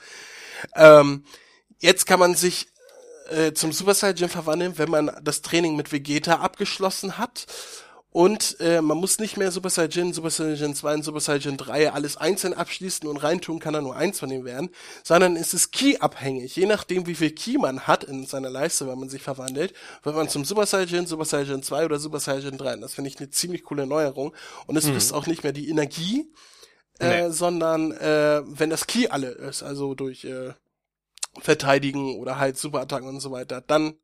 Ähm, 0.75 1.25
jetzt 1.79 2.07
kann 2.07 2.21
man 2.21 2.35
sich 2.35 2.69
äh, 3.31 3.53
zum 3.53 3.73
Super 3.73 3.95
Saiyan 3.95 4.29
verwandeln, 4.29 4.79
wenn 4.79 4.91
man 4.91 5.11
das 5.23 5.43
Training 5.43 5.77
mit 5.77 5.93
Vegeta 5.93 6.37
abgeschlossen 6.37 7.19
hat. 7.19 7.47
Und 8.13 8.61
äh, 8.61 8.83
man 8.83 8.99
muss 8.99 9.19
nicht 9.19 9.39
mehr 9.39 9.51
Super 9.51 9.71
Saiyan, 9.71 10.13
Super 10.13 10.29
Saiyan 10.29 10.75
2 10.75 10.95
und 10.95 11.03
Super 11.03 11.21
Saiyan 11.21 11.57
3 11.57 11.93
alles 11.93 12.19
einzeln 12.19 12.53
abschließen 12.53 13.09
und 13.09 13.17
reintun 13.17 13.59
kann 13.59 13.73
dann 13.73 13.85
nur 13.85 13.97
eins 13.97 14.21
von 14.21 14.29
denen 14.29 14.45
werden, 14.45 14.69
sondern 15.03 15.35
es 15.35 15.55
ist 15.55 15.73
Key-abhängig. 15.73 16.55
Je 16.55 16.67
nachdem, 16.67 17.07
wie 17.07 17.15
viel 17.15 17.31
Key 17.31 17.57
man 17.57 17.87
hat 17.87 18.05
in 18.05 18.27
seiner 18.27 18.51
Leiste, 18.51 18.87
wenn 18.87 18.99
man 18.99 19.09
sich 19.09 19.23
verwandelt, 19.23 19.73
wird 20.03 20.15
man 20.15 20.29
zum 20.29 20.45
Super 20.45 20.67
Saiyan, 20.67 21.07
Super 21.07 21.25
Saiyan 21.25 21.63
2 21.63 21.87
oder 21.87 21.99
Super 21.99 22.21
Saiyan 22.21 22.59
3. 22.59 22.75
Und 22.75 22.81
das 22.83 22.93
finde 22.93 23.09
ich 23.09 23.19
eine 23.19 23.31
ziemlich 23.31 23.65
coole 23.65 23.87
Neuerung. 23.87 24.35
Und 24.67 24.77
es 24.77 24.87
frisst 24.89 25.15
auch 25.15 25.27
nicht 25.27 25.43
mehr 25.43 25.53
die 25.53 25.71
Energie, 25.71 26.31
äh, 26.99 27.23
Nee. 27.29 27.31
sondern 27.33 27.93
äh, 27.93 28.43
wenn 28.45 28.69
das 28.69 28.87
Key 28.87 29.09
alle 29.09 29.29
ist, 29.29 29.63
also 29.63 29.95
durch 29.95 30.25
äh, 30.27 30.53
Verteidigen 31.41 32.17
oder 32.19 32.39
halt 32.39 32.59
Superattacken 32.59 33.09
und 33.09 33.21
so 33.21 33.31
weiter, 33.31 33.63
dann 33.63 33.95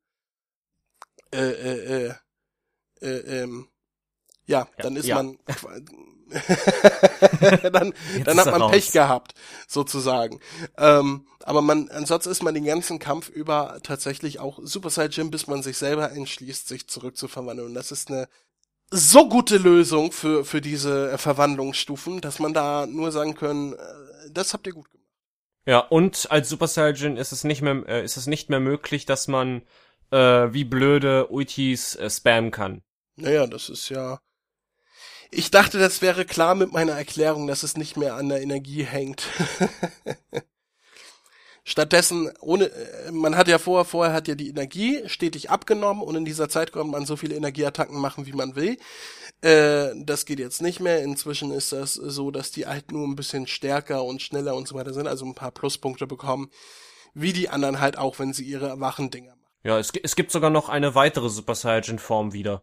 äh, 1.30 1.40
äh, 1.50 2.06
äh, 2.06 2.14
äh, 3.02 3.42
ähm, 3.42 3.68
ja, 4.48 4.66
dann 4.78 4.96
ist 4.96 5.06
ja. 5.06 5.14
man 5.14 5.38
dann, 7.62 7.94
dann 8.24 8.38
hat 8.38 8.46
man 8.46 8.62
raus. 8.62 8.70
Pech 8.70 8.92
gehabt, 8.92 9.34
sozusagen. 9.66 10.40
Ähm, 10.76 11.26
aber 11.42 11.62
man, 11.62 11.88
ansonsten 11.88 12.30
ist 12.30 12.42
man 12.42 12.54
den 12.54 12.64
ganzen 12.64 12.98
Kampf 12.98 13.28
über 13.28 13.78
tatsächlich 13.82 14.38
auch 14.38 14.58
Super 14.62 14.90
Saiyan, 14.90 15.30
bis 15.30 15.46
man 15.46 15.62
sich 15.62 15.78
selber 15.78 16.12
entschließt, 16.12 16.68
sich 16.68 16.88
zurückzuverwandeln. 16.88 17.68
Und 17.68 17.74
das 17.74 17.92
ist 17.92 18.10
eine 18.10 18.28
so 18.90 19.28
gute 19.28 19.56
Lösung 19.56 20.12
für, 20.12 20.44
für 20.44 20.60
diese 20.60 21.12
äh, 21.12 21.18
Verwandlungsstufen, 21.18 22.20
dass 22.20 22.38
man 22.38 22.52
da 22.52 22.86
nur 22.86 23.12
sagen 23.12 23.34
können, 23.34 23.74
äh, 23.74 23.76
das 24.30 24.52
habt 24.52 24.66
ihr 24.66 24.72
gut 24.72 24.90
gemacht. 24.90 25.06
Ja, 25.66 25.80
und 25.80 26.30
als 26.30 26.48
Super 26.48 26.66
Saiyan 26.66 27.16
ist 27.16 27.32
es 27.32 27.44
nicht 27.44 27.62
mehr, 27.62 27.82
äh, 27.86 28.04
ist 28.04 28.16
es 28.16 28.26
nicht 28.26 28.48
mehr 28.48 28.60
möglich, 28.60 29.04
dass 29.04 29.28
man 29.28 29.62
äh, 30.10 30.16
wie 30.52 30.64
blöde 30.64 31.26
Ultis 31.26 31.96
äh, 31.96 32.08
spammen 32.08 32.50
kann. 32.50 32.82
Naja, 33.16 33.46
das 33.46 33.68
ist 33.68 33.88
ja. 33.88 34.20
Ich 35.30 35.50
dachte, 35.50 35.78
das 35.78 36.00
wäre 36.00 36.24
klar 36.24 36.54
mit 36.54 36.72
meiner 36.72 36.92
Erklärung, 36.92 37.46
dass 37.46 37.62
es 37.62 37.76
nicht 37.76 37.96
mehr 37.96 38.14
an 38.14 38.28
der 38.28 38.40
Energie 38.40 38.84
hängt. 38.84 39.26
Stattdessen, 41.64 42.32
ohne, 42.40 42.70
äh, 42.70 43.12
man 43.12 43.36
hat 43.36 43.46
ja 43.46 43.58
vorher, 43.58 43.84
vorher 43.84 44.14
hat 44.14 44.26
ja 44.26 44.34
die 44.34 44.48
Energie 44.48 45.02
stetig 45.06 45.50
abgenommen 45.50 46.02
und 46.02 46.16
in 46.16 46.24
dieser 46.24 46.48
Zeit 46.48 46.72
konnte 46.72 46.92
man 46.92 47.04
so 47.04 47.16
viele 47.16 47.36
Energieattacken 47.36 48.00
machen, 48.00 48.24
wie 48.24 48.32
man 48.32 48.56
will. 48.56 48.78
Äh, 49.42 49.90
das 49.96 50.24
geht 50.24 50.38
jetzt 50.38 50.62
nicht 50.62 50.80
mehr. 50.80 51.02
Inzwischen 51.02 51.50
ist 51.50 51.72
das 51.72 51.92
so, 51.92 52.30
dass 52.30 52.50
die 52.52 52.66
halt 52.66 52.90
nur 52.90 53.06
ein 53.06 53.16
bisschen 53.16 53.46
stärker 53.46 54.02
und 54.02 54.22
schneller 54.22 54.54
und 54.56 54.66
so 54.66 54.76
weiter 54.76 54.94
sind, 54.94 55.06
also 55.06 55.26
ein 55.26 55.34
paar 55.34 55.50
Pluspunkte 55.50 56.06
bekommen, 56.06 56.50
wie 57.12 57.34
die 57.34 57.50
anderen 57.50 57.80
halt 57.80 57.98
auch, 57.98 58.18
wenn 58.18 58.32
sie 58.32 58.44
ihre 58.44 58.80
wachen 58.80 59.10
Dinger 59.10 59.36
machen. 59.36 59.52
Ja, 59.62 59.78
es, 59.78 59.92
es 60.02 60.16
gibt 60.16 60.30
sogar 60.30 60.48
noch 60.48 60.70
eine 60.70 60.94
weitere 60.94 61.28
Super 61.28 61.54
Saiyan 61.54 61.98
Form 61.98 62.32
wieder. 62.32 62.62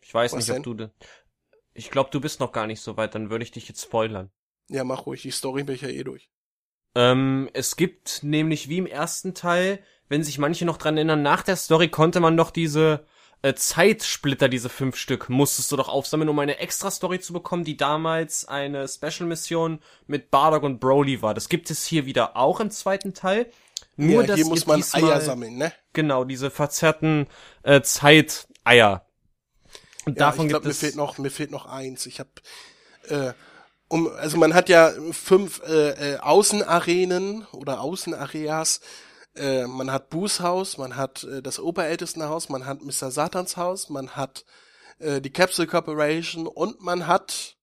Ich 0.00 0.14
weiß 0.14 0.32
Was 0.32 0.38
nicht, 0.38 0.48
denn? 0.48 0.58
ob 0.58 0.78
du 0.78 0.90
Ich 1.76 1.90
glaube, 1.90 2.10
du 2.10 2.20
bist 2.20 2.40
noch 2.40 2.52
gar 2.52 2.66
nicht 2.66 2.80
so 2.80 2.96
weit, 2.96 3.14
dann 3.14 3.30
würde 3.30 3.44
ich 3.44 3.50
dich 3.50 3.68
jetzt 3.68 3.82
spoilern. 3.82 4.30
Ja, 4.68 4.84
mach 4.84 5.06
ruhig, 5.06 5.22
die 5.22 5.30
Story 5.30 5.62
bin 5.62 5.74
ich 5.74 5.82
ja 5.82 5.88
eh 5.88 6.04
durch. 6.04 6.30
Ähm, 6.94 7.50
es 7.52 7.76
gibt 7.76 8.22
nämlich 8.22 8.68
wie 8.68 8.78
im 8.78 8.86
ersten 8.86 9.34
Teil, 9.34 9.80
wenn 10.08 10.24
sich 10.24 10.38
manche 10.38 10.64
noch 10.64 10.78
dran 10.78 10.96
erinnern, 10.96 11.22
nach 11.22 11.42
der 11.42 11.56
Story 11.56 11.88
konnte 11.88 12.20
man 12.20 12.36
doch 12.36 12.50
diese 12.50 13.04
äh, 13.42 13.54
Zeitsplitter, 13.54 14.48
diese 14.48 14.68
fünf 14.68 14.96
Stück, 14.96 15.28
musstest 15.28 15.70
du 15.70 15.76
doch 15.76 15.88
aufsammeln, 15.88 16.28
um 16.28 16.38
eine 16.38 16.58
extra 16.58 16.90
Story 16.90 17.20
zu 17.20 17.32
bekommen, 17.32 17.64
die 17.64 17.76
damals 17.76 18.46
eine 18.46 18.88
Special-Mission 18.88 19.80
mit 20.06 20.30
Bardock 20.30 20.62
und 20.62 20.80
Broly 20.80 21.22
war. 21.22 21.34
Das 21.34 21.48
gibt 21.48 21.70
es 21.70 21.84
hier 21.84 22.06
wieder 22.06 22.36
auch 22.36 22.60
im 22.60 22.70
zweiten 22.70 23.14
Teil. 23.14 23.50
Nur, 23.96 24.22
ja, 24.22 24.28
dass 24.28 24.36
hier 24.36 24.46
muss 24.46 24.62
ihr 24.62 24.68
man 24.68 24.76
diesmal, 24.78 25.12
Eier 25.12 25.20
sammeln, 25.20 25.56
ne? 25.56 25.72
Genau, 25.92 26.24
diese 26.24 26.50
verzerrten 26.50 27.26
äh, 27.62 27.82
Zeiteier. 27.82 29.05
Und 30.06 30.18
Ja, 30.18 30.26
davon 30.26 30.46
ich 30.46 30.48
glaube, 30.48 30.64
gibt 30.64 30.66
mir 30.66 30.72
es. 30.72 30.78
fehlt 30.80 30.96
noch, 30.96 31.18
mir 31.18 31.30
fehlt 31.30 31.50
noch 31.52 31.66
eins. 31.66 32.06
Ich 32.06 32.20
habe, 32.20 32.30
äh, 33.08 33.34
um, 33.88 34.08
also 34.08 34.38
man 34.38 34.54
hat 34.54 34.68
ja 34.68 34.92
fünf 35.12 35.62
äh, 35.66 36.14
äh, 36.14 36.18
Außenarenen 36.20 37.46
oder 37.52 37.80
Außenareas. 37.82 38.80
Äh, 39.36 39.66
man 39.66 39.90
hat 39.92 40.10
Boos 40.10 40.40
Haus, 40.40 40.78
man 40.78 40.96
hat 40.96 41.24
äh, 41.24 41.42
das 41.42 41.58
Oberältestenhaus, 41.60 42.48
man 42.48 42.66
hat 42.66 42.82
Mr. 42.82 43.10
Satans 43.10 43.56
Haus, 43.58 43.90
man 43.90 44.16
hat 44.16 44.44
äh, 44.98 45.20
die 45.20 45.30
Capsule 45.30 45.68
Corporation 45.68 46.46
und 46.46 46.80
man 46.80 47.06
hat 47.06 47.56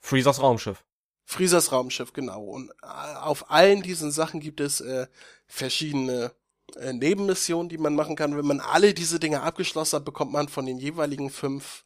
Freezers 0.00 0.40
Raumschiff. 0.42 0.84
Friesers 1.24 1.72
Raumschiff, 1.72 2.12
genau. 2.12 2.42
Und 2.42 2.70
äh, 2.82 2.86
auf 2.86 3.50
allen 3.50 3.82
diesen 3.82 4.10
Sachen 4.10 4.40
gibt 4.40 4.60
es 4.60 4.80
äh, 4.80 5.06
verschiedene 5.46 6.32
äh, 6.76 6.92
Nebenmissionen, 6.92 7.68
die 7.68 7.78
man 7.78 7.94
machen 7.94 8.16
kann. 8.16 8.36
Wenn 8.36 8.46
man 8.46 8.60
alle 8.60 8.94
diese 8.94 9.18
Dinge 9.20 9.42
abgeschlossen 9.42 9.96
hat, 9.96 10.04
bekommt 10.04 10.32
man 10.32 10.48
von 10.48 10.66
den 10.66 10.78
jeweiligen 10.78 11.30
fünf 11.30 11.84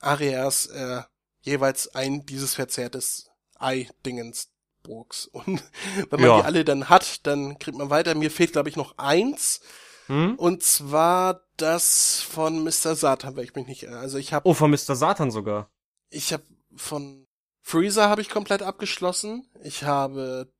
Areas 0.00 0.66
äh, 0.66 1.02
jeweils 1.42 1.94
ein 1.94 2.24
dieses 2.26 2.54
verzerrtes 2.54 3.28
Ei-Dingensburgs. 3.58 5.26
Und 5.32 5.62
wenn 6.10 6.20
man 6.20 6.28
Ja. 6.30 6.38
die 6.40 6.44
alle 6.44 6.64
dann 6.64 6.88
hat, 6.88 7.26
dann 7.26 7.58
kriegt 7.58 7.76
man 7.78 7.90
weiter. 7.90 8.14
Mir 8.14 8.30
fehlt, 8.30 8.52
glaube 8.52 8.68
ich, 8.68 8.76
noch 8.76 8.98
eins. 8.98 9.60
Hm? 10.06 10.34
Und 10.36 10.62
zwar 10.62 11.40
das 11.56 12.20
von 12.20 12.62
Mr. 12.62 12.94
Satan, 12.94 13.36
weil 13.36 13.44
ich 13.44 13.54
mich 13.54 13.66
nicht, 13.66 13.88
also 13.88 14.18
ich 14.18 14.32
habe 14.32 14.46
Oh, 14.48 14.54
von 14.54 14.70
Mr. 14.70 14.96
Satan 14.96 15.30
sogar. 15.30 15.70
ich 16.10 16.32
habe 16.32 16.42
von 16.76 17.26
Freezer 17.62 18.10
habe 18.10 18.20
ich 18.20 18.28
komplett 18.28 18.60
abgeschlossen. 18.62 19.48
Ich 19.62 19.84
habe 19.84 20.52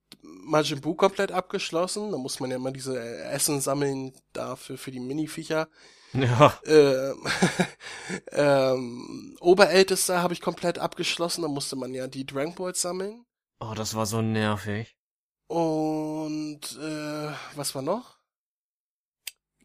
Majin 0.44 0.80
Buu 0.80 0.94
komplett 0.94 1.32
abgeschlossen. 1.32 2.12
Da 2.12 2.18
muss 2.18 2.40
man 2.40 2.50
ja 2.50 2.56
immer 2.56 2.72
diese 2.72 2.98
äh, 2.98 3.32
Essen 3.32 3.60
sammeln 3.60 4.12
dafür 4.32 4.78
für 4.78 4.90
die 4.90 5.00
Miniviecher. 5.00 5.68
Ja. 6.12 6.58
Äh, 6.64 7.12
ähm, 8.32 9.36
Oberältester 9.40 10.22
habe 10.22 10.34
ich 10.34 10.40
komplett 10.40 10.78
abgeschlossen. 10.78 11.42
Da 11.42 11.48
musste 11.48 11.76
man 11.76 11.92
ja 11.92 12.06
die 12.06 12.26
Dragon 12.26 12.54
Balls 12.54 12.80
sammeln. 12.80 13.24
Oh, 13.60 13.74
das 13.74 13.94
war 13.94 14.06
so 14.06 14.22
nervig. 14.22 14.96
Und 15.46 16.60
äh, 16.80 17.32
was 17.54 17.74
war 17.74 17.82
noch? 17.82 18.18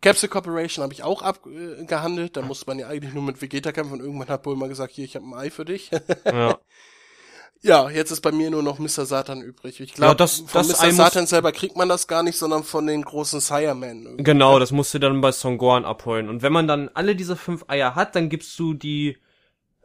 Capsule 0.01 0.29
Corporation 0.29 0.83
habe 0.83 0.93
ich 0.93 1.03
auch 1.03 1.21
abgehandelt. 1.21 2.37
Da 2.37 2.41
musste 2.41 2.65
man 2.67 2.79
ja 2.79 2.87
eigentlich 2.87 3.13
nur 3.13 3.23
mit 3.23 3.41
Vegeta 3.41 3.71
kämpfen 3.71 3.93
und 3.93 3.99
irgendwann 3.99 4.29
hat 4.29 4.43
Bulma 4.43 4.67
gesagt, 4.67 4.93
hier, 4.93 5.05
ich 5.05 5.15
habe 5.15 5.25
ein 5.25 5.33
Ei 5.33 5.49
für 5.49 5.65
dich. 5.65 5.91
Ja. 6.25 6.57
Ja, 7.61 7.89
jetzt 7.89 8.11
ist 8.11 8.21
bei 8.21 8.31
mir 8.31 8.49
nur 8.49 8.63
noch 8.63 8.79
Mr. 8.79 9.05
Satan 9.05 9.41
übrig. 9.41 9.81
Ich 9.81 9.89
Ja, 9.91 9.95
glaube, 9.95 10.15
das- 10.15 10.39
von 10.47 10.65
das 10.67 10.81
Mr. 10.81 10.91
Satan 10.91 11.27
selber 11.27 11.51
kriegt 11.51 11.75
man 11.75 11.89
das 11.89 12.07
gar 12.07 12.23
nicht, 12.23 12.37
sondern 12.37 12.63
von 12.63 12.87
den 12.87 13.01
großen 13.01 13.41
Siremen. 13.41 14.15
Genau, 14.23 14.59
das 14.59 14.71
musst 14.71 14.93
du 14.93 14.99
dann 14.99 15.19
bei 15.19 15.31
Songgoran 15.33 15.83
abholen. 15.83 16.29
Und 16.29 16.41
wenn 16.41 16.53
man 16.53 16.67
dann 16.67 16.89
alle 16.93 17.15
diese 17.17 17.35
fünf 17.35 17.65
Eier 17.67 17.95
hat, 17.95 18.15
dann 18.15 18.29
gibst 18.29 18.57
du 18.59 18.73
die, 18.73 19.17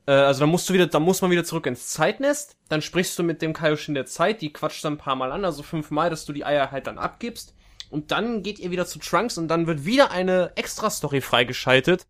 äh, 0.06 0.12
also 0.12 0.40
dann 0.40 0.50
musst 0.50 0.68
du 0.68 0.72
wieder, 0.74 0.86
dann 0.86 1.02
muss 1.02 1.20
man 1.20 1.32
wieder 1.32 1.42
zurück 1.44 1.66
ins 1.66 1.88
Zeitnest, 1.88 2.56
dann 2.68 2.80
sprichst 2.80 3.18
du 3.18 3.24
mit 3.24 3.42
dem 3.42 3.52
Kaioshin 3.52 3.94
der 3.94 4.06
Zeit, 4.06 4.40
die 4.40 4.52
quatscht 4.52 4.84
dann 4.84 4.94
ein 4.94 4.98
paar 4.98 5.16
Mal 5.16 5.32
an, 5.32 5.44
also 5.44 5.64
fünfmal, 5.64 6.10
dass 6.10 6.24
du 6.26 6.32
die 6.32 6.44
Eier 6.44 6.70
halt 6.70 6.86
dann 6.86 6.98
abgibst. 6.98 7.54
Und 7.90 8.12
dann 8.12 8.44
geht 8.44 8.60
ihr 8.60 8.70
wieder 8.70 8.86
zu 8.86 9.00
Trunks 9.00 9.36
und 9.36 9.48
dann 9.48 9.66
wird 9.66 9.84
wieder 9.84 10.12
eine 10.12 10.52
Extra-Story 10.54 11.20
freigeschaltet. 11.20 12.06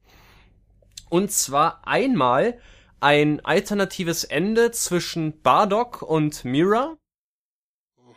Und 1.08 1.30
zwar 1.30 1.80
einmal 1.86 2.58
ein 3.04 3.44
alternatives 3.44 4.24
Ende 4.24 4.70
zwischen 4.70 5.42
Bardock 5.42 6.00
und 6.00 6.42
Mira. 6.46 6.96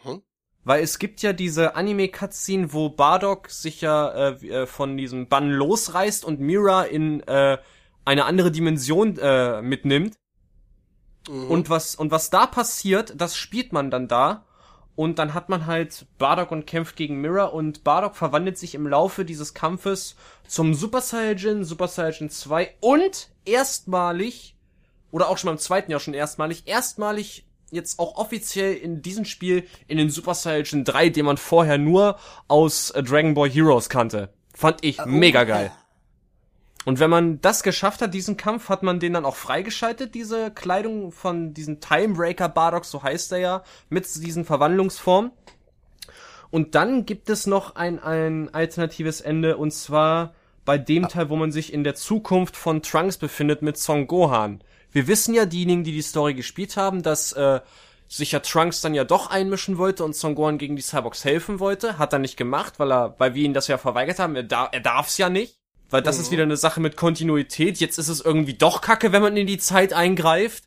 Mhm. 0.06 0.22
Weil 0.64 0.82
es 0.82 0.98
gibt 0.98 1.22
ja 1.22 1.34
diese 1.34 1.76
Anime-Cutscene, 1.76 2.72
wo 2.72 2.88
Bardock 2.88 3.50
sich 3.50 3.82
ja 3.82 4.10
äh, 4.30 4.48
äh, 4.48 4.66
von 4.66 4.96
diesem 4.96 5.28
Bann 5.28 5.52
losreißt 5.52 6.24
und 6.24 6.40
Mira 6.40 6.84
in 6.84 7.20
äh, 7.28 7.58
eine 8.06 8.24
andere 8.24 8.50
Dimension 8.50 9.18
äh, 9.18 9.62
mitnimmt. 9.62 10.16
Mhm. 11.28 11.52
Und 11.52 11.70
was 11.70 11.96
und 11.96 12.12
was 12.12 12.30
da 12.30 12.48
passiert, 12.48 13.14
das 13.18 13.36
spielt 13.36 13.74
man 13.74 13.92
dann 13.92 14.08
da. 14.08 14.46
Und 14.96 15.20
dann 15.20 15.34
hat 15.34 15.50
man 15.50 15.66
halt 15.66 16.06
Bardock 16.18 16.52
und 16.52 16.66
kämpft 16.66 16.96
gegen 16.96 17.20
Mirror 17.20 17.54
und 17.54 17.84
Bardock 17.84 18.16
verwandelt 18.16 18.58
sich 18.58 18.74
im 18.74 18.88
Laufe 18.88 19.26
dieses 19.26 19.54
Kampfes 19.54 20.16
zum 20.48 20.74
Super 20.74 21.02
Saiyajin, 21.02 21.66
Super 21.66 21.90
Saiyajin 21.90 22.30
2 22.30 22.76
und 22.80 23.30
erstmalig, 23.44 24.57
oder 25.12 25.30
auch 25.30 25.38
schon 25.38 25.50
beim 25.50 25.58
zweiten 25.58 25.92
Jahr 25.92 26.00
schon 26.00 26.14
erstmalig, 26.14 26.64
erstmalig 26.66 27.46
jetzt 27.72 28.00
auch 28.00 28.16
offiziell 28.16 28.76
in 28.76 29.02
diesem 29.02 29.26
Spiel 29.26 29.66
in 29.88 29.98
den 29.98 30.10
Super 30.10 30.34
Saiyajin 30.34 30.84
3, 30.84 31.10
den 31.10 31.26
man 31.26 31.38
vorher 31.38 31.78
nur 31.78 32.18
aus 32.48 32.92
äh, 32.92 33.04
Dragon 33.04 33.34
Ball 33.34 33.50
Heroes 33.50 33.90
kannte. 33.90 34.30
Fand 34.54 34.84
ich 34.84 35.04
mega 35.06 35.44
geil. 35.44 35.72
Und 36.86 37.00
wenn 37.00 37.10
man 37.10 37.42
das 37.42 37.64
geschafft 37.64 38.02
hat, 38.02 38.14
diesen 38.14 38.38
Kampf, 38.38 38.70
hat 38.70 38.82
man 38.82 39.02
den 39.02 39.12
dann 39.12 39.26
auch 39.26 39.36
freigeschaltet, 39.36 40.16
diese 40.16 40.52
Kleidung 40.52 41.12
von 41.12 41.54
diesem 41.54 41.82
Timebreaker 41.82 42.48
Bardock, 42.48 42.86
so 42.86 43.04
heißt 43.04 43.34
er 43.34 43.40
ja, 43.40 43.64
mit 43.90 44.06
diesen 44.06 44.46
Verwandlungsformen. 44.46 45.32
Und 46.50 46.76
dann 46.76 47.06
gibt 47.06 47.30
es 47.30 47.46
noch 47.46 47.76
ein, 47.76 48.00
ein 48.00 48.54
alternatives 48.54 49.20
Ende, 49.20 49.58
und 49.58 49.72
zwar 49.72 50.34
bei 50.64 50.78
dem 50.78 51.10
Teil, 51.10 51.30
wo 51.30 51.36
man 51.36 51.52
sich 51.52 51.74
in 51.74 51.84
der 51.84 51.96
Zukunft 51.96 52.56
von 52.56 52.82
Trunks 52.82 53.18
befindet 53.18 53.62
mit 53.62 53.78
Son 53.78 54.08
Gohan. 54.08 54.62
Wir 54.92 55.08
wissen 55.08 55.34
ja, 55.34 55.46
diejenigen, 55.46 55.84
die 55.84 55.92
die 55.92 56.02
Story 56.02 56.34
gespielt 56.34 56.78
haben, 56.78 57.04
dass 57.04 57.34
äh, 57.34 57.60
sich 58.08 58.32
ja 58.32 58.40
Trunks 58.40 58.82
dann 58.82 58.94
ja 58.94 59.04
doch 59.04 59.30
einmischen 59.30 59.78
wollte 59.78 60.04
und 60.04 60.16
Son 60.16 60.36
Gohan 60.36 60.58
gegen 60.58 60.76
die 60.76 60.82
Cyborgs 60.82 61.26
helfen 61.26 61.60
wollte. 61.60 61.98
Hat 61.98 62.14
er 62.14 62.20
nicht 62.20 62.38
gemacht, 62.38 62.80
weil 62.80 62.92
er, 62.92 63.16
weil 63.18 63.34
wir 63.34 63.44
ihn 63.44 63.54
das 63.54 63.68
ja 63.68 63.78
verweigert 63.78 64.20
haben. 64.20 64.36
Er, 64.36 64.44
da, 64.44 64.70
er 64.72 64.80
darf's 64.80 65.18
ja 65.18 65.30
nicht. 65.30 65.58
Weil 65.90 66.02
das 66.02 66.18
mhm. 66.18 66.24
ist 66.24 66.32
wieder 66.32 66.44
eine 66.44 66.58
Sache 66.58 66.82
mit 66.82 66.98
Kontinuität. 66.98 67.78
Jetzt 67.80 67.98
ist 67.98 68.10
es 68.10 68.22
irgendwie 68.22 68.54
doch 68.54 68.82
kacke, 68.82 69.12
wenn 69.12 69.22
man 69.22 69.38
in 69.38 69.48
die 69.48 69.58
Zeit 69.58 69.94
eingreift. 69.94 70.66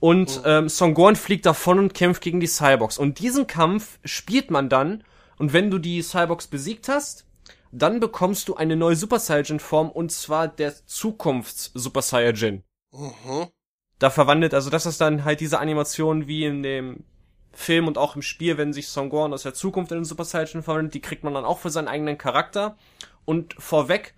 Und 0.00 0.38
mhm. 0.38 0.42
ähm, 0.46 0.68
Son 0.68 0.94
Gohan 0.94 1.16
fliegt 1.16 1.46
davon 1.46 1.78
und 1.78 1.94
kämpft 1.94 2.22
gegen 2.22 2.40
die 2.40 2.46
Cyborgs. 2.46 2.98
Und 2.98 3.18
diesen 3.18 3.46
Kampf 3.46 3.98
spielt 4.04 4.50
man 4.50 4.68
dann. 4.68 5.04
Und 5.38 5.52
wenn 5.52 5.70
du 5.70 5.78
die 5.78 6.02
Cyborgs 6.02 6.46
besiegt 6.46 6.88
hast, 6.88 7.26
dann 7.72 8.00
bekommst 8.00 8.48
du 8.48 8.56
eine 8.56 8.76
neue 8.76 8.96
Super 8.96 9.18
Saiyajin 9.18 9.60
Form 9.60 9.90
und 9.90 10.10
zwar 10.10 10.48
der 10.48 10.74
Zukunfts 10.86 11.70
Super 11.74 12.02
Saiyajin. 12.02 12.64
Mhm. 12.92 13.48
Da 13.98 14.10
verwandelt, 14.10 14.54
also 14.54 14.70
das 14.70 14.86
ist 14.86 15.00
dann 15.00 15.24
halt 15.24 15.40
diese 15.40 15.58
Animation 15.58 16.26
wie 16.26 16.44
in 16.44 16.62
dem 16.62 17.04
Film 17.52 17.88
und 17.88 17.98
auch 17.98 18.16
im 18.16 18.22
Spiel, 18.22 18.56
wenn 18.56 18.72
sich 18.72 18.88
Son 18.88 19.10
Gohan 19.10 19.32
aus 19.32 19.42
der 19.42 19.54
Zukunft 19.54 19.92
in 19.92 19.98
den 19.98 20.04
Super 20.04 20.24
Saiyajin 20.24 20.62
verwandelt, 20.62 20.94
die 20.94 21.00
kriegt 21.00 21.24
man 21.24 21.34
dann 21.34 21.44
auch 21.44 21.58
für 21.58 21.70
seinen 21.70 21.88
eigenen 21.88 22.16
Charakter. 22.16 22.76
Und 23.24 23.54
vorweg, 23.58 24.14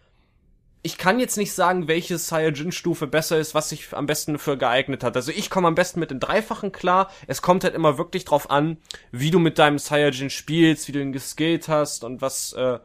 ich 0.83 0.99
kann 0.99 1.19
jetzt 1.19 1.37
nicht 1.37 1.53
sagen, 1.53 1.89
welche 1.89 2.19
Saiyajin-Stufe 2.19 3.07
besser 3.07 3.39
ist, 3.39 3.55
was 3.55 3.69
sich 3.69 3.93
am 3.93 4.07
besten 4.07 4.39
für 4.39 4.59
geeignet 4.59 5.05
hat. 5.05 5.17
Also 5.17 5.31
ich 5.31 5.49
komme 5.49 5.69
am 5.69 5.75
besten 5.75 6.01
mit 6.01 6.11
dem 6.11 6.21
Dreifachen 6.21 6.73
klar. 6.73 7.11
Es 7.27 7.41
kommt 7.41 7.65
halt 7.65 7.75
immer 7.75 7.99
wirklich 7.99 8.25
drauf 8.25 8.51
an, 8.51 8.79
wie 9.13 9.31
du 9.31 9.39
mit 9.39 9.59
deinem 9.59 9.79
Saiyajin 9.79 10.31
spielst, 10.31 10.89
wie 10.89 10.93
du 10.93 11.01
ihn 11.01 11.13
geskillt 11.13 11.69
hast 11.69 12.05
und 12.05 12.21
was, 12.21 12.53
äh, 12.55 12.79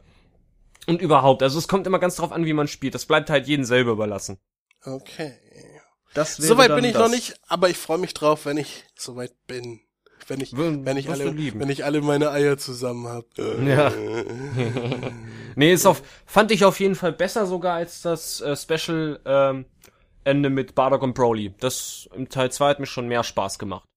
und 0.85 1.01
überhaupt. 1.01 1.43
Also 1.43 1.57
es 1.57 1.67
kommt 1.67 1.87
immer 1.87 1.99
ganz 1.99 2.15
drauf 2.15 2.31
an, 2.31 2.45
wie 2.45 2.53
man 2.53 2.67
spielt. 2.67 2.95
Das 2.95 3.05
bleibt 3.05 3.29
halt 3.29 3.47
jedem 3.47 3.65
selber 3.65 3.91
überlassen. 3.91 4.37
Okay. 4.83 5.33
Soweit 6.25 6.75
bin 6.75 6.83
ich 6.83 6.93
das. 6.93 7.01
noch 7.01 7.09
nicht, 7.09 7.35
aber 7.47 7.69
ich 7.69 7.77
freue 7.77 7.97
mich 7.97 8.13
drauf, 8.13 8.45
wenn 8.45 8.57
ich 8.57 8.85
soweit 8.95 9.33
bin 9.47 9.81
wenn 10.27 10.41
ich, 10.41 10.55
wenn 10.55 10.97
ich 10.97 11.09
alle, 11.09 11.37
wenn 11.37 11.69
ich 11.69 11.85
alle 11.85 12.01
meine 12.01 12.31
Eier 12.31 12.57
zusammen 12.57 13.07
habe. 13.07 13.27
Ja. 13.65 13.91
nee, 15.55 15.71
ist 15.71 15.85
auf, 15.85 16.03
fand 16.25 16.51
ich 16.51 16.65
auf 16.65 16.79
jeden 16.79 16.95
Fall 16.95 17.13
besser 17.13 17.45
sogar 17.45 17.75
als 17.75 18.01
das 18.01 18.41
äh, 18.41 18.55
Special 18.55 19.19
ähm, 19.25 19.65
Ende 20.23 20.49
mit 20.49 20.75
Bardock 20.75 21.03
und 21.03 21.13
Broly. 21.13 21.53
Das 21.59 22.09
im 22.13 22.29
Teil 22.29 22.51
2 22.51 22.69
hat 22.69 22.79
mir 22.79 22.85
schon 22.85 23.07
mehr 23.07 23.23
Spaß 23.23 23.59
gemacht. 23.59 23.87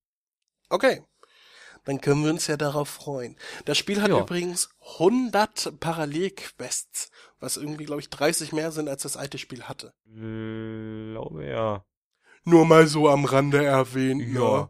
Okay. 0.69 1.03
Dann 1.85 2.01
können 2.01 2.23
wir 2.23 2.31
uns 2.31 2.47
ja 2.47 2.57
darauf 2.57 2.89
freuen. 2.89 3.37
Das 3.65 3.79
Spiel 3.79 4.03
hat 4.03 4.11
ja. 4.11 4.21
übrigens 4.21 4.69
100 4.99 5.81
Parallelquests, 5.81 7.11
was 7.41 7.57
irgendwie, 7.57 7.87
glaube 7.87 8.03
ich, 8.03 8.11
30 8.11 8.53
mehr 8.53 8.71
sind, 8.71 8.89
als 8.89 9.03
das 9.03 9.17
alte 9.17 9.39
Spiel 9.39 9.65
hatte. 9.65 9.93
Glaube 10.05 11.47
ja. 11.47 11.85
Nur 12.45 12.65
mal 12.65 12.87
so 12.87 13.09
am 13.09 13.25
Rande 13.25 13.65
erwähnen. 13.65 14.35
Ja. 14.35 14.41
ja. 14.41 14.69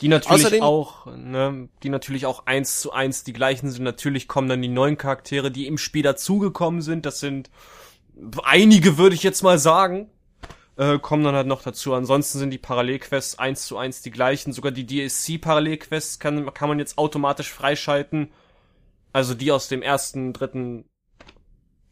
Die 0.00 0.08
natürlich 0.08 0.46
Außerdem, 0.46 0.62
auch, 0.62 1.06
ne, 1.06 1.68
die 1.84 1.88
natürlich 1.88 2.26
auch 2.26 2.46
eins 2.46 2.80
zu 2.80 2.92
eins 2.92 3.22
die 3.22 3.32
gleichen 3.32 3.70
sind. 3.70 3.84
Natürlich 3.84 4.26
kommen 4.26 4.48
dann 4.48 4.60
die 4.60 4.68
neuen 4.68 4.98
Charaktere, 4.98 5.52
die 5.52 5.68
im 5.68 5.78
Spiel 5.78 6.02
dazugekommen 6.02 6.82
sind. 6.82 7.06
Das 7.06 7.20
sind 7.20 7.50
einige, 8.42 8.98
würde 8.98 9.14
ich 9.14 9.22
jetzt 9.22 9.42
mal 9.42 9.60
sagen. 9.60 10.10
Äh, 10.76 10.98
kommen 10.98 11.22
dann 11.22 11.36
halt 11.36 11.46
noch 11.46 11.62
dazu. 11.62 11.94
Ansonsten 11.94 12.38
sind 12.40 12.50
die 12.50 12.58
Parallelquests 12.58 13.38
eins 13.38 13.66
zu 13.66 13.76
eins 13.76 14.02
die 14.02 14.10
gleichen. 14.10 14.52
Sogar 14.52 14.72
die 14.72 14.86
DSC-Parallelquests 14.86 16.18
kann, 16.18 16.52
kann 16.52 16.68
man 16.68 16.80
jetzt 16.80 16.98
automatisch 16.98 17.52
freischalten. 17.52 18.32
Also 19.12 19.34
die 19.34 19.52
aus 19.52 19.68
dem 19.68 19.82
ersten, 19.82 20.32
dritten, 20.32 20.86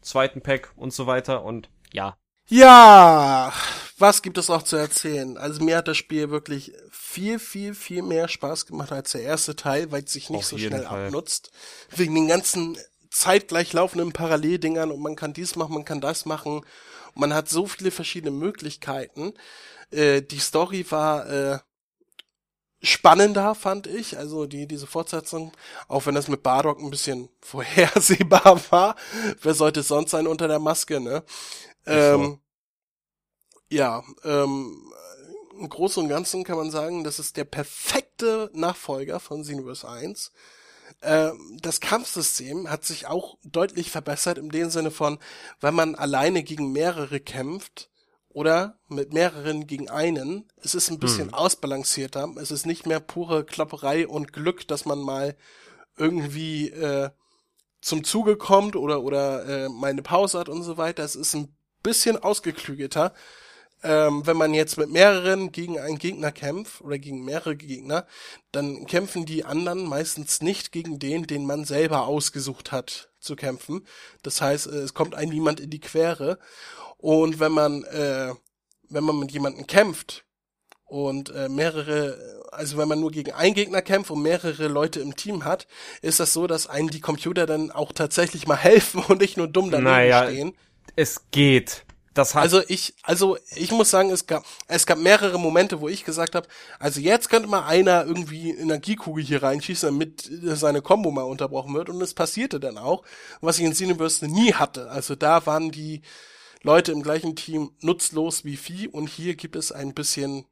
zweiten 0.01 0.41
Pack 0.41 0.73
und 0.75 0.91
so 0.91 1.07
weiter. 1.07 1.45
Und 1.45 1.69
ja, 1.93 2.17
ja, 2.47 3.53
was 4.01 4.21
gibt 4.21 4.37
es 4.37 4.49
auch 4.49 4.63
zu 4.63 4.75
erzählen? 4.75 5.37
Also 5.37 5.63
mir 5.63 5.77
hat 5.77 5.87
das 5.87 5.97
Spiel 5.97 6.29
wirklich 6.31 6.73
viel, 6.91 7.39
viel, 7.39 7.73
viel 7.73 8.01
mehr 8.01 8.27
Spaß 8.27 8.65
gemacht 8.65 8.91
als 8.91 9.11
der 9.11 9.21
erste 9.21 9.55
Teil, 9.55 9.91
weil 9.91 10.03
es 10.03 10.11
sich 10.11 10.29
nicht 10.29 10.39
Auf 10.39 10.45
so 10.45 10.57
schnell 10.57 10.83
Fall. 10.83 11.05
abnutzt. 11.05 11.51
Wegen 11.95 12.15
den 12.15 12.27
ganzen 12.27 12.77
zeitgleich 13.09 13.73
laufenden 13.73 14.11
Paralleldingern 14.11 14.91
und 14.91 15.01
man 15.01 15.15
kann 15.15 15.33
dies 15.33 15.55
machen, 15.55 15.73
man 15.73 15.85
kann 15.85 16.01
das 16.01 16.25
machen. 16.25 16.57
Und 16.57 16.65
man 17.15 17.33
hat 17.33 17.49
so 17.49 17.67
viele 17.67 17.91
verschiedene 17.91 18.31
Möglichkeiten. 18.31 19.33
Äh, 19.91 20.21
die 20.21 20.39
Story 20.39 20.85
war 20.89 21.29
äh, 21.29 21.59
spannender, 22.81 23.53
fand 23.53 23.87
ich. 23.87 24.17
Also 24.17 24.45
die 24.45 24.67
diese 24.67 24.87
Fortsetzung, 24.87 25.51
auch 25.87 26.05
wenn 26.05 26.15
das 26.15 26.27
mit 26.27 26.43
Bardock 26.43 26.79
ein 26.79 26.89
bisschen 26.89 27.29
vorhersehbar 27.41 28.59
war. 28.71 28.95
Wer 29.41 29.53
sollte 29.53 29.81
es 29.81 29.89
sonst 29.89 30.11
sein 30.11 30.27
unter 30.27 30.47
der 30.47 30.59
Maske, 30.59 30.99
ne? 30.99 31.23
Ähm, 31.85 32.39
ja, 33.71 34.03
ähm, 34.23 34.91
im 35.57 35.69
Großen 35.69 36.03
und 36.03 36.09
Ganzen 36.09 36.43
kann 36.43 36.57
man 36.57 36.71
sagen, 36.71 37.03
das 37.03 37.19
ist 37.19 37.37
der 37.37 37.45
perfekte 37.45 38.49
Nachfolger 38.53 39.19
von 39.19 39.43
Xenoverse 39.43 39.87
1. 39.87 40.31
Ähm, 41.01 41.57
das 41.61 41.79
Kampfsystem 41.79 42.69
hat 42.69 42.83
sich 42.83 43.07
auch 43.07 43.37
deutlich 43.43 43.89
verbessert 43.89 44.37
in 44.37 44.49
dem 44.49 44.69
Sinne 44.69 44.91
von, 44.91 45.19
wenn 45.61 45.73
man 45.73 45.95
alleine 45.95 46.43
gegen 46.43 46.71
mehrere 46.71 47.19
kämpft 47.19 47.89
oder 48.29 48.77
mit 48.87 49.13
mehreren 49.13 49.67
gegen 49.67 49.89
einen, 49.89 50.51
es 50.57 50.75
ist 50.75 50.89
ein 50.89 50.99
bisschen 50.99 51.27
hm. 51.27 51.33
ausbalancierter. 51.33 52.33
Es 52.41 52.51
ist 52.51 52.65
nicht 52.65 52.85
mehr 52.85 52.99
pure 52.99 53.45
Klopperei 53.45 54.07
und 54.07 54.33
Glück, 54.33 54.67
dass 54.67 54.85
man 54.85 54.99
mal 54.99 55.35
irgendwie 55.97 56.69
äh, 56.69 57.09
zum 57.81 58.03
Zuge 58.03 58.35
kommt 58.35 58.75
oder 58.75 59.01
oder 59.01 59.45
äh, 59.65 59.69
mal 59.69 59.91
eine 59.91 60.03
Pause 60.03 60.39
hat 60.39 60.49
und 60.49 60.63
so 60.63 60.77
weiter. 60.77 61.03
Es 61.03 61.15
ist 61.15 61.33
ein 61.35 61.55
bisschen 61.83 62.17
ausgeklügelter. 62.17 63.13
Ähm, 63.83 64.25
wenn 64.25 64.37
man 64.37 64.53
jetzt 64.53 64.77
mit 64.77 64.91
mehreren 64.91 65.51
gegen 65.51 65.79
einen 65.79 65.97
Gegner 65.97 66.31
kämpft 66.31 66.81
oder 66.81 66.99
gegen 66.99 67.25
mehrere 67.25 67.55
Gegner, 67.55 68.05
dann 68.51 68.85
kämpfen 68.85 69.25
die 69.25 69.43
anderen 69.43 69.85
meistens 69.85 70.41
nicht 70.41 70.71
gegen 70.71 70.99
den, 70.99 71.25
den 71.25 71.45
man 71.45 71.65
selber 71.65 72.05
ausgesucht 72.05 72.71
hat 72.71 73.09
zu 73.19 73.35
kämpfen. 73.35 73.85
Das 74.21 74.41
heißt, 74.41 74.67
äh, 74.67 74.77
es 74.77 74.93
kommt 74.93 75.15
ein 75.15 75.29
niemand 75.29 75.59
in 75.59 75.69
die 75.69 75.79
Quere. 75.79 76.37
Und 76.97 77.39
wenn 77.39 77.51
man, 77.51 77.83
äh, 77.85 78.33
wenn 78.89 79.03
man 79.03 79.19
mit 79.19 79.31
jemandem 79.31 79.65
kämpft 79.65 80.25
und 80.85 81.29
äh, 81.31 81.49
mehrere, 81.49 82.43
also 82.51 82.77
wenn 82.77 82.87
man 82.87 82.99
nur 82.99 83.11
gegen 83.11 83.31
einen 83.31 83.55
Gegner 83.55 83.81
kämpft 83.81 84.11
und 84.11 84.21
mehrere 84.21 84.67
Leute 84.67 84.99
im 84.99 85.15
Team 85.15 85.45
hat, 85.45 85.67
ist 86.01 86.19
das 86.19 86.33
so, 86.33 86.45
dass 86.45 86.67
einem 86.67 86.91
die 86.91 87.01
Computer 87.01 87.45
dann 87.45 87.71
auch 87.71 87.93
tatsächlich 87.93 88.45
mal 88.45 88.55
helfen 88.57 89.03
und 89.07 89.21
nicht 89.21 89.37
nur 89.37 89.47
dumm 89.47 89.71
daneben 89.71 89.91
naja, 89.91 90.25
stehen 90.25 90.53
es 90.95 91.21
geht. 91.31 91.85
Das 92.13 92.35
hat 92.35 92.43
also 92.43 92.61
ich, 92.67 92.93
also 93.03 93.37
ich 93.55 93.71
muss 93.71 93.89
sagen, 93.89 94.09
es 94.09 94.27
gab, 94.27 94.43
es 94.67 94.85
gab 94.85 94.97
mehrere 94.97 95.39
Momente, 95.39 95.79
wo 95.79 95.87
ich 95.87 96.03
gesagt 96.03 96.35
habe, 96.35 96.47
also 96.77 96.99
jetzt 96.99 97.29
könnte 97.29 97.47
mal 97.47 97.65
einer 97.65 98.05
irgendwie 98.05 98.51
Energiekugel 98.51 99.23
hier 99.23 99.43
reinschießen, 99.43 99.87
damit 99.87 100.29
seine 100.57 100.81
Combo 100.81 101.11
mal 101.11 101.23
unterbrochen 101.23 101.73
wird. 101.73 101.89
Und 101.89 102.01
es 102.01 102.13
passierte 102.13 102.59
dann 102.59 102.77
auch, 102.77 103.03
was 103.39 103.59
ich 103.59 103.65
in 103.65 103.71
Xenoverse 103.71 104.27
nie 104.27 104.53
hatte. 104.53 104.89
Also 104.89 105.15
da 105.15 105.45
waren 105.45 105.71
die 105.71 106.01
Leute 106.63 106.91
im 106.91 107.01
gleichen 107.01 107.35
Team 107.35 107.71
nutzlos 107.79 108.43
wie 108.43 108.57
Vieh 108.57 108.87
und 108.89 109.07
hier 109.07 109.35
gibt 109.35 109.55
es 109.55 109.71
ein 109.71 109.93
bisschen 109.93 110.45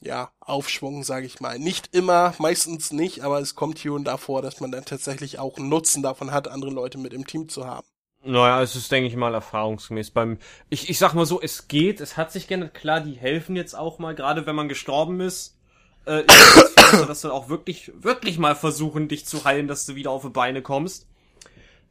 ja, 0.00 0.30
Aufschwung, 0.40 1.02
sage 1.04 1.26
ich 1.26 1.40
mal. 1.40 1.58
Nicht 1.58 1.94
immer, 1.94 2.34
meistens 2.38 2.92
nicht, 2.92 3.22
aber 3.24 3.40
es 3.40 3.54
kommt 3.54 3.78
hier 3.78 3.94
und 3.94 4.04
da 4.04 4.16
vor, 4.16 4.42
dass 4.42 4.60
man 4.60 4.70
dann 4.70 4.84
tatsächlich 4.84 5.38
auch 5.38 5.56
einen 5.56 5.68
Nutzen 5.68 6.02
davon 6.02 6.32
hat, 6.32 6.48
andere 6.48 6.70
Leute 6.70 6.98
mit 6.98 7.12
im 7.12 7.26
Team 7.26 7.48
zu 7.48 7.66
haben. 7.66 7.86
Naja, 8.24 8.62
es 8.62 8.74
ist, 8.74 8.90
denke 8.90 9.08
ich 9.08 9.16
mal, 9.16 9.34
erfahrungsgemäß. 9.34 10.10
Beim, 10.10 10.38
ich, 10.68 10.90
ich 10.90 10.98
sag 10.98 11.14
mal 11.14 11.26
so, 11.26 11.40
es 11.40 11.68
geht, 11.68 12.00
es 12.00 12.16
hat 12.16 12.32
sich 12.32 12.48
geändert. 12.48 12.74
Klar, 12.74 13.00
die 13.00 13.14
helfen 13.14 13.56
jetzt 13.56 13.74
auch 13.74 13.98
mal, 13.98 14.14
gerade 14.14 14.46
wenn 14.46 14.56
man 14.56 14.68
gestorben 14.68 15.20
ist. 15.20 15.56
Äh, 16.04 16.22
ich 16.22 17.06
dass 17.06 17.20
du 17.20 17.30
auch 17.30 17.48
wirklich, 17.48 17.92
wirklich 17.94 18.38
mal 18.38 18.56
versuchen, 18.56 19.08
dich 19.08 19.26
zu 19.26 19.44
heilen, 19.44 19.68
dass 19.68 19.86
du 19.86 19.94
wieder 19.94 20.10
auf 20.10 20.22
die 20.22 20.30
Beine 20.30 20.62
kommst. 20.62 21.06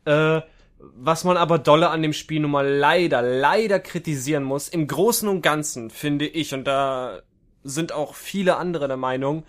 Äh, 0.06 0.42
was 0.80 1.24
man 1.24 1.38
aber 1.38 1.58
dolle 1.60 1.90
an 1.90 2.02
dem 2.02 2.14
Spiel 2.14 2.42
nun 2.42 2.52
mal 2.52 2.68
leider, 2.68 3.22
leider 3.22 3.80
kritisieren 3.80 4.44
muss, 4.44 4.70
im 4.70 4.88
Großen 4.88 5.28
und 5.28 5.42
Ganzen 5.42 5.90
finde 5.90 6.28
ich, 6.28 6.54
und 6.54 6.66
da 6.66 7.22
sind 7.64 7.92
auch 7.92 8.16
viele 8.16 8.58
andere 8.58 8.88
der 8.88 8.98
Meinung, 8.98 9.44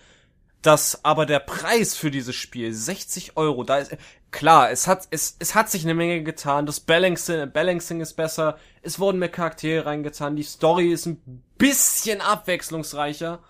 dass 0.62 1.04
aber 1.04 1.24
der 1.24 1.38
Preis 1.38 1.94
für 1.94 2.10
dieses 2.10 2.34
Spiel 2.34 2.72
60 2.72 3.36
Euro, 3.36 3.64
da 3.64 3.78
ist, 3.78 3.96
klar, 4.30 4.70
es 4.70 4.86
hat, 4.86 5.06
es, 5.10 5.36
es 5.38 5.54
hat 5.54 5.70
sich 5.70 5.84
eine 5.84 5.94
Menge 5.94 6.22
getan, 6.22 6.66
das 6.66 6.80
Balancing, 6.80 7.50
Balancing 7.52 8.00
ist 8.00 8.14
besser, 8.14 8.58
es 8.82 8.98
wurden 8.98 9.18
mehr 9.18 9.28
Charaktere 9.28 9.86
reingetan, 9.86 10.36
die 10.36 10.42
Story 10.42 10.92
ist 10.92 11.06
ein 11.06 11.42
bisschen 11.58 12.20
abwechslungsreicher 12.20 13.40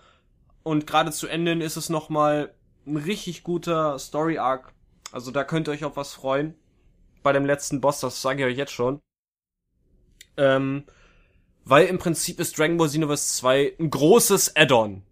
und 0.63 0.85
gerade 0.85 1.11
zu 1.11 1.27
Ende 1.27 1.63
ist 1.63 1.77
es 1.77 1.89
nochmal 1.89 2.53
ein 2.85 2.97
richtig 2.97 3.43
guter 3.43 3.97
Story 3.97 4.37
Arc. 4.37 4.73
Also 5.11 5.31
da 5.31 5.43
könnt 5.43 5.67
ihr 5.67 5.71
euch 5.71 5.85
auf 5.85 5.95
was 5.95 6.13
freuen. 6.13 6.55
Bei 7.23 7.33
dem 7.33 7.45
letzten 7.45 7.81
Boss, 7.81 7.99
das 7.99 8.21
sage 8.21 8.43
ich 8.43 8.53
euch 8.53 8.57
jetzt 8.57 8.71
schon. 8.71 8.99
Ähm, 10.37 10.85
weil 11.65 11.87
im 11.87 11.97
Prinzip 11.97 12.39
ist 12.39 12.57
Dragon 12.57 12.77
Ball 12.77 12.87
Xenoverse 12.87 13.37
2 13.37 13.75
ein 13.79 13.89
großes 13.89 14.55
Add-on. 14.55 15.03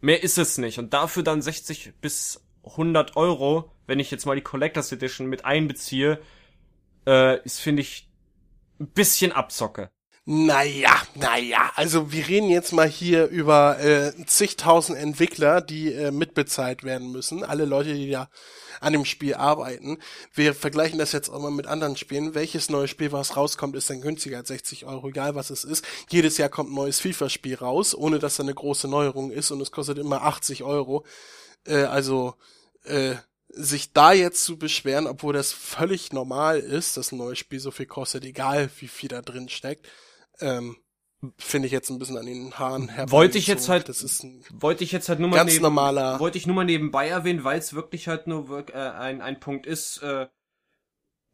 Mehr 0.00 0.22
ist 0.22 0.38
es 0.38 0.58
nicht. 0.58 0.78
Und 0.78 0.92
dafür 0.92 1.22
dann 1.22 1.42
60 1.42 1.94
bis 2.00 2.44
100 2.64 3.16
Euro, 3.16 3.72
wenn 3.86 3.98
ich 3.98 4.10
jetzt 4.10 4.26
mal 4.26 4.36
die 4.36 4.42
Collectors 4.42 4.92
Edition 4.92 5.26
mit 5.26 5.44
einbeziehe, 5.44 6.20
äh, 7.06 7.42
ist, 7.44 7.60
finde 7.60 7.82
ich, 7.82 8.08
ein 8.80 8.88
bisschen 8.88 9.32
Abzocke. 9.32 9.90
Naja, 10.30 10.94
naja, 11.14 11.72
also 11.74 12.12
wir 12.12 12.28
reden 12.28 12.50
jetzt 12.50 12.74
mal 12.74 12.86
hier 12.86 13.28
über 13.28 13.80
äh, 13.80 14.12
zigtausend 14.26 14.98
Entwickler, 14.98 15.62
die 15.62 15.90
äh, 15.90 16.10
mitbezahlt 16.10 16.84
werden 16.84 17.10
müssen. 17.12 17.42
Alle 17.42 17.64
Leute, 17.64 17.94
die 17.94 18.10
da 18.10 18.28
an 18.82 18.92
dem 18.92 19.06
Spiel 19.06 19.36
arbeiten. 19.36 19.96
Wir 20.34 20.52
vergleichen 20.52 20.98
das 20.98 21.12
jetzt 21.12 21.30
auch 21.30 21.40
mal 21.40 21.50
mit 21.50 21.66
anderen 21.66 21.96
Spielen. 21.96 22.34
Welches 22.34 22.68
neue 22.68 22.88
Spiel, 22.88 23.10
was 23.10 23.38
rauskommt, 23.38 23.74
ist 23.74 23.88
dann 23.88 24.02
günstiger 24.02 24.36
als 24.36 24.48
60 24.48 24.84
Euro, 24.84 25.08
egal 25.08 25.34
was 25.34 25.48
es 25.48 25.64
ist. 25.64 25.82
Jedes 26.10 26.36
Jahr 26.36 26.50
kommt 26.50 26.72
ein 26.72 26.74
neues 26.74 27.00
FIFA-Spiel 27.00 27.54
raus, 27.54 27.94
ohne 27.94 28.18
dass 28.18 28.36
da 28.36 28.42
eine 28.42 28.52
große 28.52 28.86
Neuerung 28.86 29.30
ist 29.30 29.50
und 29.50 29.62
es 29.62 29.72
kostet 29.72 29.96
immer 29.96 30.24
80 30.24 30.62
Euro. 30.62 31.06
Äh, 31.64 31.84
also 31.84 32.34
äh, 32.84 33.14
sich 33.48 33.94
da 33.94 34.12
jetzt 34.12 34.44
zu 34.44 34.58
beschweren, 34.58 35.06
obwohl 35.06 35.32
das 35.32 35.54
völlig 35.54 36.12
normal 36.12 36.58
ist, 36.58 36.98
dass 36.98 37.12
ein 37.12 37.16
neues 37.16 37.38
Spiel 37.38 37.60
so 37.60 37.70
viel 37.70 37.86
kostet, 37.86 38.26
egal 38.26 38.68
wie 38.78 38.88
viel 38.88 39.08
da 39.08 39.22
drin 39.22 39.48
steckt, 39.48 39.88
ähm, 40.40 40.76
finde 41.36 41.66
ich 41.66 41.72
jetzt 41.72 41.90
ein 41.90 41.98
bisschen 41.98 42.16
an 42.16 42.26
den 42.26 42.58
Haaren 42.58 42.88
herbei. 42.88 43.10
Wollte 43.10 43.38
ich 43.38 43.46
jetzt 43.46 43.68
halt, 43.68 43.88
das 43.88 44.02
ist 44.02 44.22
ein 44.22 44.44
wollte 44.50 44.84
ich 44.84 44.92
jetzt 44.92 45.08
halt 45.08 45.18
nur 45.18 45.28
mal 45.28 45.36
ganz 45.36 45.52
neben, 45.52 45.62
normaler, 45.62 46.20
wollte 46.20 46.38
ich 46.38 46.46
nur 46.46 46.54
mal 46.56 46.64
nebenbei 46.64 47.08
erwähnen, 47.08 47.44
weil 47.44 47.58
es 47.58 47.74
wirklich 47.74 48.08
halt 48.08 48.26
nur 48.26 48.68
äh, 48.68 48.78
ein 48.78 49.20
ein 49.20 49.40
Punkt 49.40 49.66
ist, 49.66 49.98
äh, 50.02 50.28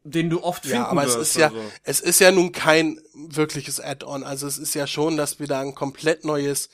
den 0.03 0.29
du 0.29 0.43
oft 0.43 0.63
finden 0.63 0.77
ja, 0.77 0.87
aber 0.87 1.03
es 1.03 1.15
wirst. 1.15 1.31
ist 1.31 1.37
ja, 1.37 1.51
es 1.83 1.99
ist 1.99 2.19
ja 2.19 2.31
nun 2.31 2.51
kein 2.51 2.99
wirkliches 3.13 3.79
Add-on. 3.79 4.23
Also 4.23 4.47
es 4.47 4.57
ist 4.57 4.75
ja 4.75 4.85
schon, 4.87 5.17
dass 5.17 5.39
wir 5.39 5.47
da 5.47 5.61
ein 5.61 5.73
komplett 5.73 6.23
neues 6.23 6.69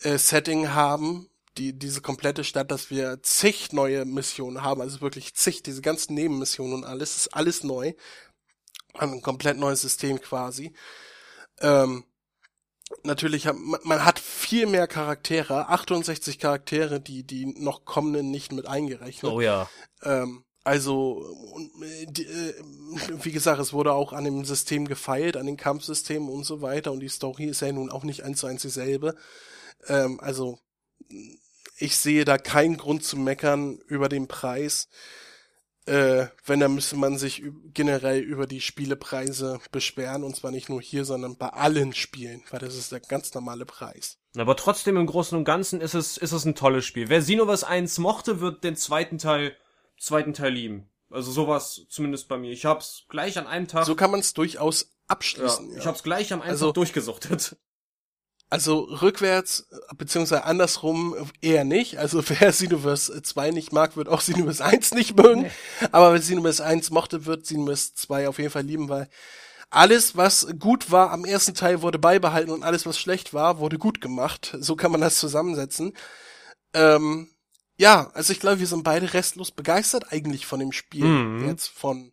äh, 0.00 0.16
Setting 0.16 0.70
haben, 0.70 1.28
die 1.58 1.78
diese 1.78 2.00
komplette 2.00 2.44
Stadt, 2.44 2.70
dass 2.70 2.90
wir 2.90 3.22
zig 3.22 3.72
neue 3.72 4.06
Missionen 4.06 4.62
haben, 4.62 4.80
also 4.80 5.02
wirklich 5.02 5.34
zig, 5.34 5.62
diese 5.62 5.82
ganzen 5.82 6.14
Nebenmissionen 6.14 6.74
und 6.74 6.84
alles, 6.84 7.16
ist 7.16 7.34
alles 7.34 7.62
neu. 7.62 7.92
Ein 8.94 9.20
komplett 9.22 9.58
neues 9.58 9.82
System 9.82 10.20
quasi. 10.20 10.74
Ähm, 11.62 12.04
natürlich 13.04 13.46
hat 13.46 13.56
man, 13.56 13.80
man 13.84 14.04
hat 14.04 14.18
viel 14.18 14.66
mehr 14.66 14.86
Charaktere, 14.86 15.68
68 15.68 16.38
Charaktere, 16.38 17.00
die 17.00 17.24
die 17.24 17.46
noch 17.46 17.84
kommenden 17.84 18.30
nicht 18.30 18.52
mit 18.52 18.66
eingerechnet. 18.66 19.32
Oh 19.32 19.40
ja. 19.40 19.68
Ähm, 20.02 20.44
also, 20.64 21.24
äh, 21.82 22.04
äh, 22.04 22.54
wie 23.22 23.32
gesagt, 23.32 23.60
es 23.60 23.72
wurde 23.72 23.92
auch 23.92 24.12
an 24.12 24.24
dem 24.24 24.44
System 24.44 24.86
gefeilt, 24.86 25.36
an 25.36 25.46
den 25.46 25.56
Kampfsystemen 25.56 26.28
und 26.28 26.44
so 26.44 26.62
weiter. 26.62 26.92
Und 26.92 27.00
die 27.00 27.08
Story 27.08 27.46
ist 27.46 27.62
ja 27.62 27.72
nun 27.72 27.90
auch 27.90 28.04
nicht 28.04 28.22
eins 28.22 28.40
zu 28.40 28.46
eins 28.46 28.62
dieselbe. 28.62 29.16
Ähm, 29.88 30.20
also, 30.20 30.60
ich 31.78 31.96
sehe 31.96 32.24
da 32.24 32.38
keinen 32.38 32.76
Grund 32.76 33.02
zu 33.02 33.16
meckern 33.16 33.78
über 33.86 34.08
den 34.08 34.28
Preis. 34.28 34.88
Äh, 35.86 36.26
wenn, 36.46 36.60
dann 36.60 36.74
müsste 36.76 36.94
man 36.96 37.18
sich 37.18 37.42
generell 37.74 38.20
über 38.20 38.46
die 38.46 38.60
Spielepreise 38.60 39.58
beschweren. 39.72 40.22
Und 40.22 40.36
zwar 40.36 40.50
nicht 40.52 40.68
nur 40.68 40.80
hier, 40.80 41.04
sondern 41.04 41.36
bei 41.36 41.48
allen 41.48 41.92
Spielen, 41.92 42.42
weil 42.50 42.60
das 42.60 42.76
ist 42.76 42.92
der 42.92 43.00
ganz 43.00 43.34
normale 43.34 43.66
Preis. 43.66 44.18
Aber 44.36 44.56
trotzdem 44.56 44.96
im 44.96 45.06
Großen 45.06 45.36
und 45.36 45.44
Ganzen 45.44 45.80
ist 45.80 45.94
es, 45.94 46.16
ist 46.16 46.32
es 46.32 46.44
ein 46.44 46.54
tolles 46.54 46.84
Spiel. 46.84 47.08
Wer 47.08 47.20
Xenoverse 47.20 47.66
1 47.66 47.98
mochte, 47.98 48.40
wird 48.40 48.62
den 48.64 48.76
zweiten 48.76 49.18
Teil, 49.18 49.56
zweiten 49.98 50.34
Teil 50.34 50.52
lieben. 50.52 50.88
Also 51.10 51.30
sowas 51.32 51.84
zumindest 51.90 52.28
bei 52.28 52.38
mir. 52.38 52.52
Ich 52.52 52.64
hab's 52.64 53.04
gleich 53.08 53.36
an 53.36 53.46
einem 53.46 53.66
Tag, 53.68 53.84
So 53.84 53.94
kann 53.96 54.10
man 54.10 54.20
es 54.20 54.32
durchaus 54.34 54.82
ja, 54.82 54.88
abschließen. 55.08 55.76
ich 55.76 55.86
hab's 55.86 56.02
gleich 56.02 56.32
am 56.32 56.40
einen 56.40 56.52
Also- 56.52 56.66
Tag 56.68 56.74
durchgesuchtet. 56.74 57.56
Also 58.52 58.80
rückwärts, 58.80 59.66
beziehungsweise 59.96 60.44
andersrum 60.44 61.16
eher 61.40 61.64
nicht. 61.64 61.96
Also 61.96 62.22
wer 62.28 62.50
Xenoverse 62.50 63.22
2 63.22 63.50
nicht 63.50 63.72
mag, 63.72 63.96
wird 63.96 64.10
auch 64.10 64.20
Xenoverse 64.20 64.62
1 64.62 64.92
nicht 64.92 65.16
mögen. 65.16 65.50
Aber 65.90 66.12
wer 66.12 66.20
Xenoverse 66.20 66.62
1 66.62 66.90
mochte, 66.90 67.24
wird 67.24 67.44
Xenoverse 67.44 67.94
2 67.94 68.28
auf 68.28 68.38
jeden 68.38 68.50
Fall 68.50 68.64
lieben, 68.64 68.90
weil 68.90 69.08
alles, 69.70 70.18
was 70.18 70.48
gut 70.58 70.90
war 70.90 71.12
am 71.12 71.24
ersten 71.24 71.54
Teil, 71.54 71.80
wurde 71.80 71.98
beibehalten 71.98 72.50
und 72.50 72.62
alles, 72.62 72.84
was 72.84 72.98
schlecht 72.98 73.32
war, 73.32 73.58
wurde 73.58 73.78
gut 73.78 74.02
gemacht. 74.02 74.54
So 74.60 74.76
kann 74.76 74.92
man 74.92 75.00
das 75.00 75.16
zusammensetzen. 75.16 75.94
Ähm, 76.74 77.30
ja, 77.78 78.10
also 78.12 78.34
ich 78.34 78.40
glaube, 78.40 78.60
wir 78.60 78.66
sind 78.66 78.84
beide 78.84 79.14
restlos 79.14 79.50
begeistert 79.50 80.12
eigentlich 80.12 80.44
von 80.44 80.60
dem 80.60 80.72
Spiel. 80.72 81.06
Mhm. 81.06 81.48
Jetzt 81.48 81.68
von, 81.68 82.12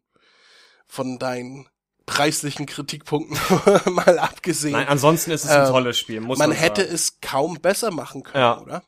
von 0.87 1.19
deinen 1.19 1.67
preislichen 2.09 2.65
Kritikpunkten 2.65 3.37
mal 3.93 4.19
abgesehen. 4.19 4.73
Nein, 4.73 4.87
ansonsten 4.87 5.31
ist 5.31 5.45
es 5.45 5.51
ein 5.51 5.65
Ähm, 5.65 5.71
tolles 5.71 5.97
Spiel, 5.97 6.21
muss 6.21 6.37
man 6.39 6.49
man 6.49 6.57
hätte 6.57 6.81
sagen. 6.81 6.95
es 6.95 7.21
kaum 7.21 7.59
besser 7.61 7.91
machen 7.91 8.23
können, 8.23 8.41
Ja. 8.43 8.59
oder? 8.61 8.83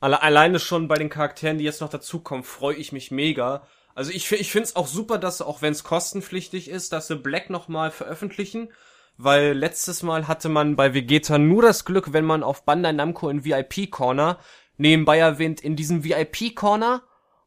Alle, 0.00 0.22
alleine 0.22 0.58
schon 0.58 0.88
bei 0.88 0.96
den 0.96 1.10
Charakteren, 1.10 1.58
die 1.58 1.64
jetzt 1.64 1.80
noch 1.80 1.90
dazukommen, 1.90 2.42
freue 2.44 2.74
ich 2.76 2.92
mich 2.92 3.10
mega. 3.10 3.66
Also 3.94 4.10
ich, 4.10 4.30
ich 4.32 4.50
finde 4.50 4.64
es 4.68 4.76
auch 4.76 4.86
super, 4.88 5.18
dass 5.18 5.42
auch 5.42 5.62
wenn 5.62 5.72
es 5.72 5.84
kostenpflichtig 5.84 6.68
ist, 6.68 6.92
dass 6.92 7.06
sie 7.08 7.16
Black 7.16 7.50
nochmal 7.50 7.90
veröffentlichen. 7.90 8.72
Weil 9.18 9.52
letztes 9.52 10.02
Mal 10.02 10.26
hatte 10.26 10.48
man 10.48 10.74
bei 10.74 10.94
Vegeta 10.94 11.38
nur 11.38 11.62
das 11.62 11.84
Glück, 11.84 12.12
wenn 12.12 12.24
man 12.24 12.42
auf 12.42 12.64
Bandai 12.64 12.92
Namco 12.92 13.28
in 13.28 13.44
VIP 13.44 13.90
Corner, 13.90 14.38
nebenbei 14.78 15.18
erwähnt, 15.18 15.60
in 15.60 15.76
diesem 15.76 16.02
VIP 16.02 16.56
Corner 16.56 17.02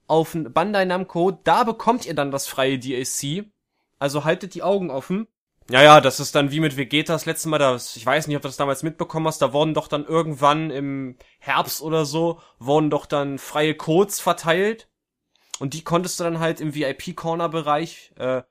auf 0.08 0.34
Bandai 0.36 0.86
Namco, 0.86 1.32
da 1.44 1.64
bekommt 1.64 2.06
ihr 2.06 2.14
dann 2.14 2.30
das 2.32 2.48
freie 2.48 2.78
DLC. 2.78 3.46
Also 4.00 4.24
haltet 4.24 4.54
die 4.54 4.64
Augen 4.64 4.90
offen. 4.90 5.28
Ja, 5.70 5.82
ja, 5.82 6.00
das 6.00 6.20
ist 6.20 6.36
dann 6.36 6.52
wie 6.52 6.60
mit 6.60 6.78
Vegeta 6.78 7.14
das 7.14 7.26
letzte 7.26 7.50
Mal, 7.50 7.58
das, 7.58 7.96
ich 7.96 8.06
weiß 8.06 8.28
nicht, 8.28 8.36
ob 8.36 8.44
du 8.44 8.48
das 8.48 8.58
damals 8.58 8.84
mitbekommen 8.84 9.26
hast, 9.26 9.42
da 9.42 9.52
wurden 9.52 9.74
doch 9.74 9.88
dann 9.88 10.06
irgendwann 10.06 10.70
im 10.70 11.18
Herbst 11.40 11.82
oder 11.82 12.06
so, 12.06 12.40
wurden 12.60 12.92
doch 12.92 13.08
dann 13.08 13.40
freie 13.40 13.74
Codes 13.74 14.20
verteilt. 14.20 14.88
Und 15.58 15.74
die 15.74 15.84
konntest 15.84 16.20
du 16.20 16.24
dann 16.24 16.40
halt 16.40 16.62
im 16.62 16.76
VIP-Corner-Bereich, 16.76 18.14
äh, 18.18 18.44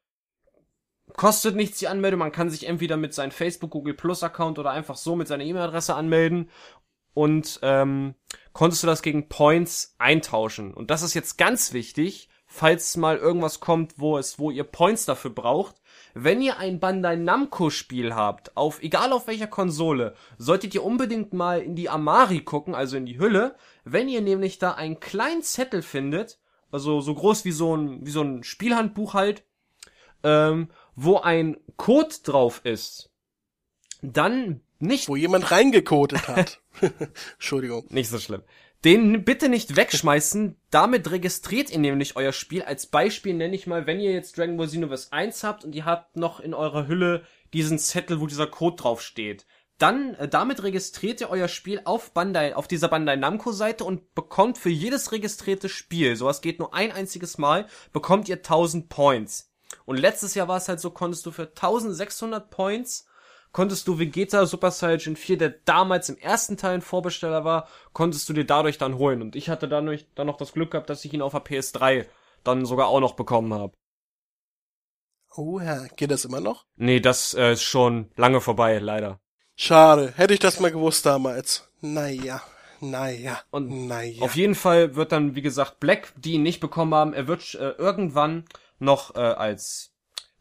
kostet 1.13 1.55
nichts 1.55 1.79
die 1.79 1.87
Anmeldung, 1.87 2.19
man 2.19 2.33
kann 2.33 2.51
sich 2.51 2.67
entweder 2.67 2.97
mit 2.97 3.15
seinem 3.15 3.31
Facebook, 3.31 3.71
Google 3.71 3.95
Plus 3.95 4.25
Account 4.25 4.59
oder 4.59 4.71
einfach 4.71 4.97
so 4.97 5.15
mit 5.15 5.29
seiner 5.29 5.45
E-Mail-Adresse 5.45 5.95
anmelden 5.95 6.51
und 7.13 7.61
ähm, 7.63 8.15
konntest 8.53 8.83
du 8.83 8.87
das 8.87 9.03
gegen 9.03 9.29
Points 9.29 9.95
eintauschen. 9.99 10.75
Und 10.75 10.91
das 10.91 11.03
ist 11.03 11.15
jetzt 11.15 11.39
ganz 11.39 11.73
wichtig, 11.73 12.29
falls 12.55 12.97
mal 12.97 13.17
irgendwas 13.17 13.59
kommt, 13.59 13.95
wo 13.97 14.17
es, 14.17 14.39
wo 14.39 14.53
ihr 14.53 14.63
Points 14.63 15.07
dafür 15.07 15.33
braucht. 15.33 15.75
Wenn 16.15 16.41
ihr 16.41 16.57
ein 16.59 16.79
Bandai 16.79 17.17
Namco 17.17 17.69
Spiel 17.69 18.15
habt, 18.15 18.57
auf, 18.57 18.81
egal 18.81 19.13
auf 19.13 19.27
welcher 19.27 19.49
Konsole, 19.49 20.15
solltet 20.39 20.73
ihr 20.73 20.85
unbedingt 20.85 21.33
mal 21.33 21.61
in 21.61 21.75
die 21.75 21.91
Amari 21.91 22.43
gucken, 22.43 22.77
also 22.77 22.97
in 22.97 23.07
die 23.07 23.19
Hülle. 23.19 23.57
Wenn 23.83 24.09
ihr 24.09 24.21
nämlich 24.21 24.61
da 24.61 24.71
einen 24.71 25.01
kleinen 25.01 25.43
Zettel 25.43 25.83
findet, 25.83 26.39
also 26.71 27.01
so 27.01 27.13
groß 27.15 27.45
wie 27.45 27.51
so 27.51 27.77
ein, 27.77 28.07
wie 28.07 28.13
so 28.13 28.23
ein 28.23 28.45
Spielhandbuch 28.45 29.15
halt, 29.15 29.45
ähm, 30.23 30.69
wo 30.95 31.19
ein 31.19 31.57
Code 31.77 32.15
drauf 32.23 32.61
ist, 32.63 33.11
dann 34.01 34.61
nicht 34.79 35.09
Wo 35.09 35.17
jemand 35.17 35.51
reingekodet 35.51 36.29
hat. 36.29 36.61
Entschuldigung. 37.35 37.87
nicht 37.91 38.11
so 38.11 38.21
schlimm. 38.21 38.43
Den 38.85 39.25
bitte 39.25 39.49
nicht 39.49 39.77
wegschmeißen. 39.77 40.57
Damit 40.71 41.11
registriert 41.11 41.71
ihr 41.71 41.79
nämlich 41.79 42.17
euer 42.17 42.33
Spiel. 42.33 42.63
Als 42.63 42.87
Beispiel 42.87 43.33
nenne 43.33 43.57
ich 43.57 43.67
mal, 43.67 43.87
wenn 43.87 43.99
ihr 43.99 44.13
jetzt 44.13 44.37
Dragon 44.37 44.59
Ball 44.59 44.67
Xenoverse 44.67 45.11
1 45.11 45.43
habt 45.43 45.65
und 45.65 45.75
ihr 45.75 45.87
habt 45.87 46.17
noch 46.17 46.39
in 46.39 46.53
eurer 46.53 46.87
Hülle 46.87 47.25
diesen 47.55 47.79
Zettel, 47.79 48.21
wo 48.21 48.27
dieser 48.27 48.47
Code 48.47 48.77
drauf 48.77 49.01
steht. 49.01 49.47
Dann, 49.79 50.15
äh, 50.15 50.29
damit 50.29 50.63
registriert 50.63 51.23
ihr 51.23 51.31
euer 51.31 51.49
Spiel 51.49 51.81
auf 51.85 52.13
Bandai, 52.13 52.55
auf 52.55 52.69
dieser 52.69 52.89
Bandai 52.89 53.17
Namco 53.17 53.53
Seite 53.53 53.85
und 53.85 54.15
bekommt 54.15 54.59
für 54.59 54.69
jedes 54.69 55.13
registrierte 55.13 55.69
Spiel, 55.69 56.15
sowas 56.15 56.43
geht 56.43 56.61
nur 56.61 56.75
ein 56.75 56.93
einziges 56.93 57.39
Mal, 57.39 57.67
bekommt 57.93 58.29
ihr 58.29 58.37
1000 58.37 58.89
Points. 58.89 59.51
Und 59.85 59.97
letztes 59.97 60.35
Jahr 60.35 60.47
war 60.47 60.59
es 60.59 60.69
halt 60.69 60.79
so, 60.79 60.91
konntest 60.91 61.27
du 61.27 61.33
für 61.33 61.49
1600 61.49 62.51
Points 62.51 63.07
konntest 63.55 63.87
du 63.89 63.99
Vegeta 63.99 64.45
Super 64.45 64.73
Saiyan 64.73 65.17
4, 65.17 65.39
der 65.39 65.51
damals 65.65 66.11
im 66.11 66.19
ersten 66.19 66.59
Teil 66.59 66.75
ein 66.75 66.83
Vorbesteller 66.83 67.45
war, 67.45 67.69
konntest 67.95 68.29
du 68.29 68.35
dir 68.35 68.45
dadurch 68.45 68.77
dann 68.77 68.99
holen. 68.99 69.23
Und 69.23 69.37
ich 69.37 69.49
hatte 69.49 69.69
dadurch 69.69 70.07
dann 70.17 70.27
noch 70.27 70.37
das 70.37 70.53
Glück 70.53 70.73
gehabt, 70.73 70.91
dass 70.91 71.05
ich 71.05 71.15
ihn 71.15 71.23
auf 71.23 71.33
der 71.33 71.45
PS3 71.45 72.05
dann 72.43 72.67
sogar 72.67 72.89
auch 72.89 73.01
noch 73.01 73.15
bekommen 73.15 73.55
habe. 73.55 73.73
Oh 75.37 75.61
ja, 75.61 75.87
geht 75.97 76.11
das 76.11 76.25
immer 76.25 76.41
noch? 76.41 76.67
Nee, 76.77 77.01
das 77.01 77.33
äh, 77.35 77.53
ist 77.53 77.63
schon 77.63 78.11
lange 78.17 78.41
vorbei, 78.41 78.79
leider. 78.81 79.21
Schade. 79.57 80.13
Hätte 80.17 80.35
ich 80.35 80.41
das 80.41 80.59
mal 80.59 80.73
gewusst 80.73 81.07
damals. 81.07 81.71
Naja. 81.81 82.43
Naja. 82.81 83.41
Und 83.51 83.87
naja. 83.87 84.21
Auf 84.21 84.35
jeden 84.35 84.57
Fall 84.57 84.97
wird 84.97 85.13
dann, 85.13 85.37
wie 85.37 85.43
gesagt, 85.43 85.79
Black, 85.79 86.13
die 86.17 86.33
ihn 86.33 86.43
nicht 86.43 86.61
bekommen 86.61 86.93
haben, 86.93 87.15
er 87.15 87.29
wird 87.29 87.55
äh, 87.55 87.71
irgendwann 87.71 88.47
noch 88.81 89.15
äh, 89.15 89.21
als 89.21 89.94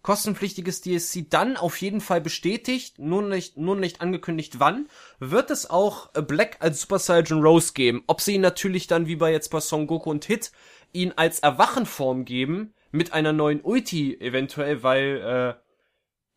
kostenpflichtiges 0.03 0.81
DLC 0.81 1.29
dann 1.29 1.57
auf 1.57 1.81
jeden 1.81 2.01
Fall 2.01 2.21
bestätigt, 2.21 2.99
nur 2.99 3.23
nicht, 3.23 3.57
nur 3.57 3.75
nicht 3.75 4.01
angekündigt 4.01 4.59
wann, 4.59 4.87
wird 5.19 5.49
es 5.49 5.69
auch 5.69 6.11
Black 6.11 6.57
als 6.59 6.81
Super 6.81 6.99
Saiyan 6.99 7.41
Rose 7.41 7.73
geben. 7.73 8.03
Ob 8.05 8.21
sie 8.21 8.35
ihn 8.35 8.41
natürlich 8.41 8.87
dann 8.87 9.07
wie 9.07 9.15
bei 9.15 9.31
jetzt 9.31 9.49
bei 9.49 9.59
Son 9.59 9.87
Goku 9.87 10.11
und 10.11 10.25
Hit 10.25 10.51
ihn 10.91 11.13
als 11.15 11.39
Erwachenform 11.39 12.25
geben, 12.25 12.75
mit 12.93 13.11
einer 13.11 13.33
neuen 13.33 13.61
Ulti 13.61 14.15
eventuell, 14.21 14.83
weil 14.83 15.17
äh, 15.17 15.63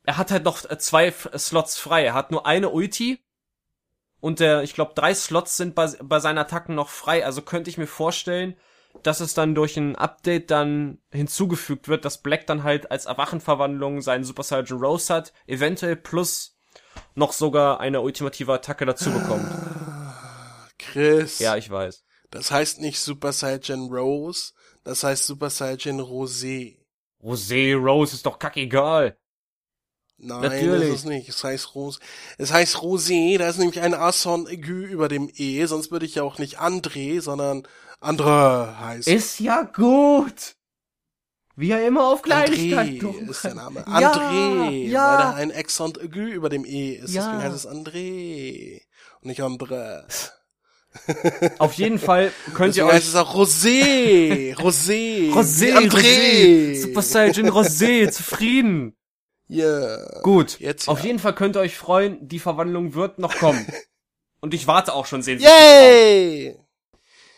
er 0.06 0.16
hat 0.16 0.30
halt 0.30 0.44
noch 0.44 0.68
äh, 0.68 0.78
zwei 0.78 1.10
Slots 1.10 1.76
frei. 1.76 2.04
Er 2.04 2.14
hat 2.14 2.30
nur 2.30 2.46
eine 2.46 2.70
Ulti 2.70 3.18
und 4.20 4.40
der, 4.40 4.62
ich 4.62 4.72
glaube, 4.72 4.94
drei 4.94 5.14
Slots 5.14 5.56
sind 5.58 5.74
bei, 5.74 5.86
bei 6.02 6.18
seinen 6.18 6.38
Attacken 6.38 6.74
noch 6.74 6.88
frei. 6.88 7.26
Also 7.26 7.42
könnte 7.42 7.68
ich 7.68 7.76
mir 7.76 7.86
vorstellen, 7.86 8.56
dass 9.03 9.20
es 9.20 9.34
dann 9.34 9.55
durch 9.55 9.76
ein 9.76 9.97
Update 9.97 10.51
dann 10.51 10.99
hinzugefügt 11.11 11.88
wird, 11.88 12.05
dass 12.05 12.22
Black 12.22 12.47
dann 12.47 12.62
halt 12.62 12.90
als 12.90 13.07
Erwachenverwandlung 13.07 14.01
seinen 14.01 14.24
Super 14.24 14.42
Saiyan 14.42 14.80
Rose 14.80 15.12
hat, 15.12 15.32
eventuell 15.47 15.97
plus 15.97 16.59
noch 17.14 17.32
sogar 17.32 17.80
eine 17.80 18.01
ultimative 18.01 18.53
Attacke 18.53 18.86
dazu 18.86 19.11
bekommt. 19.11 19.47
Chris. 20.78 21.38
Ja, 21.38 21.57
ich 21.57 21.70
weiß. 21.70 22.05
Das 22.30 22.51
heißt 22.51 22.80
nicht 22.80 23.01
Super 23.01 23.32
Saiyan 23.32 23.88
Rose, 23.90 24.53
das 24.84 25.05
heißt 25.05 25.26
Super 25.26 25.51
Saiyan 25.51 26.01
Rosé. 26.01 26.78
Rosé, 27.22 27.74
Rose 27.74 28.14
ist 28.14 28.26
doch 28.26 28.38
kackegal. 28.38 29.16
Nein, 30.18 30.40
Natürlich. 30.40 30.90
das 30.90 30.98
ist 31.00 31.04
nicht. 31.04 31.28
Es 31.28 31.44
heißt 31.44 31.74
Rose. 31.74 31.98
Es 32.38 32.52
heißt 32.52 32.76
Rosé, 32.76 33.36
da 33.38 33.48
ist 33.48 33.58
nämlich 33.58 33.80
ein 33.80 33.94
Accent 33.94 34.48
aigu 34.48 34.72
über 34.72 35.08
dem 35.08 35.30
E, 35.34 35.66
sonst 35.66 35.90
würde 35.90 36.06
ich 36.06 36.14
ja 36.14 36.22
auch 36.22 36.38
nicht 36.38 36.58
André, 36.58 37.20
sondern 37.20 37.64
Andre 38.00 38.78
heißen. 38.80 39.12
Ist 39.12 39.40
ja 39.40 39.62
gut. 39.62 40.56
Wie 41.54 41.70
er 41.70 41.86
immer 41.86 42.08
auf 42.08 42.22
Kleinigkeit 42.22 42.88
André 42.88 43.30
ist 43.30 43.44
der. 43.44 43.54
Name. 43.54 43.84
Ja, 43.86 44.12
André, 44.12 44.88
ja. 44.88 45.10
weil 45.10 45.18
da 45.18 45.34
ein 45.34 45.52
Accent 45.52 46.00
aigu 46.00 46.20
über 46.20 46.48
dem 46.48 46.64
E 46.64 46.92
ist. 46.92 47.12
Ja. 47.14 47.22
Deswegen 47.22 47.42
heißt 47.42 47.56
es 47.56 47.68
André 47.68 48.82
und 49.20 49.28
nicht 49.28 49.42
Andre. 49.42 50.06
Auf 51.58 51.74
jeden 51.74 51.98
Fall 51.98 52.32
könnt 52.54 52.74
ihr 52.76 52.84
Deswegen 52.84 52.88
euch 52.88 52.94
heißt 52.94 53.08
es 53.08 53.14
auch 53.16 53.34
Rosé. 53.34 54.54
Rosé. 54.56 55.30
Rosé, 55.30 55.74
André. 55.74 56.00
Rosé, 56.00 56.80
Super 56.80 57.02
Saiyan 57.02 57.50
Rosé, 57.50 58.10
zufrieden. 58.10 58.95
Ja. 59.49 60.20
Gut, 60.22 60.59
Jetzt 60.59 60.88
auf 60.88 61.01
ja. 61.01 61.07
jeden 61.07 61.18
Fall 61.18 61.34
könnt 61.34 61.57
ihr 61.57 61.61
euch 61.61 61.76
freuen, 61.76 62.26
die 62.26 62.38
Verwandlung 62.38 62.94
wird 62.94 63.18
noch 63.18 63.36
kommen. 63.36 63.66
Und 64.40 64.55
ich 64.55 64.66
warte 64.66 64.92
auch 64.92 65.07
schon 65.07 65.22
sehnsüchtig. 65.22 65.53
Yay! 65.53 66.57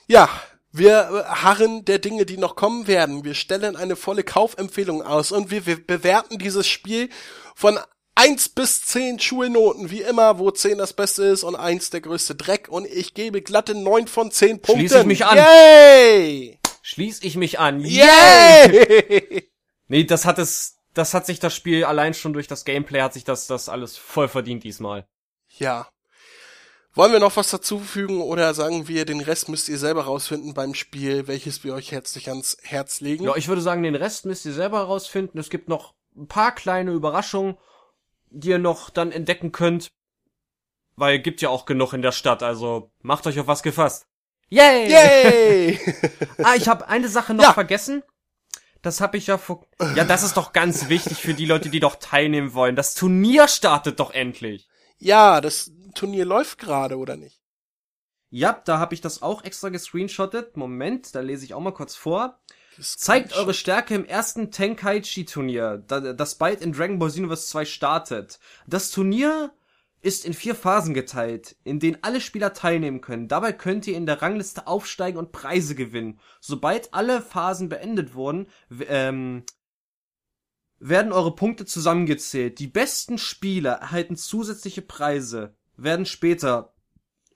Ja, 0.09 0.29
wir 0.73 1.25
äh, 1.27 1.29
harren 1.29 1.85
der 1.85 1.99
Dinge, 1.99 2.27
die 2.27 2.39
noch 2.39 2.57
kommen 2.57 2.87
werden. 2.87 3.25
Wir 3.25 3.35
stellen 3.35 3.77
eine 3.77 3.97
volle 3.97 4.25
Kaufempfehlung 4.25 5.03
aus 5.03 5.33
und 5.33 5.51
wir, 5.51 5.67
wir 5.67 5.85
bewerten 5.85 6.39
dieses 6.39 6.67
Spiel 6.67 7.09
von 7.55 7.79
1 8.15 8.49
bis 8.51 8.83
10 8.83 9.21
Schulnoten, 9.21 9.91
wie 9.91 10.03
immer, 10.03 10.39
wo 10.39 10.51
10 10.51 10.79
das 10.79 10.93
Beste 10.93 11.25
ist 11.25 11.45
und 11.45 11.55
1 11.55 11.91
der 11.91 12.01
größte 12.01 12.35
Dreck. 12.35 12.69
Und 12.69 12.87
ich 12.87 13.15
gebe 13.15 13.43
glatte 13.43 13.75
9 13.75 14.09
von 14.09 14.31
10 14.31 14.61
Punkten. 14.61 14.81
Schließe 14.81 15.01
ich 15.01 15.07
mich 15.07 15.25
an. 15.25 15.39
Yay! 15.39 16.59
Schließ 16.83 17.23
ich 17.23 17.37
mich 17.37 17.59
an. 17.59 17.85
Yay! 17.85 19.51
Nee, 19.87 20.05
das 20.05 20.25
hat 20.25 20.39
es, 20.39 20.78
das 20.99 21.15
hat 21.15 21.25
sich 21.27 21.39
das 21.41 21.55
Spiel 21.55 21.85
allein 21.85 22.13
schon 22.15 22.33
durch 22.33 22.47
das 22.49 22.65
Gameplay 22.65 23.01
hat 23.01 23.15
sich 23.15 23.25
das, 23.25 23.47
das 23.47 23.69
alles 23.69 23.97
voll 23.97 24.29
verdient 24.29 24.65
diesmal. 24.65 25.07
ja. 25.49 25.89
Wollen 26.95 27.13
wir 27.13 27.21
noch 27.21 27.37
was 27.37 27.51
dazufügen 27.51 28.21
oder 28.23 28.55
sagen 28.55 28.89
wir, 28.89 29.05
den 29.05 29.21
Rest 29.21 29.49
müsst 29.49 29.69
ihr 29.69 29.79
selber 29.79 30.05
rausfinden 30.05 30.53
beim 30.53 30.75
Spiel, 30.75 31.29
welches 31.29 31.63
wir 31.63 31.75
euch 31.75 31.93
herzlich 31.93 32.29
ans 32.29 32.57
Herz 32.63 33.01
legen? 33.01 33.23
Ja, 33.25 33.37
ich 33.37 33.47
würde 33.47 33.61
sagen, 33.63 33.85
den 33.85 33.95
Rest 33.95 34.25
müsst 34.27 34.45
ihr 34.47 34.53
selber 34.53 34.79
herausfinden. 34.79 35.39
Es 35.39 35.49
gibt 35.49 35.69
noch 35.69 35.95
ein 36.17 36.27
paar 36.27 36.53
kleine 36.53 36.91
Überraschungen, 36.91 37.57
die 38.31 38.49
ihr 38.49 38.59
noch 38.59 38.91
dann 38.91 39.13
entdecken 39.13 39.53
könnt. 39.53 39.89
Weil 40.97 41.21
gibt 41.21 41.41
ja 41.41 41.51
auch 41.51 41.67
genug 41.67 41.93
in 41.93 42.03
der 42.03 42.11
Stadt, 42.11 42.43
also 42.43 42.91
macht 43.01 43.29
euch 43.29 43.39
auf 43.39 43.47
was 43.47 43.63
gefasst. 43.63 44.07
Yay! 44.49 44.91
Yay! 44.91 45.79
Ah, 46.43 46.57
ich 46.57 46.67
habe 46.69 46.89
eine 46.89 47.09
Sache 47.09 47.33
noch 47.35 47.45
Ja. 47.45 47.53
vergessen. 47.53 48.03
Das 48.83 49.01
habe 49.01 49.17
ich 49.17 49.27
ja 49.27 49.39
vor. 49.39 49.67
Ja, 49.97 50.05
das 50.05 50.23
ist 50.23 50.37
doch 50.37 50.53
ganz 50.53 50.89
wichtig 50.89 51.19
für 51.19 51.35
die 51.35 51.47
Leute, 51.47 51.69
die 51.69 51.81
doch 51.81 51.97
teilnehmen 51.97 52.55
wollen. 52.55 52.77
Das 52.77 52.95
Turnier 52.95 53.49
startet 53.49 53.99
doch 54.01 54.13
endlich. 54.13 54.69
Ja, 54.99 55.41
das 55.41 55.73
Turnier 55.95 56.25
läuft 56.25 56.59
gerade, 56.59 56.97
oder 56.97 57.17
nicht? 57.17 57.41
Ja, 58.31 58.61
da 58.65 58.79
habe 58.79 58.95
ich 58.95 59.01
das 59.01 59.23
auch 59.23 59.43
extra 59.45 59.71
gescreenshottet. 59.71 60.57
Moment, 60.57 61.15
da 61.15 61.21
lese 61.21 61.45
ich 61.45 61.55
auch 61.55 61.61
mal 61.61 61.73
kurz 61.73 61.97
vor. 61.97 62.39
Zeigt 62.81 63.33
eure 63.35 63.55
Stärke 63.55 63.95
im 63.97 64.05
ersten 64.05 64.53
Tenkaichi-Turnier, 64.53 65.83
da- 65.89 66.13
das 66.13 66.37
bald 66.37 66.61
in 66.61 66.73
Dragon 66.73 66.99
Ball 67.01 67.09
Xenoverse 67.09 67.49
2 67.49 67.65
startet. 67.65 68.39
Das 68.69 68.91
Turnier 68.93 69.51
ist 70.01 70.25
in 70.25 70.35
vier 70.35 70.55
Phasen 70.55 70.95
geteilt, 70.95 71.57
in 71.65 71.81
denen 71.81 71.99
alle 72.03 72.21
Spieler 72.21 72.53
teilnehmen 72.53 73.01
können. 73.01 73.29
Dabei 73.29 73.53
könnt 73.53 73.87
ihr 73.87 73.97
in 73.97 74.07
der 74.07 74.23
Rangliste 74.23 74.67
aufsteigen 74.67 75.19
und 75.19 75.33
Preise 75.33 75.75
gewinnen. 75.75 76.21
Sobald 76.41 76.95
alle 76.95 77.21
Phasen 77.21 77.69
beendet 77.69 78.15
wurden, 78.15 78.47
ähm, 78.89 79.45
werden 80.79 81.13
eure 81.13 81.35
Punkte 81.35 81.65
zusammengezählt. 81.65 82.59
Die 82.61 82.69
besten 82.69 83.19
Spieler 83.19 83.73
erhalten 83.73 84.17
zusätzliche 84.17 84.83
Preise, 84.83 85.57
werden 85.77 86.07
später 86.07 86.75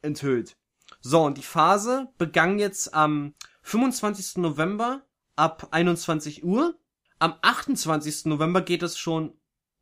enthüllt. 0.01 0.57
So, 1.01 1.25
und 1.25 1.39
die 1.39 1.43
Phase 1.43 2.13
begann 2.19 2.59
jetzt 2.59 2.95
am 2.95 3.35
25. 3.63 4.37
November 4.37 5.03
ab 5.37 5.69
21 5.73 6.45
Uhr. 6.45 6.79
Am 7.19 7.35
28. 7.43 8.27
November 8.27 8.63
geht 8.63 8.83
es 8.83 8.99
schon 8.99 9.33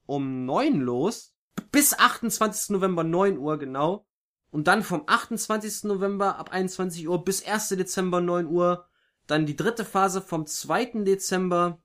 um 0.06 0.44
9 0.46 0.80
los. 0.80 1.34
Bis 1.72 1.94
28. 1.94 2.70
November 2.70 3.04
9 3.04 3.38
Uhr 3.38 3.58
genau. 3.58 4.06
Und 4.50 4.66
dann 4.66 4.82
vom 4.82 5.04
28. 5.06 5.84
November 5.84 6.36
ab 6.38 6.50
21 6.52 7.08
Uhr 7.08 7.24
bis 7.24 7.46
1. 7.46 7.68
Dezember 7.70 8.20
9 8.20 8.46
Uhr. 8.46 8.86
Dann 9.26 9.46
die 9.46 9.56
dritte 9.56 9.84
Phase 9.84 10.20
vom 10.20 10.46
2. 10.46 11.04
Dezember 11.04 11.80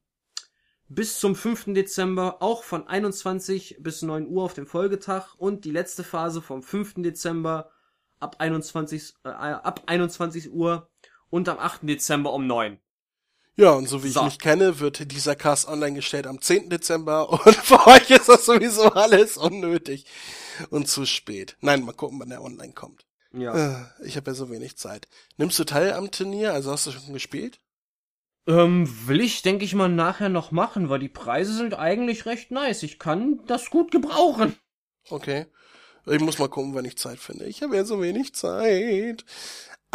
bis 0.88 1.20
zum 1.20 1.36
5. 1.36 1.74
Dezember, 1.74 2.42
auch 2.42 2.64
von 2.64 2.88
21 2.88 3.78
bis 3.80 4.02
9 4.02 4.28
Uhr 4.28 4.44
auf 4.44 4.54
dem 4.54 4.68
Folgetag. 4.68 5.36
Und 5.38 5.66
die 5.66 5.72
letzte 5.72 6.04
Phase 6.04 6.42
vom 6.42 6.64
5. 6.64 6.96
Dezember 6.98 7.72
ab 8.20 8.38
21, 8.40 9.16
äh, 9.24 9.30
ab 9.30 9.84
21 9.86 10.52
Uhr 10.52 10.90
und 11.30 11.50
am 11.50 11.60
8. 11.60 11.88
Dezember 11.88 12.34
um 12.34 12.48
9. 12.48 12.80
Ja, 13.58 13.72
und 13.72 13.88
so 13.88 14.04
wie 14.04 14.10
So. 14.10 14.20
ich 14.22 14.26
mich 14.26 14.40
kenne, 14.40 14.80
wird 14.80 15.12
dieser 15.12 15.36
Cast 15.36 15.68
online 15.68 15.94
gestellt 15.96 16.28
am 16.28 16.42
10. 16.42 16.70
Dezember 16.70 17.30
und 17.46 17.56
für 17.56 17.88
euch 17.88 18.10
ist 18.10 18.28
das 18.30 18.46
sowieso 18.46 18.92
alles 18.92 19.38
unnötig 19.38 20.06
und 20.70 20.88
zu 20.90 21.06
spät. 21.06 21.56
Nein, 21.62 21.84
mal 21.84 21.94
gucken, 21.94 22.20
wann 22.20 22.30
der 22.30 22.42
online 22.44 22.74
kommt. 22.74 23.06
Ja. 23.34 23.82
Äh, 23.82 23.86
Ich 24.06 24.18
habe 24.18 24.32
ja 24.32 24.36
so 24.36 24.50
wenig 24.50 24.78
Zeit. 24.78 25.08
Nimmst 25.38 25.58
du 25.60 25.64
teil 25.64 25.94
am 25.94 26.12
Turnier? 26.12 26.54
Also 26.54 26.72
hast 26.72 26.86
du 26.88 26.92
schon 26.92 27.14
gespielt? 27.14 27.60
Ähm, 28.48 28.88
will 29.08 29.22
ich, 29.22 29.42
denke 29.42 29.66
ich 29.66 29.74
mal, 29.74 29.90
nachher 29.90 30.30
noch 30.30 30.52
machen, 30.52 30.90
weil 30.90 31.00
die 31.00 31.10
Preise 31.10 31.54
sind 31.54 31.74
eigentlich 31.74 32.26
recht 32.26 32.52
nice. 32.52 32.84
Ich 32.84 33.00
kann 33.00 33.40
das 33.48 33.70
gut 33.70 33.92
gebrauchen. 33.92 34.56
Okay. 35.10 35.48
Ich 36.06 36.20
muss 36.22 36.38
mal 36.38 36.50
gucken, 36.50 36.76
wann 36.76 36.86
ich 36.86 36.98
Zeit 36.98 37.20
finde. 37.20 37.46
Ich 37.46 37.64
habe 37.64 37.76
ja 37.76 37.84
so 37.84 38.02
wenig 38.02 38.36
Zeit. 38.36 39.26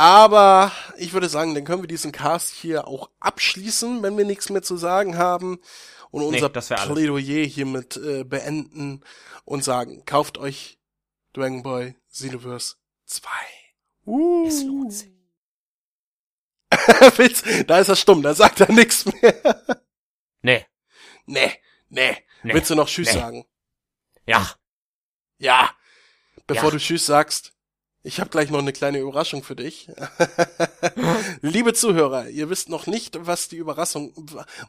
Aber 0.01 0.73
ich 0.97 1.13
würde 1.13 1.29
sagen, 1.29 1.55
dann 1.55 1.67
können 1.67 1.83
wir 1.83 1.87
diesen 1.87 2.11
Cast 2.11 2.55
hier 2.55 2.89
auch 2.89 3.11
abschließen, 3.21 4.03
wenn 4.03 4.17
wir 4.17 4.25
nichts 4.25 4.49
mehr 4.49 4.63
zu 4.63 4.79
sagen 4.79 5.19
haben. 5.19 5.61
Und 6.11 6.23
unser 6.23 6.51
alles. 6.55 6.69
Plädoyer 6.69 7.45
hiermit 7.45 7.99
äh, 7.99 8.25
beenden 8.25 9.05
und 9.45 9.63
sagen, 9.63 10.07
kauft 10.07 10.39
euch 10.39 10.79
Dragon 11.35 11.63
Ball 11.63 11.97
Xenoverse 12.11 12.77
2. 13.05 13.29
Uh. 14.07 14.47
Es 14.49 14.63
lohnt 14.63 14.95
sich. 14.95 15.11
Willst- 17.17 17.45
da 17.69 17.79
ist 17.81 17.91
er 17.91 17.97
stumm, 17.97 18.23
da 18.23 18.33
sagt 18.33 18.61
er 18.63 18.73
nichts 18.73 19.05
mehr. 19.05 19.83
Nee. 20.41 20.65
nee, 21.27 21.53
nee, 21.91 22.17
Nee. 22.43 22.55
Willst 22.55 22.71
du 22.71 22.75
noch 22.75 22.89
Tschüss 22.89 23.09
Nee. 23.13 23.21
sagen? 23.21 23.45
Ja. 24.25 24.51
Ja. 25.37 25.71
Bevor 26.47 26.65
Ja. 26.65 26.71
du 26.71 26.79
Tschüss 26.79 27.05
sagst, 27.05 27.53
ich 28.03 28.21
habe 28.21 28.31
gleich 28.31 28.51
noch 28.51 28.59
eine 28.61 28.73
kleine 28.73 28.99
Überraschung 28.99 29.43
für 29.43 29.57
dich. 29.57 29.89
Liebe 31.43 31.73
Zuhörer, 31.75 32.29
ihr 32.29 32.49
wisst 32.51 32.69
noch 32.69 32.87
nicht, 32.87 33.19
was 33.27 33.49
die 33.49 33.57
Überraschung, 33.57 34.13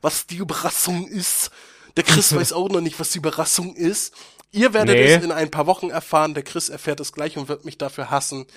was 0.01 0.27
die 0.27 0.37
Überraschung 0.37 1.07
ist. 1.07 1.51
Der 1.97 2.03
Chris 2.03 2.35
weiß 2.35 2.53
auch 2.53 2.69
noch 2.69 2.81
nicht, 2.81 2.99
was 2.99 3.09
die 3.11 3.19
Überraschung 3.19 3.75
ist. 3.75 4.13
Ihr 4.51 4.73
werdet 4.73 4.95
Nee. 4.97 5.13
es 5.13 5.23
in 5.23 5.31
ein 5.31 5.49
paar 5.49 5.65
Wochen 5.67 5.89
erfahren. 5.89 6.33
Der 6.33 6.43
Chris 6.43 6.67
erfährt 6.69 6.99
es 6.99 7.13
gleich 7.13 7.37
und 7.37 7.47
wird 7.47 7.63
mich 7.63 7.77
dafür 7.77 8.09
hassen. 8.11 8.47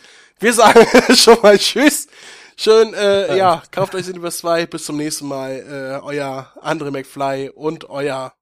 Wir 0.41 0.53
sagen 0.53 0.87
schon 1.17 1.41
mal 1.43 1.59
Tschüss. 1.59 2.09
Schön, 2.57 2.95
äh, 2.95 3.37
ja, 3.37 3.63
kauft 3.73 3.95
euch 3.95 4.07
Universe 4.09 4.39
2. 4.39 4.67
Bis 4.67 4.85
zum 4.85 4.97
nächsten 4.97 5.27
Mal. 5.27 5.53
Äh, 6.01 6.05
euer 6.05 6.53
Andre 6.61 6.91
McFly 6.91 7.51
und 7.51 7.89
euer 7.91 8.33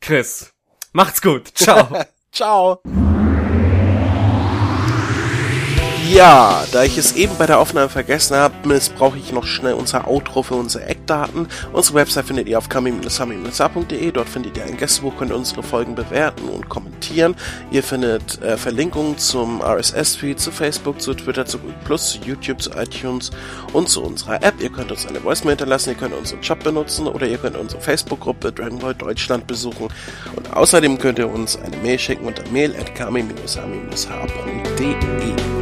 Chris. 0.00 0.52
Macht's 0.92 1.20
gut. 1.22 1.48
Ciao. 1.54 2.02
Ciao. 2.32 2.82
Ja, 6.12 6.64
da 6.72 6.82
ich 6.82 6.98
es 6.98 7.12
eben 7.12 7.38
bei 7.38 7.46
der 7.46 7.60
Aufnahme 7.60 7.88
vergessen 7.88 8.36
habe, 8.36 8.66
missbrauche 8.66 9.16
ich 9.16 9.30
noch 9.30 9.46
schnell 9.46 9.74
unser 9.74 10.08
Outro 10.08 10.42
für 10.42 10.56
unsere 10.56 10.86
Eckdaten. 10.86 11.46
Unsere 11.72 11.94
Website 11.94 12.26
findet 12.26 12.48
ihr 12.48 12.58
auf 12.58 12.68
kami-sami-a.de. 12.68 14.10
Dort 14.10 14.28
findet 14.28 14.56
ihr 14.56 14.64
ein 14.64 14.76
Gästebuch, 14.76 15.16
könnt 15.16 15.30
unsere 15.30 15.62
Folgen 15.62 15.94
bewerten 15.94 16.48
und 16.48 16.68
kommentieren. 16.68 17.36
Ihr 17.70 17.84
findet 17.84 18.42
äh, 18.42 18.56
Verlinkungen 18.56 19.18
zum 19.18 19.62
RSS-Feed, 19.62 20.40
zu 20.40 20.50
Facebook, 20.50 21.00
zu 21.00 21.14
Twitter, 21.14 21.46
zu 21.46 21.58
Google 21.58 21.76
Plus, 21.84 22.10
zu 22.10 22.18
YouTube, 22.26 22.60
zu 22.60 22.72
iTunes 22.72 23.30
und 23.72 23.88
zu 23.88 24.02
unserer 24.02 24.42
App. 24.42 24.60
Ihr 24.60 24.70
könnt 24.70 24.90
uns 24.90 25.06
eine 25.06 25.22
Voicemail 25.22 25.52
hinterlassen, 25.52 25.90
ihr 25.90 25.96
könnt 25.96 26.14
unseren 26.14 26.40
Job 26.40 26.64
benutzen 26.64 27.06
oder 27.06 27.28
ihr 27.28 27.38
könnt 27.38 27.56
unsere 27.56 27.80
Facebook-Gruppe 27.80 28.50
Dragon 28.50 28.80
Ball 28.80 28.96
Deutschland 28.96 29.46
besuchen. 29.46 29.86
Und 30.34 30.52
außerdem 30.52 30.98
könnt 30.98 31.20
ihr 31.20 31.30
uns 31.30 31.56
eine 31.56 31.76
Mail 31.76 32.00
schicken 32.00 32.26
unter 32.26 32.42
mail 32.50 32.74
at 32.74 32.96
kami-sami-a.de. 32.96 35.59